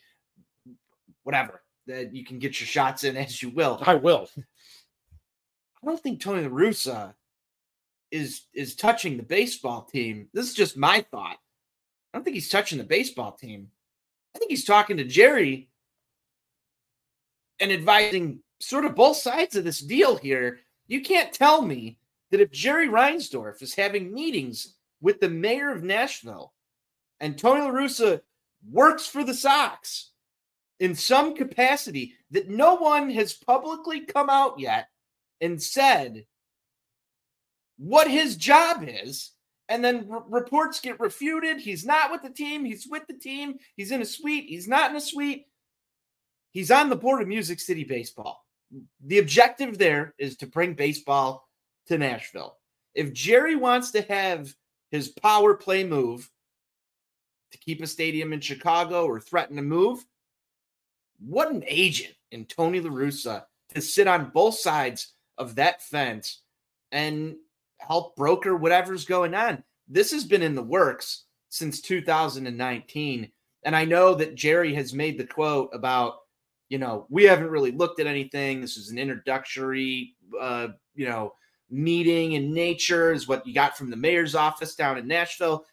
Whatever. 1.22 1.62
That 1.86 2.14
you 2.14 2.24
can 2.24 2.38
get 2.38 2.60
your 2.60 2.66
shots 2.66 3.04
in 3.04 3.16
as 3.16 3.42
you 3.42 3.50
will. 3.50 3.82
I 3.82 3.94
will. 3.94 4.28
I 4.36 5.86
don't 5.86 6.00
think 6.00 6.20
Tony 6.20 6.42
La 6.42 6.48
Russa 6.48 7.14
is 8.10 8.46
is 8.52 8.74
touching 8.74 9.16
the 9.16 9.22
baseball 9.22 9.82
team. 9.84 10.28
This 10.32 10.48
is 10.48 10.54
just 10.54 10.76
my 10.76 11.04
thought. 11.10 11.36
I 12.12 12.18
don't 12.18 12.24
think 12.24 12.34
he's 12.34 12.48
touching 12.48 12.78
the 12.78 12.84
baseball 12.84 13.32
team. 13.32 13.68
I 14.34 14.38
think 14.38 14.50
he's 14.50 14.64
talking 14.64 14.96
to 14.98 15.04
Jerry 15.04 15.68
and 17.60 17.72
advising 17.72 18.40
sort 18.60 18.84
of 18.84 18.94
both 18.94 19.16
sides 19.16 19.56
of 19.56 19.64
this 19.64 19.80
deal 19.80 20.16
here. 20.16 20.60
You 20.88 21.02
can't 21.02 21.32
tell 21.32 21.62
me 21.62 21.98
that 22.30 22.40
if 22.40 22.50
Jerry 22.50 22.88
Reinsdorf 22.88 23.62
is 23.62 23.74
having 23.74 24.12
meetings 24.12 24.74
with 25.00 25.20
the 25.20 25.28
mayor 25.28 25.70
of 25.70 25.82
Nashville 25.82 26.52
and 27.20 27.38
Tony 27.38 27.60
La 27.60 27.70
Russa 27.70 28.20
works 28.70 29.06
for 29.06 29.22
the 29.22 29.34
Sox 29.34 30.10
in 30.80 30.94
some 30.94 31.34
capacity 31.34 32.14
that 32.30 32.48
no 32.48 32.74
one 32.74 33.10
has 33.10 33.32
publicly 33.32 34.00
come 34.00 34.30
out 34.30 34.58
yet 34.58 34.88
and 35.40 35.62
said 35.62 36.24
what 37.78 38.10
his 38.10 38.36
job 38.36 38.84
is, 38.86 39.32
and 39.68 39.84
then 39.84 40.08
r- 40.10 40.24
reports 40.28 40.80
get 40.80 40.98
refuted. 40.98 41.58
He's 41.58 41.84
not 41.84 42.10
with 42.10 42.22
the 42.22 42.30
team. 42.30 42.64
He's 42.64 42.86
with 42.90 43.06
the 43.06 43.14
team. 43.14 43.58
He's 43.76 43.92
in 43.92 44.02
a 44.02 44.04
suite. 44.04 44.46
He's 44.48 44.66
not 44.66 44.90
in 44.90 44.96
a 44.96 45.00
suite. 45.00 45.46
He's 46.50 46.70
on 46.70 46.88
the 46.88 46.96
board 46.96 47.22
of 47.22 47.28
Music 47.28 47.60
City 47.60 47.84
Baseball. 47.84 48.44
The 49.04 49.18
objective 49.18 49.78
there 49.78 50.14
is 50.18 50.36
to 50.38 50.46
bring 50.46 50.74
baseball 50.74 51.48
to 51.86 51.98
Nashville. 51.98 52.56
If 52.94 53.12
Jerry 53.12 53.56
wants 53.56 53.90
to 53.92 54.02
have 54.02 54.54
his 54.90 55.08
power 55.08 55.54
play 55.54 55.84
move 55.84 56.30
to 57.52 57.58
keep 57.58 57.82
a 57.82 57.86
stadium 57.86 58.32
in 58.32 58.40
Chicago 58.40 59.06
or 59.06 59.20
threaten 59.20 59.56
to 59.56 59.62
move, 59.62 60.04
what 61.18 61.50
an 61.50 61.64
agent 61.66 62.14
in 62.30 62.44
Tony 62.44 62.80
La 62.80 62.90
Russa 62.90 63.44
to 63.74 63.80
sit 63.80 64.06
on 64.06 64.30
both 64.30 64.54
sides 64.54 65.14
of 65.36 65.54
that 65.56 65.82
fence 65.82 66.42
and 66.92 67.36
help 67.78 68.16
broker 68.16 68.56
whatever's 68.56 69.04
going 69.04 69.34
on. 69.34 69.62
This 69.88 70.10
has 70.12 70.24
been 70.24 70.42
in 70.42 70.54
the 70.54 70.62
works 70.62 71.24
since 71.48 71.80
2019. 71.80 73.30
And 73.64 73.76
I 73.76 73.84
know 73.84 74.14
that 74.14 74.34
Jerry 74.34 74.74
has 74.74 74.92
made 74.92 75.18
the 75.18 75.26
quote 75.26 75.70
about, 75.72 76.18
you 76.68 76.78
know, 76.78 77.06
we 77.08 77.24
haven't 77.24 77.50
really 77.50 77.72
looked 77.72 78.00
at 78.00 78.06
anything. 78.06 78.60
This 78.60 78.76
is 78.76 78.90
an 78.90 78.98
introductory, 78.98 80.14
uh, 80.40 80.68
you 80.94 81.06
know, 81.06 81.34
meeting 81.70 82.32
in 82.32 82.52
nature, 82.52 83.12
is 83.12 83.28
what 83.28 83.46
you 83.46 83.54
got 83.54 83.76
from 83.76 83.90
the 83.90 83.96
mayor's 83.96 84.34
office 84.34 84.74
down 84.74 84.98
in 84.98 85.06
Nashville. 85.06 85.64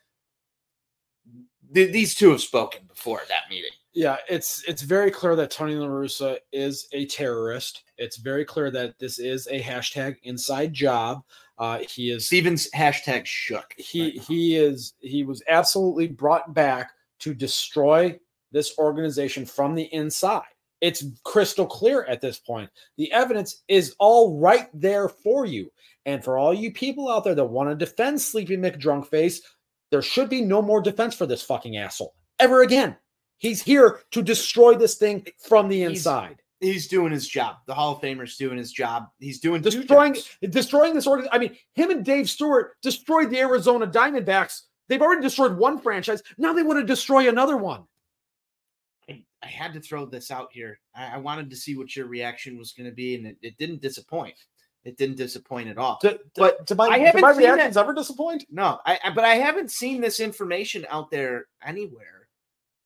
Th- 1.74 1.92
these 1.92 2.16
two 2.16 2.32
have 2.32 2.42
spoken 2.42 2.84
before 2.88 3.22
that 3.28 3.50
meeting. 3.50 3.72
Yeah, 3.94 4.18
it's 4.30 4.62
it's 4.68 4.82
very 4.82 5.10
clear 5.10 5.38
that 5.38 5.52
Tony 5.52 5.76
La 5.76 5.88
Russa 5.88 6.38
is 6.52 6.88
a 6.92 7.06
terrorist. 7.06 7.84
It's 7.98 8.18
very 8.18 8.44
clear 8.44 8.70
that 8.72 9.00
this 9.00 9.20
is 9.20 9.48
a 9.48 9.62
hashtag 9.62 10.18
inside 10.24 10.74
job. 10.74 11.24
Uh, 11.58 11.80
he 11.90 12.12
is 12.12 12.28
Stevens 12.28 12.70
hashtag 12.76 13.26
shook. 13.26 13.74
he 13.78 14.02
right 14.02 14.22
he 14.22 14.58
is 14.58 14.96
he 15.00 15.24
was 15.24 15.42
absolutely 15.48 16.08
brought 16.08 16.54
back 16.54 16.92
to 17.20 17.34
destroy 17.34 18.20
this 18.52 18.78
organization 18.78 19.46
from 19.46 19.76
the 19.76 19.94
inside. 19.94 20.44
It's 20.86 21.04
crystal 21.24 21.66
clear 21.66 22.04
at 22.04 22.22
this 22.22 22.38
point. 22.38 22.70
The 22.98 23.12
evidence 23.12 23.64
is 23.68 23.96
all 23.98 24.38
right 24.38 24.68
there 24.72 25.10
for 25.10 25.48
you. 25.48 25.72
And 26.06 26.24
for 26.24 26.38
all 26.38 26.54
you 26.54 26.72
people 26.72 27.10
out 27.10 27.24
there 27.24 27.34
that 27.34 27.44
want 27.44 27.72
to 27.72 27.76
defend 27.76 28.22
Sleepy 28.22 28.56
McDrunkface, 28.56 29.40
there 29.90 30.04
should 30.04 30.30
be 30.30 30.42
no 30.42 30.62
more 30.62 30.82
defense 30.82 31.16
for 31.16 31.26
this 31.26 31.42
fucking 31.42 31.76
asshole 31.76 32.14
ever 32.38 32.62
again. 32.62 32.96
He's 33.40 33.64
here 33.64 34.02
to 34.12 34.22
destroy 34.22 34.76
this 34.76 34.94
thing 34.94 35.26
from 35.40 35.70
the 35.70 35.82
inside. 35.82 36.44
he's 36.60 36.88
doing 36.88 37.12
his 37.12 37.28
job. 37.28 37.56
The 37.66 37.74
Hall 37.74 37.94
of 37.94 38.02
Famer's 38.02 38.38
doing 38.38 38.60
his 38.60 38.72
job. 38.72 39.08
He's 39.18 39.40
doing 39.40 39.64
destroying 39.64 40.16
destroying 40.52 40.94
this 40.94 41.08
organ. 41.08 41.28
I 41.32 41.40
mean, 41.40 41.58
him 41.74 41.90
and 41.90 42.06
Dave 42.06 42.30
Stewart 42.30 42.76
destroyed 42.84 43.32
the 43.32 43.40
Arizona 43.40 43.88
Diamondbacks. 43.88 44.62
They've 44.88 45.02
already 45.02 45.24
destroyed 45.24 45.58
one 45.58 45.80
franchise. 45.80 46.22
Now 46.38 46.54
they 46.54 46.62
want 46.62 46.78
to 46.78 46.86
destroy 46.86 47.28
another 47.28 47.58
one. 47.58 47.86
I, 49.46 49.48
had 49.48 49.74
to 49.74 49.80
throw 49.80 50.06
this 50.06 50.32
out 50.32 50.50
here. 50.52 50.80
I, 50.96 51.16
I 51.16 51.18
wanted 51.18 51.50
to 51.50 51.56
see 51.56 51.78
what 51.78 51.96
your 51.96 52.08
reaction 52.08 52.58
was 52.58 52.72
going 52.72 52.90
to 52.90 52.96
be, 52.96 53.16
and 53.16 53.28
it, 53.28 53.38
it 53.42 53.58
didn't 53.58 53.82
disappoint. 53.82 54.36
It 54.86 54.98
didn't 54.98 55.18
disappoint 55.18 55.68
at 55.68 55.78
all. 55.78 55.98
To, 56.02 56.20
But 56.36 56.68
to 56.68 56.76
my, 56.76 56.86
I 56.86 57.00
do 57.00 57.06
haven't 57.06 57.22
my 57.22 57.32
reactions 57.32 57.76
ever 57.76 57.94
disappoint? 57.94 58.46
No, 58.52 58.80
I, 58.86 59.00
I 59.04 59.10
but 59.10 59.26
I 59.26 59.36
haven't 59.36 59.72
seen 59.72 60.00
this 60.00 60.20
information 60.20 60.86
out 60.90 61.10
there 61.10 61.48
anywhere 61.66 62.28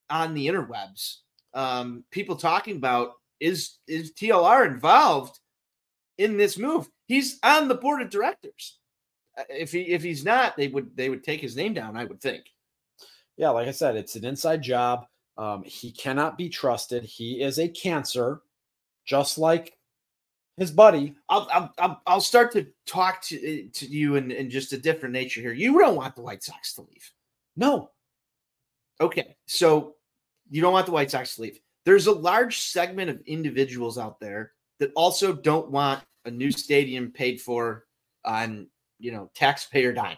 on 0.09 0.33
the 0.33 0.47
interwebs. 0.47 1.17
Um, 1.53 2.05
people 2.09 2.37
talking 2.37 2.77
about 2.77 3.13
is 3.41 3.79
is 3.87 4.13
TLR 4.13 4.65
involved 4.65 5.39
in 6.17 6.37
this 6.37 6.57
move? 6.57 6.87
He's 7.07 7.37
on 7.43 7.67
the 7.67 7.75
board 7.75 8.01
of 8.01 8.09
directors. 8.09 8.79
Uh, 9.37 9.43
If 9.49 9.73
he 9.73 9.81
if 9.81 10.01
he's 10.01 10.23
not, 10.23 10.55
they 10.55 10.69
would 10.69 10.95
they 10.95 11.09
would 11.09 11.23
take 11.23 11.41
his 11.41 11.57
name 11.57 11.73
down. 11.73 11.97
I 11.97 12.05
would 12.05 12.21
think. 12.21 12.45
Yeah, 13.35 13.49
like 13.49 13.67
I 13.67 13.71
said, 13.71 13.97
it's 13.97 14.15
an 14.15 14.25
inside 14.25 14.61
job. 14.61 15.05
Um, 15.39 15.63
he 15.63 15.91
cannot 15.91 16.37
be 16.37 16.49
trusted. 16.49 17.03
He 17.03 17.41
is 17.41 17.57
a 17.57 17.67
cancer, 17.67 18.41
just 19.05 19.37
like 19.37 19.77
his 20.57 20.69
buddy. 20.69 21.15
I'll 21.29 21.71
I'll 21.79 22.01
I'll, 22.05 22.21
start 22.21 22.51
to 22.51 22.67
talk 22.85 23.21
to 23.23 23.37
uh, 23.37 23.67
to 23.73 23.87
you 23.87 24.17
in, 24.17 24.31
in 24.31 24.49
just 24.49 24.73
a 24.73 24.77
different 24.77 25.13
nature 25.13 25.41
here. 25.41 25.53
You 25.53 25.79
don't 25.79 25.95
want 25.95 26.15
the 26.15 26.21
White 26.21 26.43
Sox 26.43 26.73
to 26.75 26.81
leave. 26.81 27.11
No, 27.55 27.89
Okay, 29.01 29.35
so 29.45 29.95
you 30.49 30.61
don't 30.61 30.73
want 30.73 30.85
the 30.85 30.91
White 30.91 31.11
Sox 31.11 31.35
to 31.35 31.43
leave. 31.43 31.59
There's 31.85 32.07
a 32.07 32.11
large 32.11 32.59
segment 32.59 33.09
of 33.09 33.21
individuals 33.25 33.97
out 33.97 34.19
there 34.19 34.51
that 34.79 34.91
also 34.95 35.33
don't 35.33 35.71
want 35.71 36.01
a 36.25 36.31
new 36.31 36.51
stadium 36.51 37.11
paid 37.11 37.39
for 37.39 37.85
on 38.25 38.67
you 38.99 39.11
know 39.11 39.31
taxpayer 39.33 39.93
dime. 39.93 40.17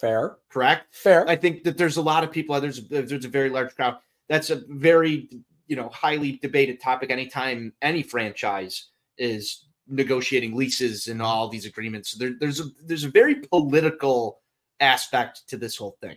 fair, 0.00 0.38
Correct. 0.48 0.94
fair. 0.94 1.28
I 1.28 1.36
think 1.36 1.64
that 1.64 1.76
there's 1.76 1.98
a 1.98 2.02
lot 2.02 2.24
of 2.24 2.32
people. 2.32 2.58
There's 2.60 2.88
there's 2.88 3.24
a 3.24 3.28
very 3.28 3.50
large 3.50 3.74
crowd. 3.76 3.98
That's 4.28 4.50
a 4.50 4.62
very 4.68 5.28
you 5.66 5.76
know 5.76 5.88
highly 5.88 6.38
debated 6.42 6.80
topic. 6.80 7.10
Anytime 7.10 7.72
any 7.82 8.02
franchise 8.02 8.88
is 9.18 9.66
negotiating 9.88 10.54
leases 10.54 11.08
and 11.08 11.20
all 11.20 11.48
these 11.48 11.66
agreements, 11.66 12.12
there, 12.12 12.32
there's 12.38 12.60
a 12.60 12.64
there's 12.84 13.04
a 13.04 13.10
very 13.10 13.36
political 13.36 14.40
aspect 14.80 15.48
to 15.48 15.56
this 15.56 15.76
whole 15.76 15.96
thing. 16.00 16.16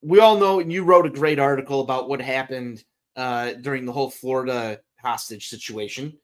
We 0.00 0.20
all 0.20 0.38
know, 0.38 0.60
and 0.60 0.72
you 0.72 0.84
wrote 0.84 1.06
a 1.06 1.10
great 1.10 1.38
article 1.38 1.80
about 1.80 2.08
what 2.08 2.20
happened 2.20 2.84
uh, 3.16 3.54
during 3.54 3.84
the 3.84 3.92
whole 3.92 4.10
Florida 4.10 4.80
hostage 5.00 5.48
situation. 5.48 6.16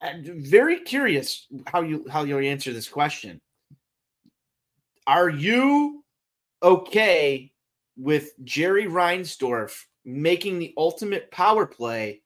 I'm 0.00 0.42
very 0.42 0.80
curious 0.80 1.46
how 1.66 1.82
you 1.82 2.06
how 2.10 2.24
you 2.24 2.38
answer 2.38 2.72
this 2.72 2.88
question 2.88 3.40
are 5.06 5.28
you 5.28 6.01
okay 6.62 7.52
with 7.96 8.32
Jerry 8.44 8.86
Reinsdorf 8.86 9.84
making 10.04 10.58
the 10.58 10.74
ultimate 10.76 11.30
power 11.30 11.66
play 11.66 12.22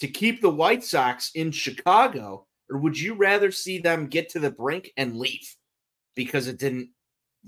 to 0.00 0.08
keep 0.08 0.40
the 0.40 0.50
White 0.50 0.82
Sox 0.82 1.30
in 1.34 1.50
Chicago, 1.50 2.46
or 2.70 2.78
would 2.78 2.98
you 2.98 3.14
rather 3.14 3.50
see 3.50 3.78
them 3.78 4.06
get 4.06 4.28
to 4.30 4.38
the 4.38 4.50
brink 4.50 4.92
and 4.96 5.16
leave 5.16 5.56
because 6.14 6.48
it 6.48 6.58
didn't 6.58 6.90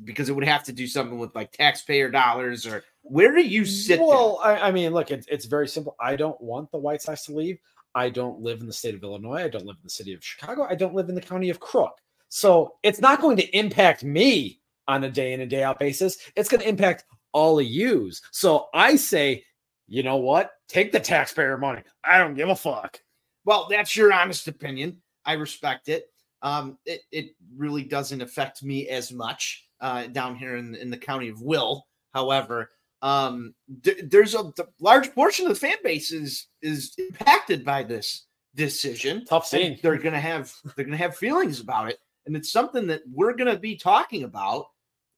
because 0.02 0.28
it 0.28 0.32
would 0.32 0.44
have 0.44 0.64
to 0.64 0.72
do 0.72 0.86
something 0.86 1.18
with 1.18 1.34
like 1.34 1.52
taxpayer 1.52 2.10
dollars 2.10 2.66
or 2.66 2.82
where 3.02 3.34
do 3.34 3.42
you 3.42 3.64
sit? 3.64 4.00
Well, 4.00 4.40
I, 4.42 4.56
I, 4.56 4.70
mean, 4.72 4.92
look, 4.92 5.10
it's, 5.10 5.26
it's 5.28 5.44
very 5.44 5.68
simple. 5.68 5.94
I 6.00 6.16
don't 6.16 6.40
want 6.40 6.72
the 6.72 6.78
White 6.78 7.02
Sox 7.02 7.26
to 7.26 7.32
leave. 7.32 7.58
I 7.94 8.08
don't 8.08 8.40
live 8.40 8.60
in 8.60 8.66
the 8.66 8.72
state 8.72 8.94
of 8.94 9.04
Illinois. 9.04 9.44
I 9.44 9.48
don't 9.48 9.66
live 9.66 9.76
in 9.76 9.84
the 9.84 9.90
city 9.90 10.14
of 10.14 10.24
Chicago. 10.24 10.66
I 10.68 10.74
don't 10.74 10.94
live 10.94 11.08
in 11.08 11.14
the 11.14 11.20
county 11.20 11.50
of 11.50 11.60
Crook. 11.60 11.96
So 12.28 12.74
it's 12.82 13.00
not 13.00 13.20
going 13.20 13.36
to 13.36 13.56
impact 13.56 14.02
me 14.02 14.60
on 14.88 15.04
a 15.04 15.10
day 15.10 15.32
in 15.32 15.40
and 15.40 15.50
day 15.50 15.62
out 15.62 15.78
basis. 15.78 16.18
It's 16.36 16.48
going 16.48 16.60
to 16.60 16.68
impact 16.68 17.04
all 17.32 17.58
of 17.58 17.66
yous. 17.66 18.22
So 18.30 18.68
I 18.74 18.96
say, 18.96 19.44
you 19.86 20.02
know 20.02 20.16
what? 20.16 20.52
Take 20.68 20.92
the 20.92 21.00
taxpayer 21.00 21.58
money. 21.58 21.82
I 22.04 22.18
don't 22.18 22.34
give 22.34 22.48
a 22.48 22.56
fuck. 22.56 23.00
Well, 23.44 23.66
that's 23.68 23.96
your 23.96 24.12
honest 24.12 24.48
opinion. 24.48 25.02
I 25.24 25.34
respect 25.34 25.88
it. 25.88 26.06
Um, 26.42 26.78
it, 26.84 27.00
it 27.10 27.34
really 27.56 27.82
doesn't 27.82 28.22
affect 28.22 28.62
me 28.62 28.88
as 28.88 29.12
much 29.12 29.68
uh, 29.80 30.06
down 30.06 30.36
here 30.36 30.56
in, 30.56 30.74
in 30.74 30.90
the 30.90 30.96
county 30.96 31.28
of 31.28 31.42
Will. 31.42 31.86
However, 32.12 32.70
um, 33.02 33.54
th- 33.82 34.04
there's 34.04 34.34
a 34.34 34.52
large 34.80 35.12
portion 35.14 35.46
of 35.46 35.52
the 35.52 35.60
fan 35.60 35.76
base 35.82 36.10
is 36.12 36.46
is 36.62 36.94
impacted 36.98 37.64
by 37.64 37.82
this 37.82 38.26
decision. 38.54 39.24
Tough 39.26 39.46
scene. 39.46 39.78
They're 39.82 39.98
gonna 39.98 40.20
have 40.20 40.52
they're 40.74 40.86
gonna 40.86 40.96
have 40.96 41.16
feelings 41.16 41.60
about 41.60 41.90
it, 41.90 41.98
and 42.24 42.36
it's 42.36 42.52
something 42.52 42.86
that 42.86 43.02
we're 43.12 43.34
gonna 43.34 43.58
be 43.58 43.76
talking 43.76 44.24
about 44.24 44.66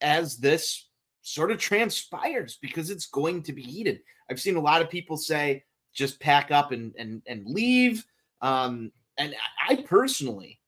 as 0.01 0.37
this 0.37 0.89
sort 1.23 1.51
of 1.51 1.59
transpires 1.59 2.59
because 2.63 2.91
it's 2.91 3.07
going 3.07 3.43
to 3.43 3.53
be 3.53 3.63
heated. 3.63 4.01
I've 4.31 4.41
seen 4.41 4.57
a 4.57 4.61
lot 4.61 4.83
of 4.83 4.91
people 4.91 5.17
say 5.17 5.65
just 5.93 6.21
pack 6.21 6.51
up 6.51 6.73
and 6.73 6.95
and 6.99 7.23
and 7.27 7.47
leave. 7.47 8.05
Um, 8.41 8.93
and 9.19 9.35
I 9.69 9.77
personally 9.77 10.61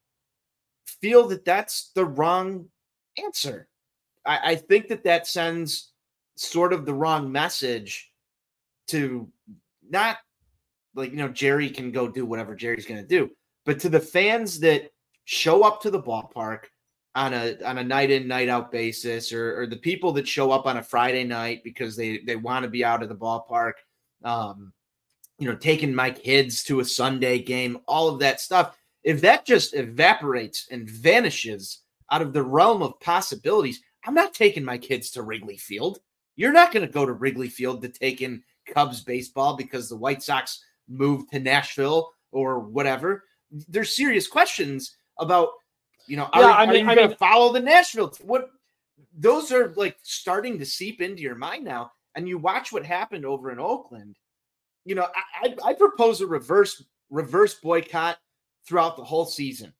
feel 0.86 1.28
that 1.28 1.44
that's 1.44 1.90
the 1.94 2.04
wrong 2.04 2.66
answer. 3.22 3.68
I, 4.24 4.52
I 4.52 4.54
think 4.56 4.88
that 4.88 5.04
that 5.04 5.26
sends 5.26 5.92
sort 6.36 6.72
of 6.72 6.86
the 6.86 6.94
wrong 6.94 7.30
message 7.30 8.10
to 8.88 9.28
not 9.88 10.18
like 10.94 11.10
you 11.10 11.16
know 11.16 11.28
Jerry 11.28 11.70
can 11.70 11.92
go 11.92 12.08
do 12.08 12.24
whatever 12.24 12.54
Jerry's 12.54 12.86
going 12.86 13.00
to 13.00 13.06
do, 13.06 13.30
but 13.64 13.78
to 13.80 13.88
the 13.88 14.00
fans 14.00 14.60
that 14.60 14.90
show 15.24 15.62
up 15.62 15.82
to 15.82 15.90
the 15.90 16.02
ballpark 16.02 16.64
on 17.18 17.34
a 17.34 17.56
on 17.64 17.78
a 17.78 17.84
night 17.84 18.10
in 18.10 18.28
night 18.28 18.48
out 18.48 18.70
basis, 18.70 19.32
or, 19.32 19.60
or 19.60 19.66
the 19.66 19.76
people 19.76 20.12
that 20.12 20.28
show 20.28 20.52
up 20.52 20.66
on 20.66 20.76
a 20.76 20.82
Friday 20.82 21.24
night 21.24 21.62
because 21.64 21.96
they 21.96 22.18
they 22.18 22.36
want 22.36 22.62
to 22.62 22.70
be 22.70 22.84
out 22.84 23.02
of 23.02 23.08
the 23.08 23.14
ballpark, 23.16 23.72
um, 24.22 24.72
you 25.38 25.48
know, 25.48 25.56
taking 25.56 25.92
my 25.92 26.10
kids 26.10 26.62
to 26.64 26.80
a 26.80 26.84
Sunday 26.84 27.40
game, 27.40 27.78
all 27.88 28.08
of 28.08 28.20
that 28.20 28.40
stuff. 28.40 28.76
If 29.02 29.20
that 29.22 29.44
just 29.44 29.74
evaporates 29.74 30.68
and 30.70 30.88
vanishes 30.88 31.80
out 32.10 32.22
of 32.22 32.32
the 32.32 32.42
realm 32.42 32.82
of 32.82 33.00
possibilities, 33.00 33.80
I'm 34.06 34.14
not 34.14 34.32
taking 34.32 34.64
my 34.64 34.78
kids 34.78 35.10
to 35.12 35.22
Wrigley 35.22 35.56
Field. 35.56 35.98
You're 36.36 36.52
not 36.52 36.72
going 36.72 36.86
to 36.86 36.92
go 36.92 37.04
to 37.04 37.12
Wrigley 37.12 37.48
Field 37.48 37.82
to 37.82 37.88
take 37.88 38.22
in 38.22 38.42
Cubs 38.72 39.02
baseball 39.02 39.56
because 39.56 39.88
the 39.88 39.96
White 39.96 40.22
Sox 40.22 40.62
moved 40.88 41.32
to 41.32 41.40
Nashville 41.40 42.12
or 42.30 42.60
whatever. 42.60 43.24
There's 43.50 43.96
serious 43.96 44.28
questions 44.28 44.96
about, 45.18 45.48
you 46.08 46.16
know, 46.16 46.28
are, 46.32 46.42
yeah, 46.42 46.52
I 46.52 46.66
mean, 46.66 46.86
are 46.86 46.90
you 46.90 46.96
going 46.96 47.10
to 47.10 47.16
follow 47.16 47.52
the 47.52 47.60
Nashville? 47.60 48.12
What 48.22 48.50
those 49.16 49.52
are 49.52 49.72
like 49.76 49.96
starting 50.02 50.58
to 50.58 50.66
seep 50.66 51.00
into 51.00 51.22
your 51.22 51.34
mind 51.34 51.64
now. 51.64 51.92
And 52.14 52.28
you 52.28 52.38
watch 52.38 52.72
what 52.72 52.84
happened 52.84 53.24
over 53.24 53.52
in 53.52 53.60
Oakland. 53.60 54.16
You 54.84 54.96
know, 54.96 55.06
I, 55.42 55.48
I, 55.48 55.70
I 55.70 55.72
propose 55.74 56.20
a 56.20 56.26
reverse 56.26 56.82
reverse 57.10 57.54
boycott 57.54 58.18
throughout 58.66 58.96
the 58.96 59.04
whole 59.04 59.26
season 59.26 59.72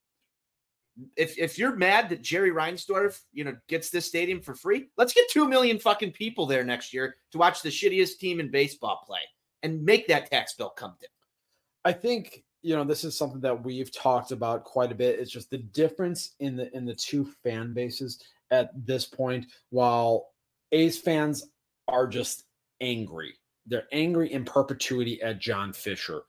if 1.17 1.39
if 1.39 1.59
you're 1.59 1.77
mad 1.77 2.09
that 2.09 2.23
Jerry 2.23 2.51
Reinsdorf, 2.51 3.21
you 3.33 3.45
know, 3.45 3.57
gets 3.69 3.91
this 3.91 4.07
stadium 4.07 4.41
for 4.41 4.55
free, 4.55 4.89
let's 4.97 5.13
get 5.13 5.31
two 5.31 5.49
million 5.49 5.79
fucking 5.79 6.13
people 6.13 6.47
there 6.47 6.65
next 6.65 6.93
year 6.93 7.17
to 7.33 7.39
watch 7.39 7.63
the 7.63 7.69
shittiest 7.69 8.19
team 8.19 8.41
in 8.41 8.51
baseball 8.51 9.03
play 9.07 9.21
and 9.63 9.85
make 9.85 10.09
that 10.09 10.31
tax 10.31 10.55
bill 10.55 10.71
come 10.71 10.95
due. 11.01 11.07
I 11.85 11.93
think 11.93 12.45
you 12.63 12.75
know 12.75 12.85
this 12.85 13.05
is 13.05 13.17
something 13.17 13.41
that 13.41 13.65
we've 13.65 13.93
talked 13.93 14.33
about 14.33 14.65
quite 14.65 14.93
a 14.93 14.95
bit. 14.95 15.19
It's 15.19 15.31
just 15.31 15.51
the 15.51 15.59
difference 15.59 16.35
in 16.41 16.57
the 16.57 16.75
in 16.77 16.85
the 16.85 16.95
two 16.95 17.25
fan 17.43 17.73
bases 17.73 18.23
at 18.51 18.71
this 18.87 19.05
point. 19.05 19.47
While 19.71 20.29
A's 20.73 20.99
fans 20.99 21.51
are 21.87 22.07
just 22.07 22.45
angry, 22.81 23.35
they're 23.67 23.89
angry 23.93 24.33
in 24.33 24.45
perpetuity 24.45 25.21
at 25.23 25.41
John 25.41 25.73
Fisher. 25.73 26.23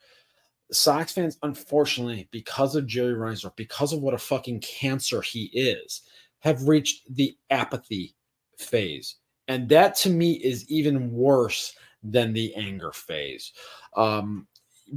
Sox 0.72 1.12
fans, 1.14 1.38
unfortunately, 1.42 2.28
because 2.32 2.76
of 2.76 2.86
Jerry 2.86 3.16
Reinsdorf, 3.16 3.56
because 3.56 3.92
of 3.92 4.02
what 4.02 4.14
a 4.14 4.20
fucking 4.20 4.60
cancer 4.62 5.22
he 5.22 5.46
is, 5.46 6.04
have 6.40 6.68
reached 6.68 7.14
the 7.16 7.36
apathy 7.50 8.16
phase. 8.58 9.16
And 9.48 9.68
that 9.70 9.96
to 9.98 10.12
me 10.12 10.34
is 10.34 10.70
even 10.70 11.12
worse 11.12 11.74
than 12.04 12.34
the 12.34 12.54
anger 12.56 12.92
phase. 12.92 13.52
Um, 13.96 14.48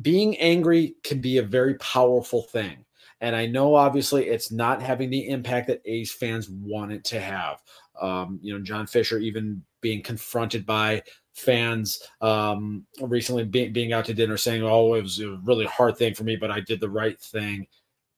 being 0.00 0.36
angry 0.38 0.94
can 1.04 1.20
be 1.20 1.38
a 1.38 1.42
very 1.42 1.74
powerful 1.74 2.42
thing. 2.42 2.84
And 3.20 3.36
I 3.36 3.46
know 3.46 3.74
obviously 3.74 4.28
it's 4.28 4.50
not 4.50 4.82
having 4.82 5.08
the 5.08 5.28
impact 5.28 5.68
that 5.68 5.82
A's 5.84 6.12
fans 6.12 6.48
want 6.50 6.92
it 6.92 7.04
to 7.04 7.20
have. 7.20 7.62
Um, 8.00 8.40
you 8.42 8.52
know, 8.52 8.64
John 8.64 8.86
Fisher 8.86 9.18
even 9.18 9.62
being 9.80 10.02
confronted 10.02 10.66
by 10.66 11.02
fans 11.34 12.02
um, 12.20 12.84
recently 13.00 13.44
be- 13.44 13.68
being 13.68 13.92
out 13.92 14.06
to 14.06 14.14
dinner 14.14 14.36
saying, 14.36 14.62
"Oh, 14.62 14.94
it 14.94 15.02
was 15.02 15.20
a 15.20 15.38
really 15.44 15.66
hard 15.66 15.96
thing 15.96 16.14
for 16.14 16.24
me, 16.24 16.36
but 16.36 16.50
I 16.50 16.60
did 16.60 16.80
the 16.80 16.90
right 16.90 17.18
thing." 17.20 17.66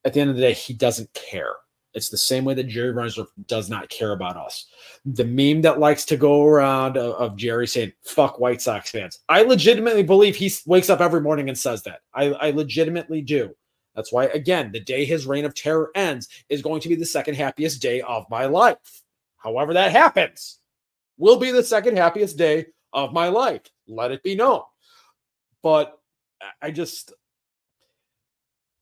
At 0.05 0.14
the 0.14 0.20
end 0.20 0.31
of 0.31 0.37
the 0.37 0.43
day, 0.43 0.53
he 0.53 0.72
doesn't 0.72 1.12
care. 1.12 1.55
It's 1.95 2.09
the 2.09 2.16
same 2.16 2.45
way 2.45 2.55
that 2.55 2.68
Jerry 2.68 2.92
Reinsdorf 2.92 3.28
does 3.47 3.70
not 3.70 3.88
care 3.88 4.12
about 4.12 4.36
us. 4.36 4.66
The 5.05 5.24
meme 5.24 5.62
that 5.62 5.78
likes 5.78 6.05
to 6.07 6.16
go 6.16 6.45
around 6.45 6.97
of, 6.97 7.14
of, 7.14 7.36
Jerry 7.36 7.66
saying 7.66 7.92
"fuck 8.03 8.38
White 8.38 8.61
Sox 8.61 8.90
fans," 8.90 9.20
I 9.28 9.42
legitimately 9.42 10.03
believe 10.03 10.36
he 10.36 10.53
wakes 10.66 10.90
up 10.90 11.01
every 11.01 11.20
morning 11.20 11.49
and 11.49 11.57
says 11.57 11.82
that. 11.84 12.01
I, 12.12 12.32
I 12.32 12.51
legitimately 12.51 13.22
do. 13.22 13.55
That's 13.95 14.12
why, 14.12 14.24
again, 14.26 14.72
the 14.72 14.80
day 14.80 15.05
his 15.05 15.26
reign 15.26 15.45
of 15.45 15.55
terror 15.55 15.90
ends 15.95 16.28
is 16.49 16.62
going 16.62 16.80
to 16.80 16.88
be 16.88 16.97
the 16.97 17.07
second 17.07 17.36
happiest 17.36 17.80
day 17.80 18.01
of 18.01 18.28
my 18.28 18.47
life. 18.47 19.03
However, 19.36 19.72
that 19.74 19.92
happens 19.92 20.59
will 21.16 21.36
be 21.36 21.53
the 21.53 21.62
second 21.62 21.97
happiest 21.97 22.36
day 22.36 22.66
of 22.92 23.12
my 23.12 23.28
life. 23.28 23.62
Let 23.86 24.11
it 24.11 24.22
be 24.22 24.34
known. 24.34 24.62
But 25.62 25.99
I 26.61 26.70
just 26.70 27.12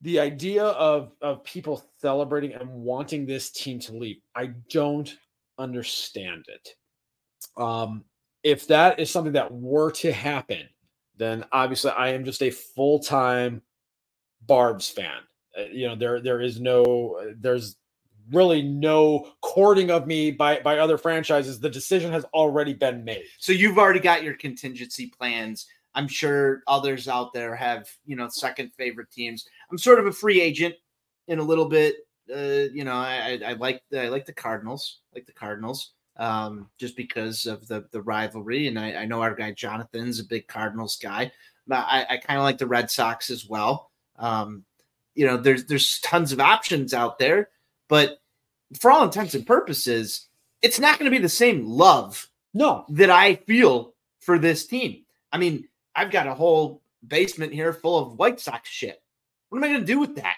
the 0.03 0.19
idea 0.19 0.63
of 0.65 1.13
of 1.21 1.43
people 1.43 1.83
celebrating 1.99 2.53
and 2.53 2.69
wanting 2.69 3.25
this 3.25 3.51
team 3.51 3.79
to 3.79 3.93
leave, 3.93 4.17
I 4.35 4.47
don't 4.69 5.11
understand 5.57 6.45
it. 6.49 6.69
Um, 7.61 8.03
if 8.43 8.67
that 8.67 8.99
is 8.99 9.09
something 9.09 9.33
that 9.33 9.51
were 9.51 9.91
to 9.91 10.11
happen, 10.11 10.67
then 11.15 11.45
obviously 11.51 11.91
I 11.91 12.09
am 12.09 12.25
just 12.25 12.43
a 12.43 12.51
full 12.51 12.99
time 12.99 13.61
Barbs 14.45 14.89
fan. 14.89 15.21
Uh, 15.57 15.63
you 15.71 15.87
know, 15.87 15.95
there 15.95 16.21
there 16.21 16.41
is 16.41 16.59
no 16.59 17.33
there's 17.39 17.77
really 18.31 18.61
no 18.61 19.31
courting 19.41 19.89
of 19.89 20.05
me 20.05 20.31
by 20.31 20.59
by 20.59 20.79
other 20.79 20.97
franchises. 20.97 21.61
The 21.61 21.69
decision 21.69 22.11
has 22.11 22.25
already 22.33 22.73
been 22.73 23.05
made. 23.05 23.23
So 23.39 23.53
you've 23.53 23.77
already 23.77 24.01
got 24.01 24.23
your 24.23 24.33
contingency 24.33 25.07
plans. 25.07 25.65
I'm 25.95 26.07
sure 26.07 26.63
others 26.67 27.07
out 27.07 27.33
there 27.33 27.55
have, 27.55 27.89
you 28.05 28.15
know, 28.15 28.27
second 28.29 28.71
favorite 28.77 29.11
teams. 29.11 29.45
I'm 29.71 29.77
sort 29.77 29.99
of 29.99 30.07
a 30.07 30.11
free 30.11 30.41
agent 30.41 30.75
in 31.27 31.39
a 31.39 31.43
little 31.43 31.65
bit. 31.65 31.95
Uh, 32.33 32.69
you 32.73 32.83
know, 32.83 32.93
I, 32.93 33.39
I, 33.43 33.49
I 33.49 33.53
like 33.53 33.83
the, 33.89 34.03
I 34.03 34.07
like 34.09 34.25
the 34.25 34.33
Cardinals, 34.33 34.99
like 35.13 35.25
the 35.25 35.33
Cardinals, 35.33 35.91
um, 36.17 36.69
just 36.77 36.95
because 36.95 37.45
of 37.45 37.67
the 37.67 37.85
the 37.91 38.01
rivalry. 38.01 38.67
And 38.67 38.79
I, 38.79 38.93
I 38.93 39.05
know 39.05 39.21
our 39.21 39.35
guy 39.35 39.51
Jonathan's 39.51 40.19
a 40.19 40.25
big 40.25 40.47
Cardinals 40.47 40.97
guy, 40.97 41.31
but 41.67 41.85
I, 41.87 42.05
I 42.09 42.17
kind 42.17 42.39
of 42.39 42.43
like 42.43 42.57
the 42.57 42.67
Red 42.67 42.89
Sox 42.89 43.29
as 43.29 43.47
well. 43.47 43.91
Um, 44.17 44.63
you 45.15 45.27
know, 45.27 45.37
there's 45.37 45.65
there's 45.65 45.99
tons 45.99 46.31
of 46.31 46.39
options 46.39 46.93
out 46.93 47.19
there. 47.19 47.49
But 47.87 48.21
for 48.79 48.89
all 48.89 49.03
intents 49.03 49.35
and 49.35 49.45
purposes, 49.45 50.27
it's 50.61 50.79
not 50.79 50.97
going 50.97 51.11
to 51.11 51.15
be 51.15 51.21
the 51.21 51.29
same 51.29 51.65
love 51.65 52.27
no 52.53 52.85
that 52.89 53.09
I 53.09 53.35
feel 53.35 53.93
for 54.19 54.39
this 54.39 54.65
team. 54.65 55.03
I 55.31 55.37
mean, 55.37 55.67
I've 55.95 56.11
got 56.11 56.27
a 56.27 56.33
whole 56.33 56.81
basement 57.05 57.53
here 57.53 57.73
full 57.73 57.99
of 57.99 58.17
White 58.17 58.39
Sox 58.39 58.69
shit. 58.69 59.01
What 59.49 59.57
am 59.57 59.63
I 59.63 59.67
going 59.67 59.81
to 59.81 59.85
do 59.85 59.99
with 59.99 60.15
that? 60.15 60.37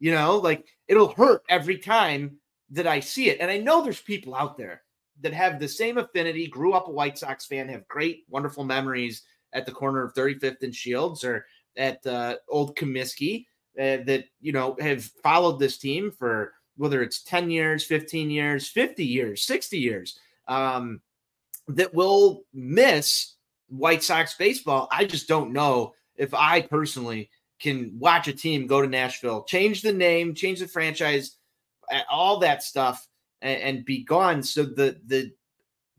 You 0.00 0.12
know, 0.12 0.36
like 0.36 0.66
it'll 0.86 1.12
hurt 1.12 1.42
every 1.48 1.78
time 1.78 2.38
that 2.70 2.86
I 2.86 3.00
see 3.00 3.30
it. 3.30 3.38
And 3.40 3.50
I 3.50 3.58
know 3.58 3.82
there's 3.82 4.00
people 4.00 4.34
out 4.34 4.56
there 4.56 4.82
that 5.20 5.32
have 5.32 5.58
the 5.58 5.68
same 5.68 5.98
affinity, 5.98 6.46
grew 6.46 6.74
up 6.74 6.88
a 6.88 6.92
White 6.92 7.18
Sox 7.18 7.46
fan, 7.46 7.68
have 7.68 7.88
great, 7.88 8.24
wonderful 8.28 8.64
memories 8.64 9.22
at 9.52 9.66
the 9.66 9.72
corner 9.72 10.04
of 10.04 10.14
35th 10.14 10.62
and 10.62 10.74
Shields 10.74 11.24
or 11.24 11.46
at 11.76 12.04
uh, 12.06 12.36
Old 12.48 12.76
Comiskey 12.76 13.46
uh, 13.78 14.04
that, 14.06 14.24
you 14.40 14.52
know, 14.52 14.76
have 14.80 15.04
followed 15.22 15.58
this 15.58 15.78
team 15.78 16.10
for 16.10 16.52
whether 16.76 17.02
it's 17.02 17.22
10 17.22 17.50
years, 17.50 17.84
15 17.84 18.30
years, 18.30 18.68
50 18.68 19.04
years, 19.04 19.42
60 19.44 19.78
years, 19.78 20.18
um, 20.46 21.00
that 21.66 21.92
will 21.92 22.44
miss 22.54 23.34
White 23.68 24.02
Sox 24.02 24.34
baseball. 24.34 24.88
I 24.90 25.04
just 25.04 25.28
don't 25.28 25.52
know 25.52 25.94
if 26.16 26.34
I 26.34 26.62
personally 26.62 27.30
can 27.60 27.92
watch 27.98 28.28
a 28.28 28.32
team 28.32 28.66
go 28.66 28.80
to 28.80 28.88
Nashville, 28.88 29.44
change 29.44 29.82
the 29.82 29.92
name, 29.92 30.34
change 30.34 30.60
the 30.60 30.68
franchise, 30.68 31.36
all 32.10 32.38
that 32.40 32.62
stuff, 32.62 33.08
and, 33.42 33.60
and 33.60 33.84
be 33.84 34.04
gone. 34.04 34.42
So 34.42 34.64
the 34.64 35.00
the 35.06 35.32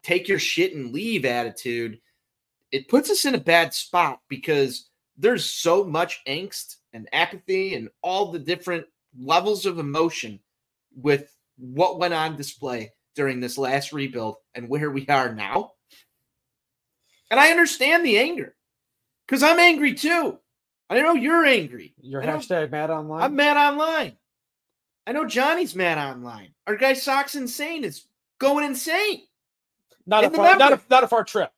take 0.04 0.28
your 0.28 0.40
shit 0.40 0.74
and 0.74 0.94
leave 0.94 1.26
attitude, 1.26 2.00
it 2.72 2.88
puts 2.88 3.10
us 3.10 3.26
in 3.26 3.36
a 3.36 3.40
bad 3.40 3.74
spot 3.74 4.22
because 4.30 4.90
there's 5.18 5.46
so 5.46 5.84
much 5.84 6.22
angst 6.28 6.78
and 6.94 7.10
apathy 7.12 7.76
and 7.76 7.90
all 8.02 8.32
the 8.32 8.40
different 8.40 8.86
levels 9.20 9.66
of 9.66 9.80
emotion 9.80 10.40
with 10.96 11.36
what 11.58 12.00
went 12.00 12.14
on 12.14 12.38
display 12.38 12.92
during 13.16 13.40
this 13.40 13.58
last 13.58 13.92
rebuild 13.92 14.38
and 14.56 14.70
where 14.70 14.92
we 14.92 15.06
are 15.08 15.34
now. 15.34 15.72
And 17.32 17.40
I 17.40 17.52
understand 17.52 18.06
the 18.06 18.18
anger 18.18 18.56
because 19.28 19.44
I'm 19.44 19.60
angry 19.60 19.94
too. 19.94 20.40
I 20.90 21.00
know 21.02 21.14
you're 21.14 21.46
angry. 21.46 21.94
Your 22.02 22.22
hashtag 22.22 22.72
mad 22.72 22.90
online. 22.90 23.22
I'm 23.22 23.36
mad 23.36 23.58
online. 23.58 24.18
I 25.06 25.12
know 25.12 25.26
Johnny's 25.26 25.76
mad 25.76 25.98
online. 25.98 26.54
Our 26.68 26.76
guy 26.76 26.94
Sox 26.94 27.36
Insane 27.36 27.84
is 27.84 28.08
going 28.40 28.66
insane. 28.66 29.24
not 30.06 30.24
a 30.24 30.28
in 30.28 30.32
the 30.32 30.38
far, 30.38 30.58
not 30.58 30.74
a 30.74 30.82
not 30.90 31.04
a 31.04 31.08
far 31.08 31.24
trip. 31.24 31.52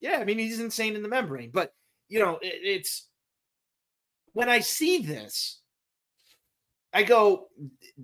Yeah, 0.00 0.18
I 0.18 0.24
mean 0.24 0.38
he's 0.38 0.60
insane 0.60 0.94
in 0.94 1.02
the 1.02 1.08
membrane, 1.08 1.50
but 1.52 1.74
you 2.08 2.20
know 2.20 2.38
it, 2.40 2.60
it's 2.62 3.08
when 4.32 4.48
I 4.48 4.60
see 4.60 4.98
this, 4.98 5.60
I 6.92 7.02
go, 7.02 7.48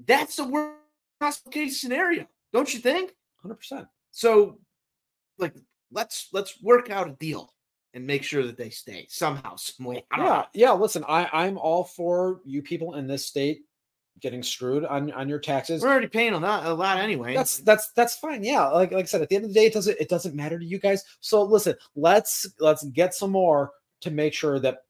"That's 0.06 0.36
the 0.36 0.44
worst 0.44 0.78
possible 1.20 1.52
case 1.52 1.80
scenario, 1.80 2.26
don't 2.52 2.72
you 2.72 2.80
think?" 2.80 3.14
Hundred 3.40 3.56
percent. 3.56 3.86
So, 4.12 4.58
like, 5.38 5.54
let's 5.92 6.28
let's 6.32 6.60
work 6.62 6.90
out 6.90 7.08
a 7.08 7.12
deal 7.12 7.52
and 7.94 8.06
make 8.06 8.22
sure 8.22 8.44
that 8.44 8.56
they 8.56 8.70
stay 8.70 9.06
somehow, 9.08 9.56
some 9.56 9.86
way. 9.86 10.04
Yeah, 10.16 10.24
know. 10.24 10.44
yeah. 10.54 10.72
Listen, 10.72 11.04
I 11.08 11.28
I'm 11.32 11.58
all 11.58 11.84
for 11.84 12.40
you 12.44 12.62
people 12.62 12.94
in 12.94 13.06
this 13.06 13.26
state 13.26 13.62
getting 14.20 14.42
screwed 14.42 14.84
on 14.84 15.10
on 15.12 15.28
your 15.28 15.38
taxes. 15.38 15.82
we're 15.82 15.88
already 15.88 16.06
paying 16.06 16.32
a 16.32 16.38
lot, 16.38 16.64
a 16.66 16.72
lot 16.72 16.98
anyway. 16.98 17.34
That's 17.34 17.58
that's 17.58 17.92
that's 17.92 18.16
fine. 18.16 18.44
Yeah, 18.44 18.66
like 18.68 18.92
like 18.92 19.04
I 19.04 19.06
said, 19.06 19.22
at 19.22 19.28
the 19.28 19.36
end 19.36 19.44
of 19.44 19.52
the 19.52 19.60
day, 19.60 19.66
it 19.66 19.74
doesn't 19.74 19.98
it 20.00 20.08
doesn't 20.08 20.34
matter 20.34 20.58
to 20.58 20.64
you 20.64 20.78
guys. 20.78 21.04
So 21.20 21.42
listen, 21.42 21.74
let's 21.96 22.46
let's 22.58 22.84
get 22.84 23.14
some 23.14 23.30
more 23.30 23.72
to 24.02 24.10
make 24.10 24.34
sure 24.34 24.58
that 24.60 24.84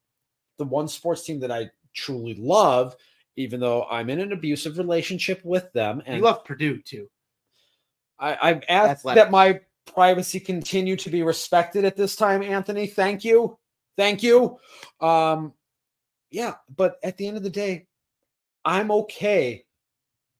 the 0.59 0.65
one 0.65 0.89
sports 0.89 1.25
team 1.25 1.41
that 1.41 1.51
I 1.51 1.71
truly 1.95 2.35
love, 2.35 2.97
even 3.37 3.61
though 3.61 3.85
I'm 3.85 4.11
in 4.11 4.21
an 4.21 4.33
abusive 4.33 4.79
relationship 4.79 5.41
with 5.45 5.73
them, 5.73 6.03
and 6.07 6.19
you 6.19 6.23
love 6.23 6.45
Purdue 6.45 6.81
too. 6.83 7.09
I, 8.19 8.39
I've 8.41 8.63
asked 8.69 9.05
that 9.05 9.31
my 9.31 9.61
privacy 9.87 10.41
continue 10.41 10.97
to 10.97 11.11
be 11.11 11.23
respected 11.23 11.85
at 11.85 11.97
this 11.97 12.17
time, 12.17 12.43
Anthony. 12.43 12.87
Thank 12.87 13.25
you. 13.25 13.59
Thank 13.97 14.23
you. 14.23 14.59
Um, 15.01 15.53
yeah, 16.31 16.55
but 16.75 16.97
at 17.03 17.17
the 17.17 17.27
end 17.27 17.37
of 17.37 17.43
the 17.43 17.51
day, 17.51 17.87
I'm 18.65 18.91
okay 18.91 19.65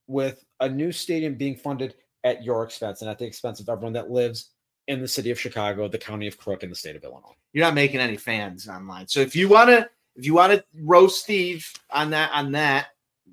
with 0.07 0.43
a 0.59 0.69
new 0.69 0.91
stadium 0.91 1.35
being 1.35 1.55
funded 1.55 1.95
at 2.23 2.43
your 2.43 2.63
expense 2.63 3.01
and 3.01 3.09
at 3.09 3.19
the 3.19 3.25
expense 3.25 3.59
of 3.59 3.69
everyone 3.69 3.93
that 3.93 4.09
lives 4.09 4.51
in 4.87 5.01
the 5.01 5.07
city 5.07 5.31
of 5.31 5.39
Chicago, 5.39 5.87
the 5.87 5.97
county 5.97 6.27
of 6.27 6.37
Crook, 6.37 6.63
and 6.63 6.71
the 6.71 6.75
state 6.75 6.95
of 6.95 7.03
Illinois. 7.03 7.35
You're 7.53 7.65
not 7.65 7.73
making 7.73 7.99
any 7.99 8.17
fans 8.17 8.67
online. 8.67 9.07
So 9.07 9.19
if 9.19 9.35
you 9.35 9.47
want 9.49 9.69
to, 9.69 9.89
if 10.15 10.25
you 10.25 10.33
want 10.33 10.53
to 10.53 10.63
roast 10.81 11.23
Steve 11.23 11.71
on 11.89 12.09
that, 12.11 12.31
on 12.33 12.51
that, 12.53 12.87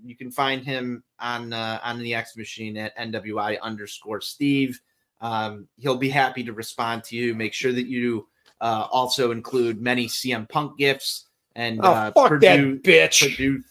you 0.05 0.17
can 0.17 0.31
find 0.31 0.65
him 0.65 1.03
on 1.19 1.53
uh, 1.53 1.81
on 1.83 1.99
the 1.99 2.15
X 2.15 2.37
machine 2.37 2.77
at 2.77 2.97
NWI 2.97 3.61
underscore 3.61 4.21
Steve. 4.21 4.81
Um, 5.21 5.69
he'll 5.77 5.97
be 5.97 6.09
happy 6.09 6.43
to 6.45 6.53
respond 6.53 7.05
to 7.05 7.17
you. 7.17 7.35
Make 7.35 7.53
sure 7.53 7.73
that 7.73 7.87
you 7.87 8.27
uh, 8.61 8.87
also 8.91 9.31
include 9.31 9.81
many 9.81 10.07
CM 10.07 10.49
Punk 10.49 10.79
gifts 10.79 11.27
and 11.55 11.81
Oh, 11.83 11.93
uh, 11.93 12.13
fuck 12.13 12.29
Purdue, 12.29 12.77
that 12.77 12.83
bitch! 12.83 13.31
Purdue. 13.31 13.63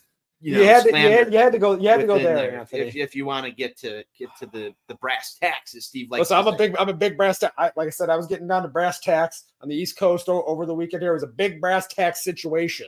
You, 0.41 0.59
You, 0.59 0.63
had 0.63 0.83
to, 0.83 0.89
you, 0.89 0.95
had, 0.95 1.33
you 1.33 1.39
had 1.39 1.51
to 1.51 1.59
go. 1.59 1.77
You 1.77 1.89
had 1.89 1.99
to 1.99 2.07
go 2.07 2.13
within 2.13 2.35
there, 2.35 2.65
If, 2.71 2.95
if 2.95 3.15
you 3.15 3.25
want 3.25 3.45
to 3.45 3.51
get 3.51 3.77
to 3.79 4.05
get 4.17 4.29
to 4.39 4.45
the 4.45 4.73
the 4.87 4.95
brass 4.95 5.37
tacks, 5.37 5.75
as 5.75 5.85
Steve 5.85 6.09
likes. 6.09 6.29
Listen, 6.29 6.41
to 6.41 6.49
I'm 6.49 6.53
a 6.53 6.57
big, 6.57 6.75
I'm 6.77 6.87
a 6.87 6.93
big 6.93 7.17
brass 7.17 7.39
tack. 7.39 7.53
I, 7.57 7.71
like 7.75 7.87
I 7.87 7.89
said, 7.89 8.09
I 8.09 8.15
was 8.15 8.25
getting 8.25 8.47
down 8.47 8.63
to 8.63 8.69
brass 8.69 8.99
tacks 8.99 9.45
on 9.61 9.67
the 9.67 9.75
East 9.75 9.97
Coast 9.97 10.29
over 10.29 10.65
the 10.65 10.73
weekend. 10.73 11.03
Here 11.03 11.11
it 11.11 11.15
was 11.15 11.23
a 11.23 11.27
big 11.27 11.59
brass 11.59 11.87
tack 11.87 12.15
situation. 12.15 12.87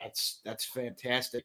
That's 0.00 0.40
that's 0.44 0.64
fantastic. 0.64 1.44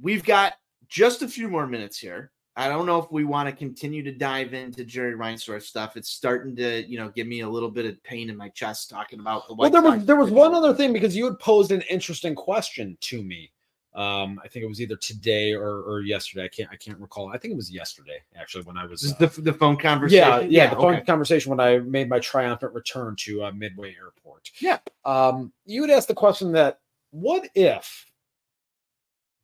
We've 0.00 0.24
got 0.24 0.54
just 0.88 1.22
a 1.22 1.28
few 1.28 1.48
more 1.48 1.66
minutes 1.66 1.98
here. 1.98 2.30
I 2.56 2.68
don't 2.68 2.86
know 2.86 3.00
if 3.00 3.10
we 3.10 3.24
want 3.24 3.48
to 3.48 3.54
continue 3.54 4.02
to 4.04 4.12
dive 4.12 4.54
into 4.54 4.84
Jerry 4.84 5.14
Reinsdorf 5.14 5.62
stuff. 5.62 5.96
It's 5.96 6.08
starting 6.08 6.54
to, 6.56 6.88
you 6.88 6.98
know, 6.98 7.08
give 7.08 7.26
me 7.26 7.40
a 7.40 7.48
little 7.48 7.70
bit 7.70 7.84
of 7.84 8.00
pain 8.04 8.30
in 8.30 8.36
my 8.36 8.48
chest 8.50 8.90
talking 8.90 9.18
about 9.18 9.48
the 9.48 9.54
Well, 9.54 9.70
White 9.70 9.72
there 9.72 9.82
was 9.82 10.04
there 10.04 10.16
was 10.16 10.30
one 10.30 10.54
other 10.54 10.72
thing 10.72 10.92
because 10.92 11.16
you 11.16 11.24
had 11.24 11.38
posed 11.40 11.72
an 11.72 11.82
interesting 11.90 12.34
question 12.34 12.96
to 13.00 13.22
me. 13.22 13.50
Um, 13.94 14.40
I 14.44 14.48
think 14.48 14.64
it 14.64 14.68
was 14.68 14.80
either 14.80 14.96
today 14.96 15.52
or, 15.52 15.82
or 15.82 16.00
yesterday. 16.02 16.44
I 16.44 16.48
can't 16.48 16.68
I 16.70 16.76
can't 16.76 16.98
recall. 16.98 17.28
I 17.28 17.38
think 17.38 17.52
it 17.52 17.56
was 17.56 17.72
yesterday 17.72 18.18
actually 18.36 18.64
when 18.64 18.76
I 18.76 18.86
was. 18.86 19.12
Uh, 19.12 19.26
the, 19.26 19.40
the 19.40 19.52
phone 19.52 19.76
conversation. 19.76 20.24
yeah, 20.24 20.40
yeah, 20.40 20.70
the 20.70 20.76
phone 20.76 20.94
okay. 20.94 21.04
conversation 21.04 21.50
when 21.50 21.60
I 21.60 21.78
made 21.78 22.08
my 22.08 22.20
triumphant 22.20 22.72
return 22.72 23.16
to 23.20 23.44
uh, 23.44 23.52
Midway 23.52 23.96
Airport. 23.96 24.50
Yeah. 24.60 24.78
Um, 25.04 25.52
you 25.66 25.80
would 25.80 25.90
ask 25.90 26.06
the 26.06 26.14
question 26.14 26.52
that 26.52 26.78
what 27.10 27.48
if 27.54 28.06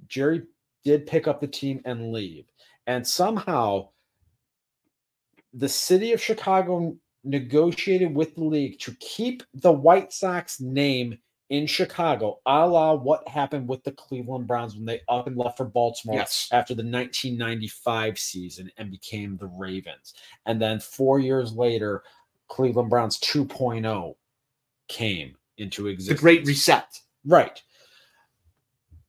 Jerry 0.08 0.42
did 0.84 1.06
pick 1.06 1.28
up 1.28 1.40
the 1.40 1.46
team 1.46 1.80
and 1.84 2.12
leave, 2.12 2.49
and 2.91 3.07
somehow 3.07 3.88
the 5.55 5.68
city 5.68 6.12
of 6.12 6.20
Chicago 6.20 6.97
negotiated 7.22 8.12
with 8.12 8.34
the 8.34 8.43
league 8.43 8.80
to 8.80 8.97
keep 8.99 9.45
the 9.55 9.70
White 9.70 10.12
Sox 10.12 10.61
name 10.61 11.16
in 11.51 11.68
Chicago, 11.68 12.41
a 12.47 12.66
la 12.66 12.95
what 12.95 13.26
happened 13.28 13.68
with 13.68 13.84
the 13.84 13.93
Cleveland 13.93 14.49
Browns 14.49 14.74
when 14.74 14.86
they 14.86 15.03
up 15.09 15.28
and 15.28 15.36
left 15.36 15.57
for 15.57 15.66
Baltimore 15.66 16.16
Yes. 16.16 16.49
after 16.51 16.74
the 16.74 16.82
1995 16.82 18.18
season 18.18 18.68
and 18.76 18.91
became 18.91 19.36
the 19.36 19.47
Ravens. 19.47 20.14
And 20.47 20.61
then 20.61 20.80
four 20.80 21.20
years 21.20 21.53
later, 21.53 22.03
Cleveland 22.49 22.91
Browns 22.91 23.20
2.0 23.20 24.14
came 24.88 25.36
into 25.59 25.86
existence. 25.86 26.18
The 26.18 26.22
great 26.22 26.45
reset. 26.45 26.88
Right. 27.24 27.62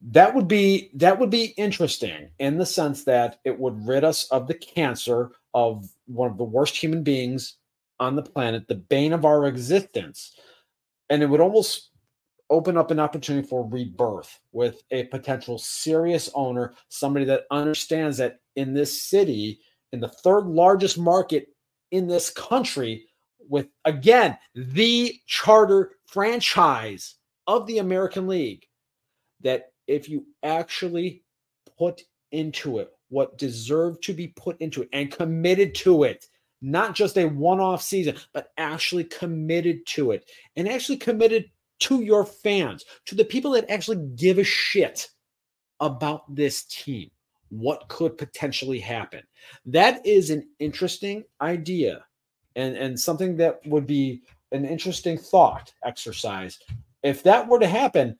That 0.03 0.33
would 0.33 0.47
be 0.47 0.89
that 0.95 1.19
would 1.19 1.29
be 1.29 1.53
interesting 1.57 2.31
in 2.39 2.57
the 2.57 2.65
sense 2.65 3.03
that 3.03 3.39
it 3.45 3.59
would 3.59 3.87
rid 3.87 4.03
us 4.03 4.27
of 4.31 4.47
the 4.47 4.55
cancer 4.55 5.31
of 5.53 5.87
one 6.07 6.31
of 6.31 6.37
the 6.37 6.43
worst 6.43 6.75
human 6.75 7.03
beings 7.03 7.57
on 7.99 8.15
the 8.15 8.23
planet, 8.23 8.67
the 8.67 8.75
bane 8.75 9.13
of 9.13 9.25
our 9.25 9.45
existence. 9.45 10.35
And 11.09 11.21
it 11.21 11.27
would 11.27 11.39
almost 11.41 11.91
open 12.49 12.77
up 12.77 12.89
an 12.89 12.99
opportunity 12.99 13.47
for 13.47 13.67
rebirth 13.67 14.39
with 14.51 14.81
a 14.91 15.05
potential 15.05 15.57
serious 15.57 16.29
owner, 16.33 16.73
somebody 16.89 17.25
that 17.25 17.45
understands 17.51 18.17
that 18.17 18.39
in 18.55 18.73
this 18.73 19.03
city, 19.03 19.59
in 19.93 19.99
the 19.99 20.09
third 20.09 20.47
largest 20.47 20.97
market 20.97 21.47
in 21.91 22.07
this 22.07 22.29
country, 22.31 23.05
with 23.49 23.67
again 23.85 24.37
the 24.55 25.13
charter 25.27 25.91
franchise 26.07 27.15
of 27.45 27.67
the 27.67 27.77
American 27.77 28.27
League, 28.27 28.65
that 29.41 29.70
if 29.91 30.07
you 30.09 30.25
actually 30.43 31.23
put 31.77 32.01
into 32.31 32.79
it 32.79 32.91
what 33.09 33.37
deserved 33.37 34.01
to 34.03 34.13
be 34.13 34.29
put 34.29 34.59
into 34.61 34.83
it 34.83 34.89
and 34.93 35.11
committed 35.11 35.75
to 35.75 36.03
it, 36.03 36.27
not 36.61 36.95
just 36.95 37.17
a 37.17 37.25
one 37.25 37.59
off 37.59 37.81
season, 37.81 38.15
but 38.33 38.51
actually 38.57 39.03
committed 39.03 39.85
to 39.85 40.11
it 40.11 40.29
and 40.55 40.67
actually 40.67 40.97
committed 40.97 41.45
to 41.79 42.01
your 42.01 42.25
fans, 42.25 42.85
to 43.05 43.15
the 43.15 43.25
people 43.25 43.51
that 43.51 43.69
actually 43.69 44.07
give 44.15 44.37
a 44.37 44.43
shit 44.43 45.09
about 45.81 46.33
this 46.33 46.63
team. 46.65 47.09
What 47.49 47.87
could 47.89 48.17
potentially 48.17 48.79
happen? 48.79 49.23
That 49.65 50.05
is 50.05 50.29
an 50.29 50.47
interesting 50.59 51.25
idea 51.41 52.05
and, 52.55 52.77
and 52.77 52.97
something 52.97 53.35
that 53.37 53.59
would 53.65 53.87
be 53.87 54.21
an 54.53 54.63
interesting 54.63 55.17
thought 55.17 55.73
exercise. 55.83 56.59
If 57.03 57.23
that 57.23 57.47
were 57.47 57.59
to 57.59 57.67
happen, 57.67 58.17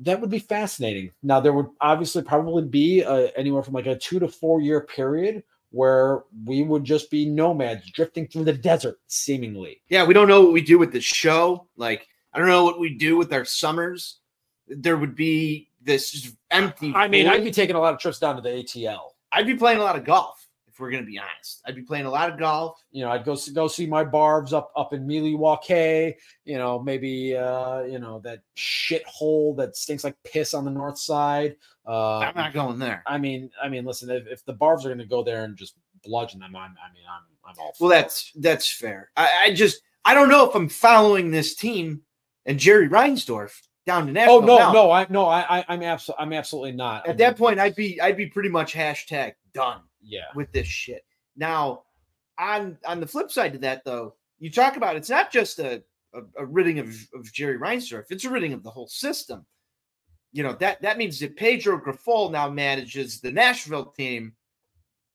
that 0.00 0.20
would 0.20 0.30
be 0.30 0.38
fascinating. 0.38 1.10
Now, 1.22 1.40
there 1.40 1.52
would 1.52 1.68
obviously 1.80 2.22
probably 2.22 2.64
be 2.64 3.04
uh 3.04 3.28
anywhere 3.36 3.62
from 3.62 3.74
like 3.74 3.86
a 3.86 3.98
two 3.98 4.18
to 4.18 4.28
four 4.28 4.60
year 4.60 4.80
period 4.82 5.42
where 5.70 6.24
we 6.44 6.62
would 6.62 6.84
just 6.84 7.10
be 7.10 7.26
nomads 7.26 7.90
drifting 7.92 8.26
through 8.26 8.44
the 8.44 8.52
desert, 8.52 8.98
seemingly. 9.06 9.80
Yeah, 9.88 10.04
we 10.04 10.14
don't 10.14 10.28
know 10.28 10.42
what 10.42 10.52
we 10.52 10.62
do 10.62 10.78
with 10.78 10.92
the 10.92 11.00
show. 11.00 11.68
Like, 11.76 12.08
I 12.32 12.38
don't 12.38 12.48
know 12.48 12.64
what 12.64 12.80
we 12.80 12.94
do 12.94 13.16
with 13.16 13.32
our 13.32 13.44
summers. 13.44 14.18
There 14.66 14.96
would 14.96 15.14
be 15.14 15.68
this 15.80 16.32
empty. 16.50 16.92
I 16.94 17.08
mean, 17.08 17.28
I'd 17.28 17.44
be 17.44 17.50
taking 17.50 17.76
a 17.76 17.80
lot 17.80 17.94
of 17.94 18.00
trips 18.00 18.18
down 18.18 18.36
to 18.36 18.42
the 18.42 18.48
ATL. 18.48 19.10
I'd 19.32 19.46
be 19.46 19.54
playing 19.54 19.78
a 19.78 19.82
lot 19.82 19.96
of 19.96 20.04
golf 20.04 20.48
we're 20.80 20.90
gonna 20.90 21.04
be 21.04 21.18
honest. 21.18 21.62
I'd 21.66 21.76
be 21.76 21.82
playing 21.82 22.06
a 22.06 22.10
lot 22.10 22.30
of 22.30 22.38
golf. 22.38 22.82
You 22.90 23.04
know, 23.04 23.10
I'd 23.10 23.24
go 23.24 23.34
see, 23.34 23.52
go 23.52 23.68
see 23.68 23.86
my 23.86 24.04
barbs 24.04 24.52
up 24.52 24.72
up 24.76 24.92
in 24.92 25.06
Milwaukee. 25.06 26.16
You 26.44 26.58
know, 26.58 26.78
maybe 26.78 27.36
uh, 27.36 27.82
you 27.82 27.98
know 27.98 28.20
that 28.24 28.40
shithole 28.56 29.56
that 29.58 29.76
stinks 29.76 30.04
like 30.04 30.16
piss 30.24 30.54
on 30.54 30.64
the 30.64 30.70
north 30.70 30.98
side. 30.98 31.56
Uh, 31.86 32.18
I'm 32.18 32.36
not 32.36 32.52
going 32.52 32.78
there. 32.78 33.02
I 33.06 33.18
mean, 33.18 33.50
I 33.62 33.68
mean, 33.68 33.84
listen, 33.84 34.10
if, 34.10 34.26
if 34.26 34.44
the 34.44 34.52
barbs 34.52 34.84
are 34.84 34.88
going 34.88 34.98
to 34.98 35.06
go 35.06 35.22
there 35.22 35.44
and 35.44 35.56
just 35.56 35.74
bludgeon 36.04 36.40
them, 36.40 36.54
I'm, 36.54 36.70
I 36.70 36.92
mean, 36.92 37.02
I'm, 37.10 37.22
I'm 37.44 37.54
all. 37.58 37.74
Well, 37.80 37.90
it. 37.90 37.94
that's 37.94 38.32
that's 38.36 38.70
fair. 38.70 39.10
I, 39.16 39.30
I 39.44 39.54
just 39.54 39.82
I 40.04 40.14
don't 40.14 40.28
know 40.28 40.48
if 40.48 40.54
I'm 40.54 40.68
following 40.68 41.30
this 41.30 41.54
team 41.54 42.02
and 42.46 42.58
Jerry 42.58 42.88
Reinsdorf 42.88 43.52
down 43.86 44.06
to 44.06 44.12
Nashville. 44.12 44.36
Oh 44.36 44.40
no, 44.40 44.58
now. 44.58 44.72
no, 44.72 44.90
I 44.90 45.06
no, 45.10 45.26
I, 45.26 45.58
I 45.58 45.64
I'm 45.68 45.82
absolutely, 45.82 46.22
I'm 46.22 46.32
absolutely 46.32 46.72
not. 46.72 47.06
I 47.06 47.10
At 47.10 47.18
that 47.18 47.36
point, 47.36 47.58
I'd 47.58 47.74
be 47.74 48.00
I'd 48.00 48.16
be 48.16 48.26
pretty 48.26 48.48
much 48.48 48.74
hashtag 48.74 49.32
done. 49.52 49.80
Yeah. 50.02 50.26
with 50.34 50.52
this 50.52 50.66
shit. 50.66 51.04
Now, 51.36 51.82
on 52.38 52.78
on 52.84 53.00
the 53.00 53.06
flip 53.06 53.30
side 53.30 53.52
to 53.52 53.58
that, 53.60 53.84
though, 53.84 54.14
you 54.38 54.50
talk 54.50 54.76
about 54.76 54.96
it's 54.96 55.10
not 55.10 55.30
just 55.30 55.58
a 55.58 55.82
a, 56.12 56.22
a 56.38 56.46
ridding 56.46 56.78
of, 56.78 56.88
of 57.14 57.32
Jerry 57.32 57.58
Reinsdorf; 57.58 58.06
it's 58.10 58.24
a 58.24 58.30
ridding 58.30 58.52
of 58.52 58.62
the 58.62 58.70
whole 58.70 58.88
system. 58.88 59.46
You 60.32 60.42
know 60.42 60.54
that 60.54 60.80
that 60.82 60.98
means 60.98 61.18
that 61.20 61.36
Pedro 61.36 61.78
Grifol 61.78 62.32
now 62.32 62.48
manages 62.48 63.20
the 63.20 63.30
Nashville 63.30 63.86
team, 63.86 64.32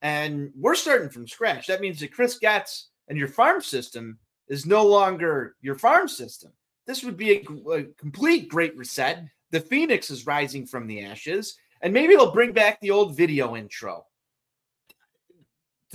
and 0.01 0.51
we're 0.55 0.75
starting 0.75 1.09
from 1.09 1.27
scratch. 1.27 1.67
That 1.67 1.81
means 1.81 1.99
that 1.99 2.13
Chris 2.13 2.37
Getz 2.37 2.89
and 3.07 3.17
your 3.17 3.27
farm 3.27 3.61
system 3.61 4.19
is 4.47 4.65
no 4.65 4.85
longer 4.85 5.55
your 5.61 5.75
farm 5.75 6.07
system. 6.07 6.51
This 6.85 7.03
would 7.03 7.17
be 7.17 7.37
a, 7.37 7.71
a 7.71 7.83
complete 7.97 8.49
great 8.49 8.77
reset. 8.77 9.23
The 9.51 9.59
Phoenix 9.59 10.11
is 10.11 10.27
rising 10.27 10.67
from 10.67 10.85
the 10.85 11.03
ashes, 11.03 11.57
and 11.81 11.93
maybe 11.93 12.15
they'll 12.15 12.31
bring 12.31 12.51
back 12.51 12.79
the 12.81 12.91
old 12.91 13.15
video 13.17 13.55
intro 13.55 14.05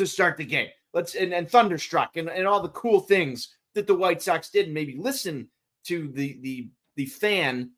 to 0.01 0.07
start 0.07 0.37
the 0.37 0.45
game. 0.45 0.69
Let's 0.93 1.15
and, 1.15 1.33
and 1.33 1.49
Thunderstruck 1.49 2.17
and, 2.17 2.29
and 2.29 2.47
all 2.47 2.61
the 2.61 2.69
cool 2.71 3.01
things 3.01 3.55
that 3.75 3.87
the 3.87 3.95
White 3.95 4.23
Sox 4.23 4.51
did, 4.51 4.73
maybe 4.73 4.97
listen 4.99 5.49
to 5.85 6.09
the 6.09 6.39
the 6.43 6.69
the 6.97 7.07
fan 7.07 7.71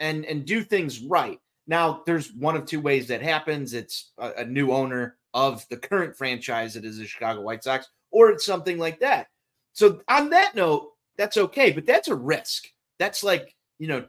and 0.00 0.24
and 0.24 0.44
do 0.44 0.62
things 0.62 1.00
right. 1.00 1.38
Now, 1.68 2.02
there's 2.06 2.32
one 2.32 2.56
of 2.56 2.66
two 2.66 2.80
ways 2.80 3.08
that 3.08 3.22
happens. 3.22 3.74
It's 3.74 4.12
a, 4.18 4.32
a 4.38 4.44
new 4.44 4.70
owner 4.70 5.16
of 5.34 5.66
the 5.68 5.76
current 5.76 6.16
franchise 6.16 6.74
that 6.74 6.84
is 6.84 6.98
the 6.98 7.06
Chicago 7.06 7.40
White 7.42 7.64
Sox, 7.64 7.88
or 8.10 8.30
it's 8.30 8.46
something 8.46 8.78
like 8.78 9.00
that. 9.00 9.28
So 9.72 10.00
on 10.08 10.30
that 10.30 10.54
note, 10.54 10.92
that's 11.18 11.36
okay, 11.36 11.72
but 11.72 11.86
that's 11.86 12.08
a 12.08 12.14
risk. 12.14 12.66
That's 12.98 13.22
like, 13.22 13.54
you 13.78 13.88
know, 13.88 14.06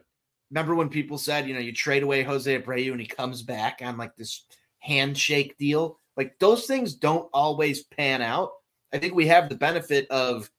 remember 0.50 0.74
when 0.74 0.88
people 0.88 1.18
said, 1.18 1.46
you 1.46 1.54
know, 1.54 1.60
you 1.60 1.72
trade 1.72 2.02
away 2.02 2.22
Jose 2.22 2.58
Abreu 2.58 2.92
and 2.92 3.00
he 3.00 3.06
comes 3.06 3.42
back 3.42 3.80
on 3.82 3.96
like 3.96 4.16
this 4.16 4.46
handshake 4.78 5.56
deal? 5.58 5.98
Like 6.18 6.36
those 6.40 6.66
things 6.66 6.94
don't 6.94 7.30
always 7.32 7.84
pan 7.84 8.20
out. 8.22 8.50
I 8.92 8.98
think 8.98 9.14
we 9.14 9.28
have 9.28 9.48
the 9.48 9.54
benefit 9.54 10.10
of 10.10 10.50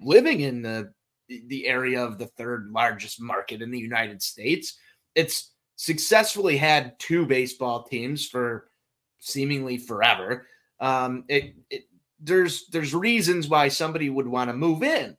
living 0.00 0.40
in 0.40 0.62
the 0.62 0.92
the 1.28 1.66
area 1.66 2.02
of 2.02 2.18
the 2.18 2.26
third 2.26 2.70
largest 2.70 3.20
market 3.20 3.60
in 3.60 3.70
the 3.70 3.78
United 3.78 4.22
States. 4.22 4.78
It's 5.14 5.52
successfully 5.76 6.56
had 6.56 6.98
two 6.98 7.26
baseball 7.26 7.84
teams 7.84 8.26
for 8.26 8.68
seemingly 9.18 9.76
forever. 9.76 10.46
Um, 10.80 11.24
it, 11.28 11.56
it 11.68 11.84
there's 12.18 12.66
there's 12.68 12.94
reasons 12.94 13.48
why 13.48 13.68
somebody 13.68 14.08
would 14.08 14.26
want 14.26 14.48
to 14.48 14.56
move 14.56 14.82
in 14.82 15.16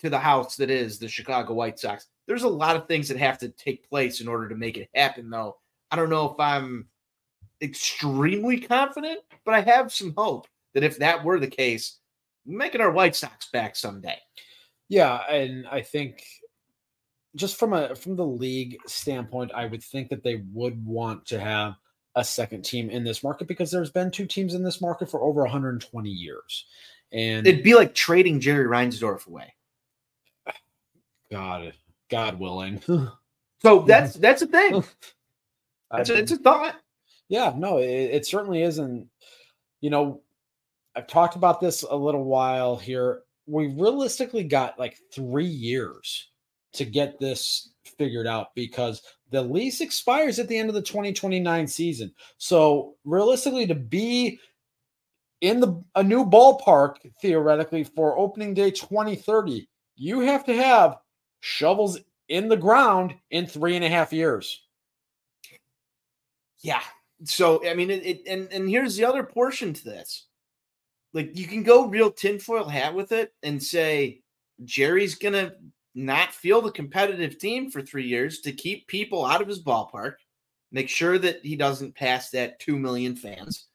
to 0.00 0.10
the 0.10 0.18
house 0.18 0.56
that 0.56 0.70
is 0.70 0.98
the 0.98 1.08
Chicago 1.08 1.54
White 1.54 1.78
Sox. 1.78 2.06
There's 2.26 2.42
a 2.42 2.48
lot 2.48 2.74
of 2.74 2.88
things 2.88 3.06
that 3.08 3.18
have 3.18 3.38
to 3.38 3.50
take 3.50 3.88
place 3.88 4.20
in 4.20 4.26
order 4.26 4.48
to 4.48 4.56
make 4.56 4.76
it 4.76 4.90
happen, 4.96 5.30
though. 5.30 5.58
I 5.92 5.96
don't 5.96 6.10
know 6.10 6.28
if 6.28 6.40
I'm 6.40 6.88
extremely 7.62 8.60
confident, 8.60 9.20
but 9.44 9.54
I 9.54 9.60
have 9.60 9.92
some 9.92 10.14
hope 10.16 10.46
that 10.74 10.84
if 10.84 10.98
that 10.98 11.24
were 11.24 11.38
the 11.38 11.46
case, 11.48 11.98
making 12.46 12.80
our 12.80 12.90
White 12.90 13.16
Sox 13.16 13.50
back 13.50 13.76
someday. 13.76 14.18
Yeah, 14.88 15.18
and 15.30 15.66
I 15.68 15.82
think 15.82 16.24
just 17.36 17.58
from 17.58 17.72
a 17.72 17.94
from 17.94 18.16
the 18.16 18.26
league 18.26 18.78
standpoint, 18.86 19.52
I 19.54 19.66
would 19.66 19.82
think 19.82 20.08
that 20.08 20.22
they 20.22 20.42
would 20.52 20.84
want 20.84 21.26
to 21.26 21.40
have 21.40 21.74
a 22.14 22.24
second 22.24 22.64
team 22.64 22.90
in 22.90 23.04
this 23.04 23.22
market 23.22 23.46
because 23.46 23.70
there's 23.70 23.90
been 23.90 24.10
two 24.10 24.26
teams 24.26 24.54
in 24.54 24.64
this 24.64 24.80
market 24.80 25.10
for 25.10 25.22
over 25.22 25.42
120 25.42 26.08
years. 26.08 26.66
And 27.12 27.46
It'd 27.46 27.62
be 27.62 27.74
like 27.74 27.94
trading 27.94 28.40
Jerry 28.40 28.66
Reinsdorf 28.66 29.26
away. 29.26 29.54
God, 31.30 31.72
God 32.10 32.38
willing. 32.38 32.82
So 33.60 33.80
that's 33.80 34.14
that's 34.14 34.42
a 34.42 34.46
thing. 34.46 34.84
That's 35.90 36.10
a, 36.10 36.18
it's 36.18 36.32
a 36.32 36.36
thought. 36.36 36.76
Yeah, 37.28 37.52
no, 37.56 37.78
it, 37.78 37.86
it 37.86 38.26
certainly 38.26 38.62
isn't. 38.62 39.08
You 39.80 39.90
know, 39.90 40.22
I've 40.96 41.06
talked 41.06 41.36
about 41.36 41.60
this 41.60 41.82
a 41.82 41.94
little 41.94 42.24
while 42.24 42.76
here. 42.76 43.22
We 43.46 43.68
realistically 43.68 44.44
got 44.44 44.78
like 44.78 44.98
three 45.12 45.46
years 45.46 46.30
to 46.72 46.84
get 46.84 47.18
this 47.18 47.70
figured 47.96 48.26
out 48.26 48.54
because 48.54 49.02
the 49.30 49.42
lease 49.42 49.80
expires 49.80 50.38
at 50.38 50.48
the 50.48 50.58
end 50.58 50.68
of 50.68 50.74
the 50.74 50.82
2029 50.82 51.66
season. 51.66 52.12
So 52.38 52.96
realistically, 53.04 53.66
to 53.66 53.74
be 53.74 54.40
in 55.40 55.60
the 55.60 55.82
a 55.94 56.02
new 56.02 56.24
ballpark 56.24 56.96
theoretically 57.20 57.84
for 57.84 58.18
opening 58.18 58.54
day 58.54 58.70
2030, 58.70 59.68
you 59.96 60.20
have 60.20 60.44
to 60.46 60.54
have 60.54 60.98
shovels 61.40 61.98
in 62.28 62.48
the 62.48 62.56
ground 62.56 63.14
in 63.30 63.46
three 63.46 63.76
and 63.76 63.84
a 63.84 63.88
half 63.88 64.12
years. 64.12 64.62
Yeah. 66.60 66.80
So 67.24 67.66
I 67.68 67.74
mean, 67.74 67.90
it, 67.90 68.06
it 68.06 68.22
and 68.26 68.52
and 68.52 68.68
here's 68.68 68.96
the 68.96 69.04
other 69.04 69.22
portion 69.22 69.72
to 69.72 69.84
this. 69.84 70.26
Like 71.12 71.36
you 71.36 71.46
can 71.46 71.62
go 71.62 71.86
real 71.86 72.10
tinfoil 72.10 72.68
hat 72.68 72.94
with 72.94 73.12
it 73.12 73.32
and 73.42 73.62
say 73.62 74.20
Jerry's 74.64 75.14
gonna 75.14 75.52
not 75.94 76.32
feel 76.32 76.60
the 76.60 76.70
competitive 76.70 77.38
team 77.38 77.70
for 77.70 77.82
three 77.82 78.06
years 78.06 78.40
to 78.40 78.52
keep 78.52 78.86
people 78.86 79.24
out 79.24 79.42
of 79.42 79.48
his 79.48 79.62
ballpark, 79.62 80.14
make 80.70 80.88
sure 80.88 81.18
that 81.18 81.44
he 81.44 81.56
doesn't 81.56 81.96
pass 81.96 82.30
that 82.30 82.60
two 82.60 82.78
million 82.78 83.16
fans, 83.16 83.66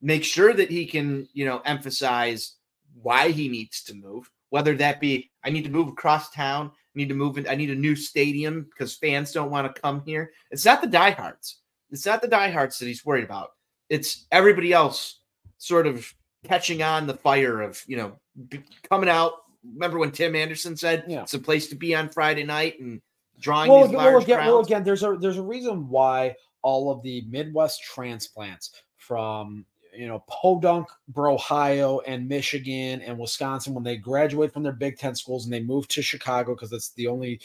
make 0.00 0.24
sure 0.24 0.54
that 0.54 0.70
he 0.70 0.86
can, 0.86 1.28
you 1.32 1.44
know, 1.44 1.60
emphasize 1.64 2.54
why 3.02 3.30
he 3.30 3.48
needs 3.48 3.82
to 3.84 3.94
move, 3.94 4.30
whether 4.50 4.74
that 4.76 5.00
be 5.00 5.30
I 5.44 5.50
need 5.50 5.64
to 5.64 5.70
move 5.70 5.88
across 5.88 6.30
town, 6.30 6.68
I 6.68 6.98
need 6.98 7.08
to 7.08 7.14
move 7.14 7.38
in, 7.38 7.46
I 7.48 7.54
need 7.54 7.70
a 7.70 7.74
new 7.74 7.96
stadium 7.96 8.62
because 8.70 8.96
fans 8.96 9.32
don't 9.32 9.50
want 9.50 9.72
to 9.72 9.80
come 9.80 10.02
here. 10.06 10.32
It's 10.50 10.64
not 10.64 10.80
the 10.80 10.86
diehards. 10.86 11.58
It's 11.90 12.06
not 12.06 12.22
the 12.22 12.28
diehards 12.28 12.78
that 12.78 12.86
he's 12.86 13.04
worried 13.04 13.24
about. 13.24 13.52
It's 13.88 14.26
everybody 14.30 14.72
else 14.72 15.20
sort 15.58 15.86
of 15.86 16.12
catching 16.44 16.82
on 16.82 17.06
the 17.06 17.14
fire 17.14 17.62
of, 17.62 17.82
you 17.86 17.96
know, 17.96 18.18
b- 18.48 18.62
coming 18.88 19.08
out. 19.08 19.32
Remember 19.64 19.98
when 19.98 20.12
Tim 20.12 20.36
Anderson 20.36 20.76
said 20.76 21.04
Yeah. 21.08 21.22
it's 21.22 21.34
a 21.34 21.38
place 21.38 21.68
to 21.68 21.74
be 21.74 21.94
on 21.94 22.08
Friday 22.08 22.44
night 22.44 22.78
and 22.80 23.00
drawing 23.40 23.70
well, 23.70 23.86
these 23.86 23.94
large 23.94 24.12
well, 24.12 24.22
again, 24.22 24.46
well, 24.46 24.60
again, 24.60 24.84
there's 24.84 25.02
a 25.02 25.16
there's 25.20 25.38
a 25.38 25.42
reason 25.42 25.88
why 25.88 26.36
all 26.62 26.90
of 26.90 27.02
the 27.02 27.22
Midwest 27.28 27.82
transplants 27.82 28.72
from 28.96 29.64
you 29.94 30.06
know 30.06 30.22
Podunk, 30.28 30.88
Ohio, 31.16 32.00
and 32.00 32.28
Michigan 32.28 33.00
and 33.02 33.18
Wisconsin, 33.18 33.74
when 33.74 33.84
they 33.84 33.96
graduate 33.96 34.52
from 34.52 34.62
their 34.62 34.72
Big 34.72 34.98
Ten 34.98 35.14
schools 35.14 35.44
and 35.44 35.52
they 35.52 35.62
move 35.62 35.88
to 35.88 36.02
Chicago 36.02 36.54
because 36.54 36.72
it's 36.72 36.90
the 36.90 37.06
only 37.06 37.40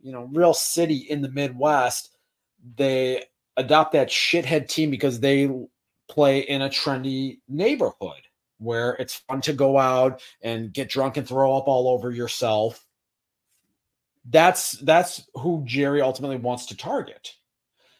you 0.00 0.12
know 0.12 0.28
real 0.32 0.54
city 0.54 0.96
in 1.10 1.20
the 1.20 1.30
Midwest, 1.30 2.16
they 2.76 3.24
adopt 3.58 3.92
that 3.92 4.08
shithead 4.08 4.68
team 4.68 4.90
because 4.90 5.20
they 5.20 5.50
play 6.08 6.40
in 6.40 6.62
a 6.62 6.68
trendy 6.68 7.40
neighborhood 7.48 8.22
where 8.58 8.92
it's 8.94 9.16
fun 9.16 9.40
to 9.42 9.52
go 9.52 9.78
out 9.78 10.22
and 10.42 10.72
get 10.72 10.88
drunk 10.88 11.16
and 11.16 11.28
throw 11.28 11.56
up 11.56 11.68
all 11.68 11.88
over 11.88 12.10
yourself 12.10 12.86
that's 14.30 14.72
that's 14.72 15.26
who 15.34 15.62
Jerry 15.64 16.00
ultimately 16.00 16.36
wants 16.36 16.66
to 16.66 16.76
target. 16.76 17.34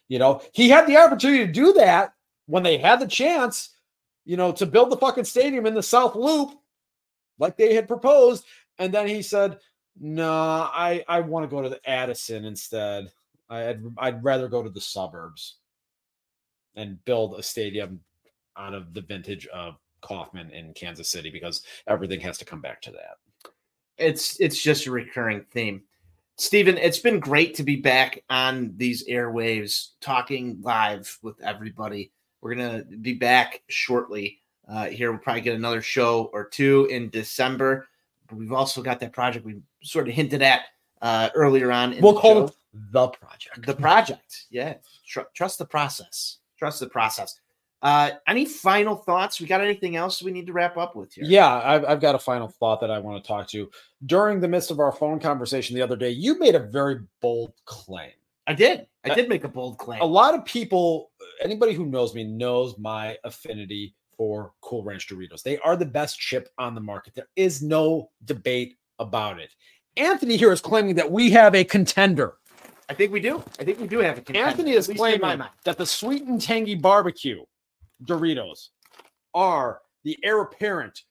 You 0.09 0.19
know, 0.19 0.43
he 0.53 0.69
had 0.69 0.87
the 0.87 0.97
opportunity 0.97 1.47
to 1.47 1.53
do 1.53 1.73
that 1.75 2.13
when 2.47 2.63
they 2.63 2.79
had 2.79 3.01
the 3.01 3.07
chance, 3.07 3.71
you 4.25 4.37
know, 4.37 4.53
to 4.53 4.67
build 4.67 4.91
the 4.91 4.97
fucking 4.97 5.25
stadium 5.25 5.67
in 5.67 5.75
the 5.75 5.83
South 5.83 6.15
Loop 6.15 6.51
like 7.39 7.57
they 7.57 7.75
had 7.75 7.89
proposed 7.89 8.45
and 8.79 8.93
then 8.93 9.09
he 9.09 9.23
said, 9.23 9.59
"No, 9.99 10.31
I 10.31 11.05
I 11.09 11.21
want 11.21 11.45
to 11.45 11.55
go 11.55 11.63
to 11.63 11.69
the 11.69 11.89
Addison 11.89 12.45
instead. 12.45 13.11
I'd 13.51 13.81
I'd 13.99 14.25
rather 14.25 14.49
go 14.49 14.63
to 14.63 14.71
the 14.71 14.81
suburbs 14.81 15.57
and 16.77 17.03
build 17.05 17.39
a 17.39 17.43
stadium 17.43 18.01
out 18.57 18.75
of 18.75 18.95
the 18.95 19.01
vintage 19.01 19.47
of 19.49 19.77
Kauffman 20.01 20.51
in 20.51 20.75
Kansas 20.75 21.11
City 21.11 21.31
because 21.31 21.63
everything 21.87 22.21
has 22.21 22.39
to 22.39 22.45
come 22.45 22.61
back 22.61 22.83
to 22.83 22.91
that." 22.93 23.19
it's 23.99 24.41
it's 24.41 24.63
just 24.63 24.87
a 24.87 24.91
recurring 24.91 25.45
theme. 25.51 25.83
Stephen, 26.37 26.79
it's 26.79 27.01
been 27.01 27.19
great 27.19 27.55
to 27.55 27.65
be 27.65 27.77
back 27.77 28.23
on 28.31 28.73
these 28.77 29.07
airwaves 29.09 29.89
talking 30.01 30.59
live 30.63 31.19
with 31.23 31.41
everybody. 31.43 32.13
We're 32.41 32.55
gonna 32.55 32.85
be 32.85 33.15
back 33.15 33.63
shortly. 33.69 34.41
Uh, 34.69 34.87
here 34.87 35.11
we'll 35.11 35.21
probably 35.21 35.41
get 35.41 35.57
another 35.57 35.83
show 35.83 36.31
or 36.33 36.45
two 36.45 36.87
in 36.91 37.11
December. 37.11 37.89
But 38.29 38.39
we've 38.39 38.53
also 38.53 38.83
got 38.83 39.01
that 39.01 39.13
project 39.13 39.45
we 39.45 39.57
sort 39.83 40.09
of 40.09 40.15
hinted 40.15 40.43
at 40.43 40.63
uh, 41.03 41.31
earlier 41.35 41.71
on. 41.73 41.93
In 41.95 42.03
We'll 42.03 42.15
the 42.15 42.21
call 42.21 42.35
show. 42.35 42.45
it 42.47 42.53
the 42.93 43.09
project. 43.09 43.67
the 43.67 43.75
project. 43.75 44.47
Yeah, 44.51 44.75
Tr- 45.07 45.21
trust 45.35 45.59
the 45.59 45.67
process. 45.67 46.39
Trust 46.59 46.81
the 46.81 46.89
process. 46.89 47.39
Uh, 47.81 48.11
any 48.27 48.45
final 48.45 48.97
thoughts? 48.97 49.41
We 49.41 49.47
got 49.47 49.61
anything 49.61 49.95
else 49.95 50.21
we 50.23 50.33
need 50.33 50.47
to 50.49 50.53
wrap 50.53 50.77
up 50.77 50.97
with 50.97 51.13
here? 51.15 51.25
Yeah, 51.27 51.61
I've, 51.65 51.85
I've 51.85 52.01
got 52.01 52.17
a 52.17 52.19
final 52.19 52.49
thought 52.49 52.81
that 52.81 52.91
I 52.91 52.99
want 52.99 53.23
to 53.23 53.29
talk 53.29 53.47
to. 53.49 53.59
You. 53.59 53.71
During 54.07 54.41
the 54.41 54.49
midst 54.49 54.73
of 54.73 54.81
our 54.81 54.91
phone 54.91 55.21
conversation 55.21 55.77
the 55.77 55.83
other 55.83 55.95
day, 55.97 56.11
you 56.11 56.39
made 56.41 56.57
a 56.57 56.59
very 56.61 57.01
bold 57.21 57.53
claim. 57.67 58.11
I 58.49 58.55
did. 58.55 58.87
I 59.05 59.11
Uh, 59.11 59.15
did 59.15 59.29
make 59.29 59.45
a 59.45 59.49
bold 59.49 59.79
claim. 59.79 60.01
A 60.01 60.05
lot 60.05 60.35
of 60.35 60.45
people, 60.45 61.13
anybody 61.41 61.73
who 61.73 61.87
knows 61.87 62.15
me, 62.17 62.25
knows 62.25 62.77
my 62.79 63.17
affinity 63.23 63.95
for 64.17 64.53
Cool 64.63 64.83
Ranch 64.83 65.07
Doritos. 65.09 65.45
They 65.45 65.59
are 65.59 65.77
the 65.77 65.87
best 65.87 66.19
chip 66.19 66.49
on 66.59 66.75
the 66.75 66.81
market. 66.81 67.15
There 67.15 67.29
is 67.37 67.63
no 67.63 68.11
debate 68.25 68.77
about 68.99 69.39
it. 69.39 69.55
Anthony 69.99 70.37
here 70.37 70.53
is 70.53 70.61
claiming 70.61 70.95
that 70.95 71.11
we 71.11 71.31
have 71.33 71.55
a 71.55 71.65
contender. 71.65 72.35
I 72.89 72.95
think 72.95 73.13
we 73.13 73.21
do. 73.21 73.43
I 73.61 73.65
think 73.65 73.81
we 73.81 73.87
do 73.87 73.99
have 73.99 74.19
a 74.19 74.21
contender, 74.23 74.49
Anthony 74.49 74.73
is 74.73 74.87
claiming 74.87 75.43
that 75.65 75.77
the 75.77 75.85
sweet 75.85 76.23
and 76.23 76.41
tangy 76.41 76.75
barbecue 76.75 77.43
Doritos 78.05 78.69
are 79.35 79.81
the 80.05 80.17
heir 80.23 80.41
apparent 80.41 81.03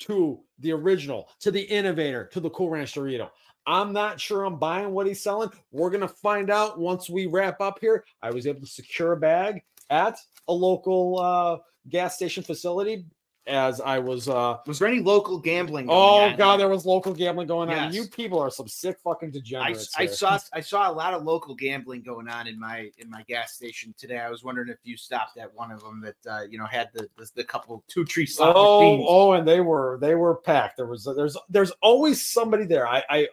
to 0.00 0.40
the 0.60 0.72
original, 0.72 1.28
to 1.40 1.50
the 1.50 1.62
innovator, 1.62 2.26
to 2.32 2.40
the 2.40 2.50
Cool 2.50 2.70
Ranch 2.70 2.94
Dorito. 2.94 3.30
I'm 3.66 3.92
not 3.92 4.20
sure 4.20 4.44
I'm 4.44 4.58
buying 4.58 4.92
what 4.92 5.06
he's 5.06 5.22
selling. 5.22 5.50
We're 5.72 5.90
going 5.90 6.02
to 6.02 6.08
find 6.08 6.50
out 6.50 6.78
once 6.78 7.10
we 7.10 7.26
wrap 7.26 7.60
up 7.60 7.78
here. 7.80 8.04
I 8.22 8.30
was 8.30 8.46
able 8.46 8.60
to 8.60 8.66
secure 8.66 9.12
a 9.12 9.16
bag 9.16 9.62
at 9.90 10.16
a 10.46 10.52
local 10.52 11.18
uh, 11.18 11.58
gas 11.88 12.14
station 12.14 12.44
facility 12.44 13.06
as 13.46 13.80
I 13.80 13.98
was. 13.98 14.28
uh 14.28 14.58
Was 14.66 14.78
there 14.78 14.88
any 14.88 15.00
local 15.00 15.38
gambling? 15.38 15.86
Oh 15.88 16.22
on? 16.22 16.36
god, 16.36 16.58
there 16.58 16.68
was 16.68 16.84
local 16.84 17.14
gambling 17.14 17.46
going 17.46 17.70
on. 17.70 17.92
You 17.92 18.06
people 18.06 18.38
are 18.38 18.50
some 18.50 18.68
sick 18.68 18.98
fucking 19.04 19.30
degenerates. 19.30 19.94
I 19.96 20.02
here. 20.02 20.12
saw 20.12 20.38
I 20.52 20.60
saw 20.60 20.90
a 20.90 20.92
lot 20.92 21.14
of 21.14 21.22
local 21.22 21.54
gambling 21.54 22.02
going 22.02 22.28
on 22.28 22.46
in 22.46 22.58
my 22.58 22.90
in 22.98 23.08
my 23.08 23.22
gas 23.22 23.52
station 23.52 23.94
today. 23.98 24.18
I 24.18 24.30
was 24.30 24.42
wondering 24.42 24.68
if 24.68 24.78
you 24.82 24.96
stopped 24.96 25.38
at 25.38 25.54
one 25.54 25.70
of 25.70 25.80
them 25.80 26.00
that 26.02 26.30
uh, 26.30 26.42
you 26.48 26.58
know 26.58 26.66
had 26.66 26.90
the 26.92 27.08
the, 27.16 27.30
the 27.36 27.44
couple 27.44 27.84
two 27.88 28.04
tree 28.04 28.26
slot 28.26 28.54
Oh, 28.56 29.04
oh, 29.06 29.32
and 29.32 29.46
they 29.46 29.60
were 29.60 29.98
they 30.00 30.14
were 30.14 30.36
packed. 30.36 30.76
There 30.76 30.86
was 30.86 31.04
there's 31.16 31.36
there's 31.48 31.72
always 31.82 32.24
somebody 32.24 32.64
there. 32.64 32.86
I 32.86 33.02
I 33.08 33.28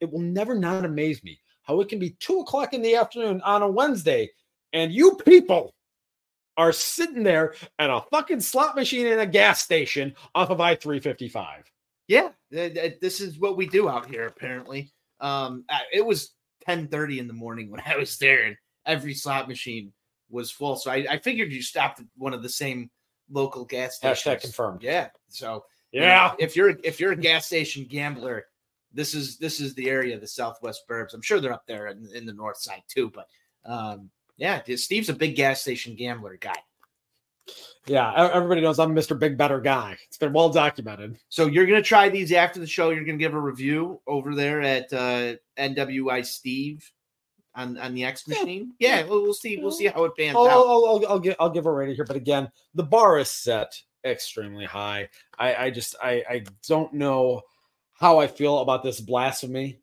it 0.00 0.10
will 0.10 0.20
never 0.20 0.54
not 0.54 0.84
amaze 0.84 1.22
me 1.24 1.40
how 1.62 1.80
it 1.80 1.88
can 1.88 1.98
be 1.98 2.10
two 2.10 2.40
o'clock 2.40 2.72
in 2.72 2.82
the 2.82 2.96
afternoon 2.96 3.40
on 3.42 3.62
a 3.62 3.68
Wednesday, 3.68 4.30
and 4.72 4.92
you 4.92 5.16
people 5.24 5.74
are 6.58 6.72
sitting 6.72 7.22
there 7.22 7.54
at 7.78 7.88
a 7.88 8.02
fucking 8.10 8.40
slot 8.40 8.76
machine 8.76 9.06
in 9.06 9.20
a 9.20 9.26
gas 9.26 9.62
station 9.62 10.14
off 10.34 10.50
of 10.50 10.60
I 10.60 10.74
three 10.74 11.00
fifty 11.00 11.28
five. 11.28 11.64
Yeah, 12.08 12.30
th- 12.52 12.74
th- 12.74 13.00
this 13.00 13.20
is 13.20 13.38
what 13.38 13.56
we 13.56 13.66
do 13.66 13.88
out 13.88 14.06
here. 14.10 14.26
Apparently, 14.26 14.92
um, 15.20 15.64
it 15.92 16.04
was 16.04 16.34
ten 16.66 16.88
thirty 16.88 17.18
in 17.18 17.26
the 17.28 17.32
morning 17.32 17.70
when 17.70 17.80
I 17.86 17.96
was 17.96 18.18
there, 18.18 18.44
and 18.44 18.56
every 18.84 19.14
slot 19.14 19.48
machine 19.48 19.92
was 20.28 20.50
full. 20.50 20.76
So 20.76 20.90
I, 20.90 21.06
I 21.08 21.18
figured 21.18 21.52
you 21.52 21.62
stopped 21.62 22.00
at 22.00 22.06
one 22.16 22.34
of 22.34 22.42
the 22.42 22.48
same 22.48 22.90
local 23.30 23.64
gas 23.64 23.96
stations. 23.96 24.20
Hashtag 24.20 24.40
confirmed. 24.42 24.82
Yeah. 24.82 25.08
So 25.28 25.64
you 25.92 26.00
know, 26.00 26.06
Yeah. 26.06 26.34
if 26.38 26.56
you're 26.56 26.76
if 26.84 26.98
you're 27.00 27.12
a 27.12 27.16
gas 27.16 27.46
station 27.46 27.86
gambler, 27.88 28.46
this 28.92 29.14
is 29.14 29.38
this 29.38 29.60
is 29.60 29.74
the 29.74 29.88
area, 29.88 30.18
the 30.18 30.26
Southwest 30.26 30.88
Burbs. 30.88 31.14
I'm 31.14 31.22
sure 31.22 31.40
they're 31.40 31.52
up 31.52 31.66
there 31.66 31.86
in, 31.88 32.08
in 32.14 32.26
the 32.26 32.32
north 32.32 32.58
side 32.58 32.82
too. 32.88 33.10
But 33.14 33.26
um, 33.64 34.10
yeah, 34.38 34.62
Steve's 34.76 35.08
a 35.08 35.14
big 35.14 35.36
gas 35.36 35.60
station 35.60 35.94
gambler 35.94 36.38
guy. 36.40 36.54
Yeah, 37.86 38.30
everybody 38.32 38.60
knows 38.60 38.78
I'm 38.78 38.94
Mr. 38.94 39.18
Big 39.18 39.38
Better 39.38 39.60
Guy. 39.60 39.96
It's 40.06 40.18
been 40.18 40.34
well 40.34 40.50
documented. 40.50 41.18
So 41.30 41.46
you're 41.46 41.64
gonna 41.64 41.82
try 41.82 42.08
these 42.10 42.32
after 42.32 42.60
the 42.60 42.66
show. 42.66 42.90
You're 42.90 43.04
gonna 43.04 43.16
give 43.16 43.34
a 43.34 43.40
review 43.40 44.00
over 44.06 44.34
there 44.34 44.60
at 44.60 44.92
uh, 44.92 45.34
NWI 45.58 46.24
Steve 46.24 46.90
on 47.54 47.78
on 47.78 47.94
the 47.94 48.04
X 48.04 48.24
Yeah. 48.26 48.42
machine. 48.42 48.74
Yeah, 48.78 49.04
we'll, 49.04 49.22
we'll 49.22 49.32
see. 49.32 49.56
We'll 49.56 49.70
see 49.72 49.86
how 49.86 50.04
it 50.04 50.12
pans 50.18 50.36
I'll, 50.36 50.46
out. 50.46 50.50
I'll, 50.50 50.86
I'll, 50.86 51.06
I'll, 51.08 51.18
give, 51.18 51.36
I'll 51.40 51.50
give 51.50 51.64
a 51.64 51.72
rating 51.72 51.94
here, 51.96 52.04
but 52.04 52.16
again, 52.16 52.50
the 52.74 52.84
bar 52.84 53.18
is 53.18 53.30
set 53.30 53.72
extremely 54.04 54.66
high. 54.66 55.08
I, 55.38 55.54
I 55.54 55.70
just 55.70 55.96
I, 56.02 56.22
I 56.28 56.42
don't 56.66 56.92
know 56.92 57.40
how 57.94 58.18
I 58.18 58.26
feel 58.26 58.58
about 58.58 58.82
this 58.82 59.00
blasphemy. 59.00 59.80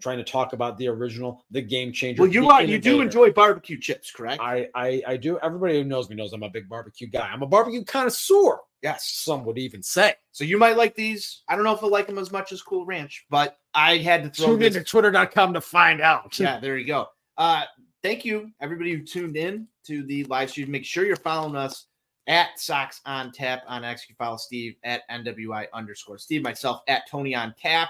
Trying 0.00 0.18
to 0.18 0.24
talk 0.24 0.52
about 0.52 0.78
the 0.78 0.86
original, 0.88 1.44
the 1.50 1.60
game 1.60 1.92
changer. 1.92 2.22
Well, 2.22 2.30
you 2.30 2.48
are 2.50 2.62
you 2.62 2.78
do 2.78 3.00
enjoy 3.00 3.32
barbecue 3.32 3.78
chips, 3.80 4.12
correct? 4.12 4.40
I, 4.40 4.68
I 4.74 5.02
I 5.06 5.16
do. 5.16 5.38
Everybody 5.40 5.78
who 5.82 5.84
knows 5.84 6.08
me 6.08 6.14
knows 6.14 6.32
I'm 6.32 6.44
a 6.44 6.48
big 6.48 6.68
barbecue 6.68 7.08
guy. 7.08 7.28
I'm 7.28 7.42
a 7.42 7.46
barbecue 7.46 7.82
connoisseur. 7.84 8.60
yes. 8.80 9.04
Some 9.08 9.44
would 9.44 9.58
even 9.58 9.82
say. 9.82 10.14
So 10.30 10.44
you 10.44 10.56
might 10.56 10.76
like 10.76 10.94
these. 10.94 11.42
I 11.48 11.56
don't 11.56 11.64
know 11.64 11.74
if 11.74 11.82
I 11.82 11.88
like 11.88 12.06
them 12.06 12.18
as 12.18 12.30
much 12.30 12.52
as 12.52 12.62
Cool 12.62 12.86
Ranch, 12.86 13.26
but 13.28 13.58
I 13.74 13.96
had 13.98 14.22
to 14.22 14.30
throw 14.30 14.50
Tune 14.52 14.60
this 14.60 14.76
into 14.76 14.88
twitter.com 14.88 15.54
to 15.54 15.60
find 15.60 16.00
out. 16.00 16.38
yeah, 16.38 16.60
there 16.60 16.78
you 16.78 16.86
go. 16.86 17.08
Uh, 17.36 17.64
thank 18.04 18.24
you, 18.24 18.52
everybody 18.60 18.92
who 18.92 19.02
tuned 19.02 19.36
in 19.36 19.66
to 19.86 20.04
the 20.04 20.22
live 20.24 20.50
stream. 20.50 20.70
Make 20.70 20.84
sure 20.84 21.04
you're 21.04 21.16
following 21.16 21.56
us 21.56 21.86
at 22.28 22.58
Sox 22.60 23.00
on 23.04 23.32
Tap 23.32 23.62
on 23.66 23.84
X. 23.84 24.06
You 24.08 24.14
follow 24.16 24.36
Steve 24.36 24.76
at 24.84 25.08
NWI 25.10 25.66
underscore 25.72 26.18
Steve, 26.18 26.42
myself 26.42 26.82
at 26.86 27.08
Tony 27.10 27.34
on 27.34 27.52
Tap. 27.60 27.88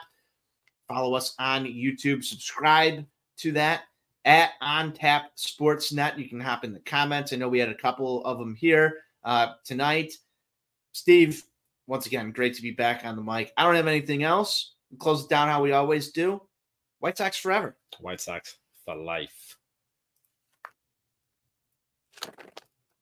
Follow 0.89 1.15
us 1.15 1.35
on 1.39 1.65
YouTube. 1.65 2.25
Subscribe 2.25 3.05
to 3.39 3.53
that 3.53 3.83
at 4.25 4.53
On 4.61 4.93
Tap 4.93 5.33
Sportsnet. 5.37 6.19
You 6.19 6.29
can 6.29 6.41
hop 6.41 6.65
in 6.65 6.73
the 6.73 6.81
comments. 6.81 7.33
I 7.33 7.37
know 7.37 7.49
we 7.49 7.59
had 7.59 7.69
a 7.69 7.75
couple 7.75 8.25
of 8.25 8.39
them 8.39 8.55
here 8.55 8.95
uh, 9.25 9.53
tonight. 9.65 10.15
Steve, 10.93 11.43
once 11.87 12.07
again, 12.07 12.33
great 12.33 12.55
to 12.55 12.63
be 12.63 12.71
back 12.71 13.05
on 13.05 13.17
the 13.17 13.23
mic. 13.23 13.53
I 13.57 13.65
don't 13.65 13.75
have 13.75 13.87
anything 13.87 14.23
else. 14.23 14.75
We 14.91 14.97
close 14.97 15.25
it 15.25 15.31
down 15.31 15.49
how 15.49 15.63
we 15.63 15.73
always 15.73 16.11
do. 16.11 16.43
White 17.01 17.19
Sox 17.19 17.37
forever. 17.37 17.77
White 18.01 18.21
Sox 18.21 18.57
for 18.85 18.97
life. 18.97 19.57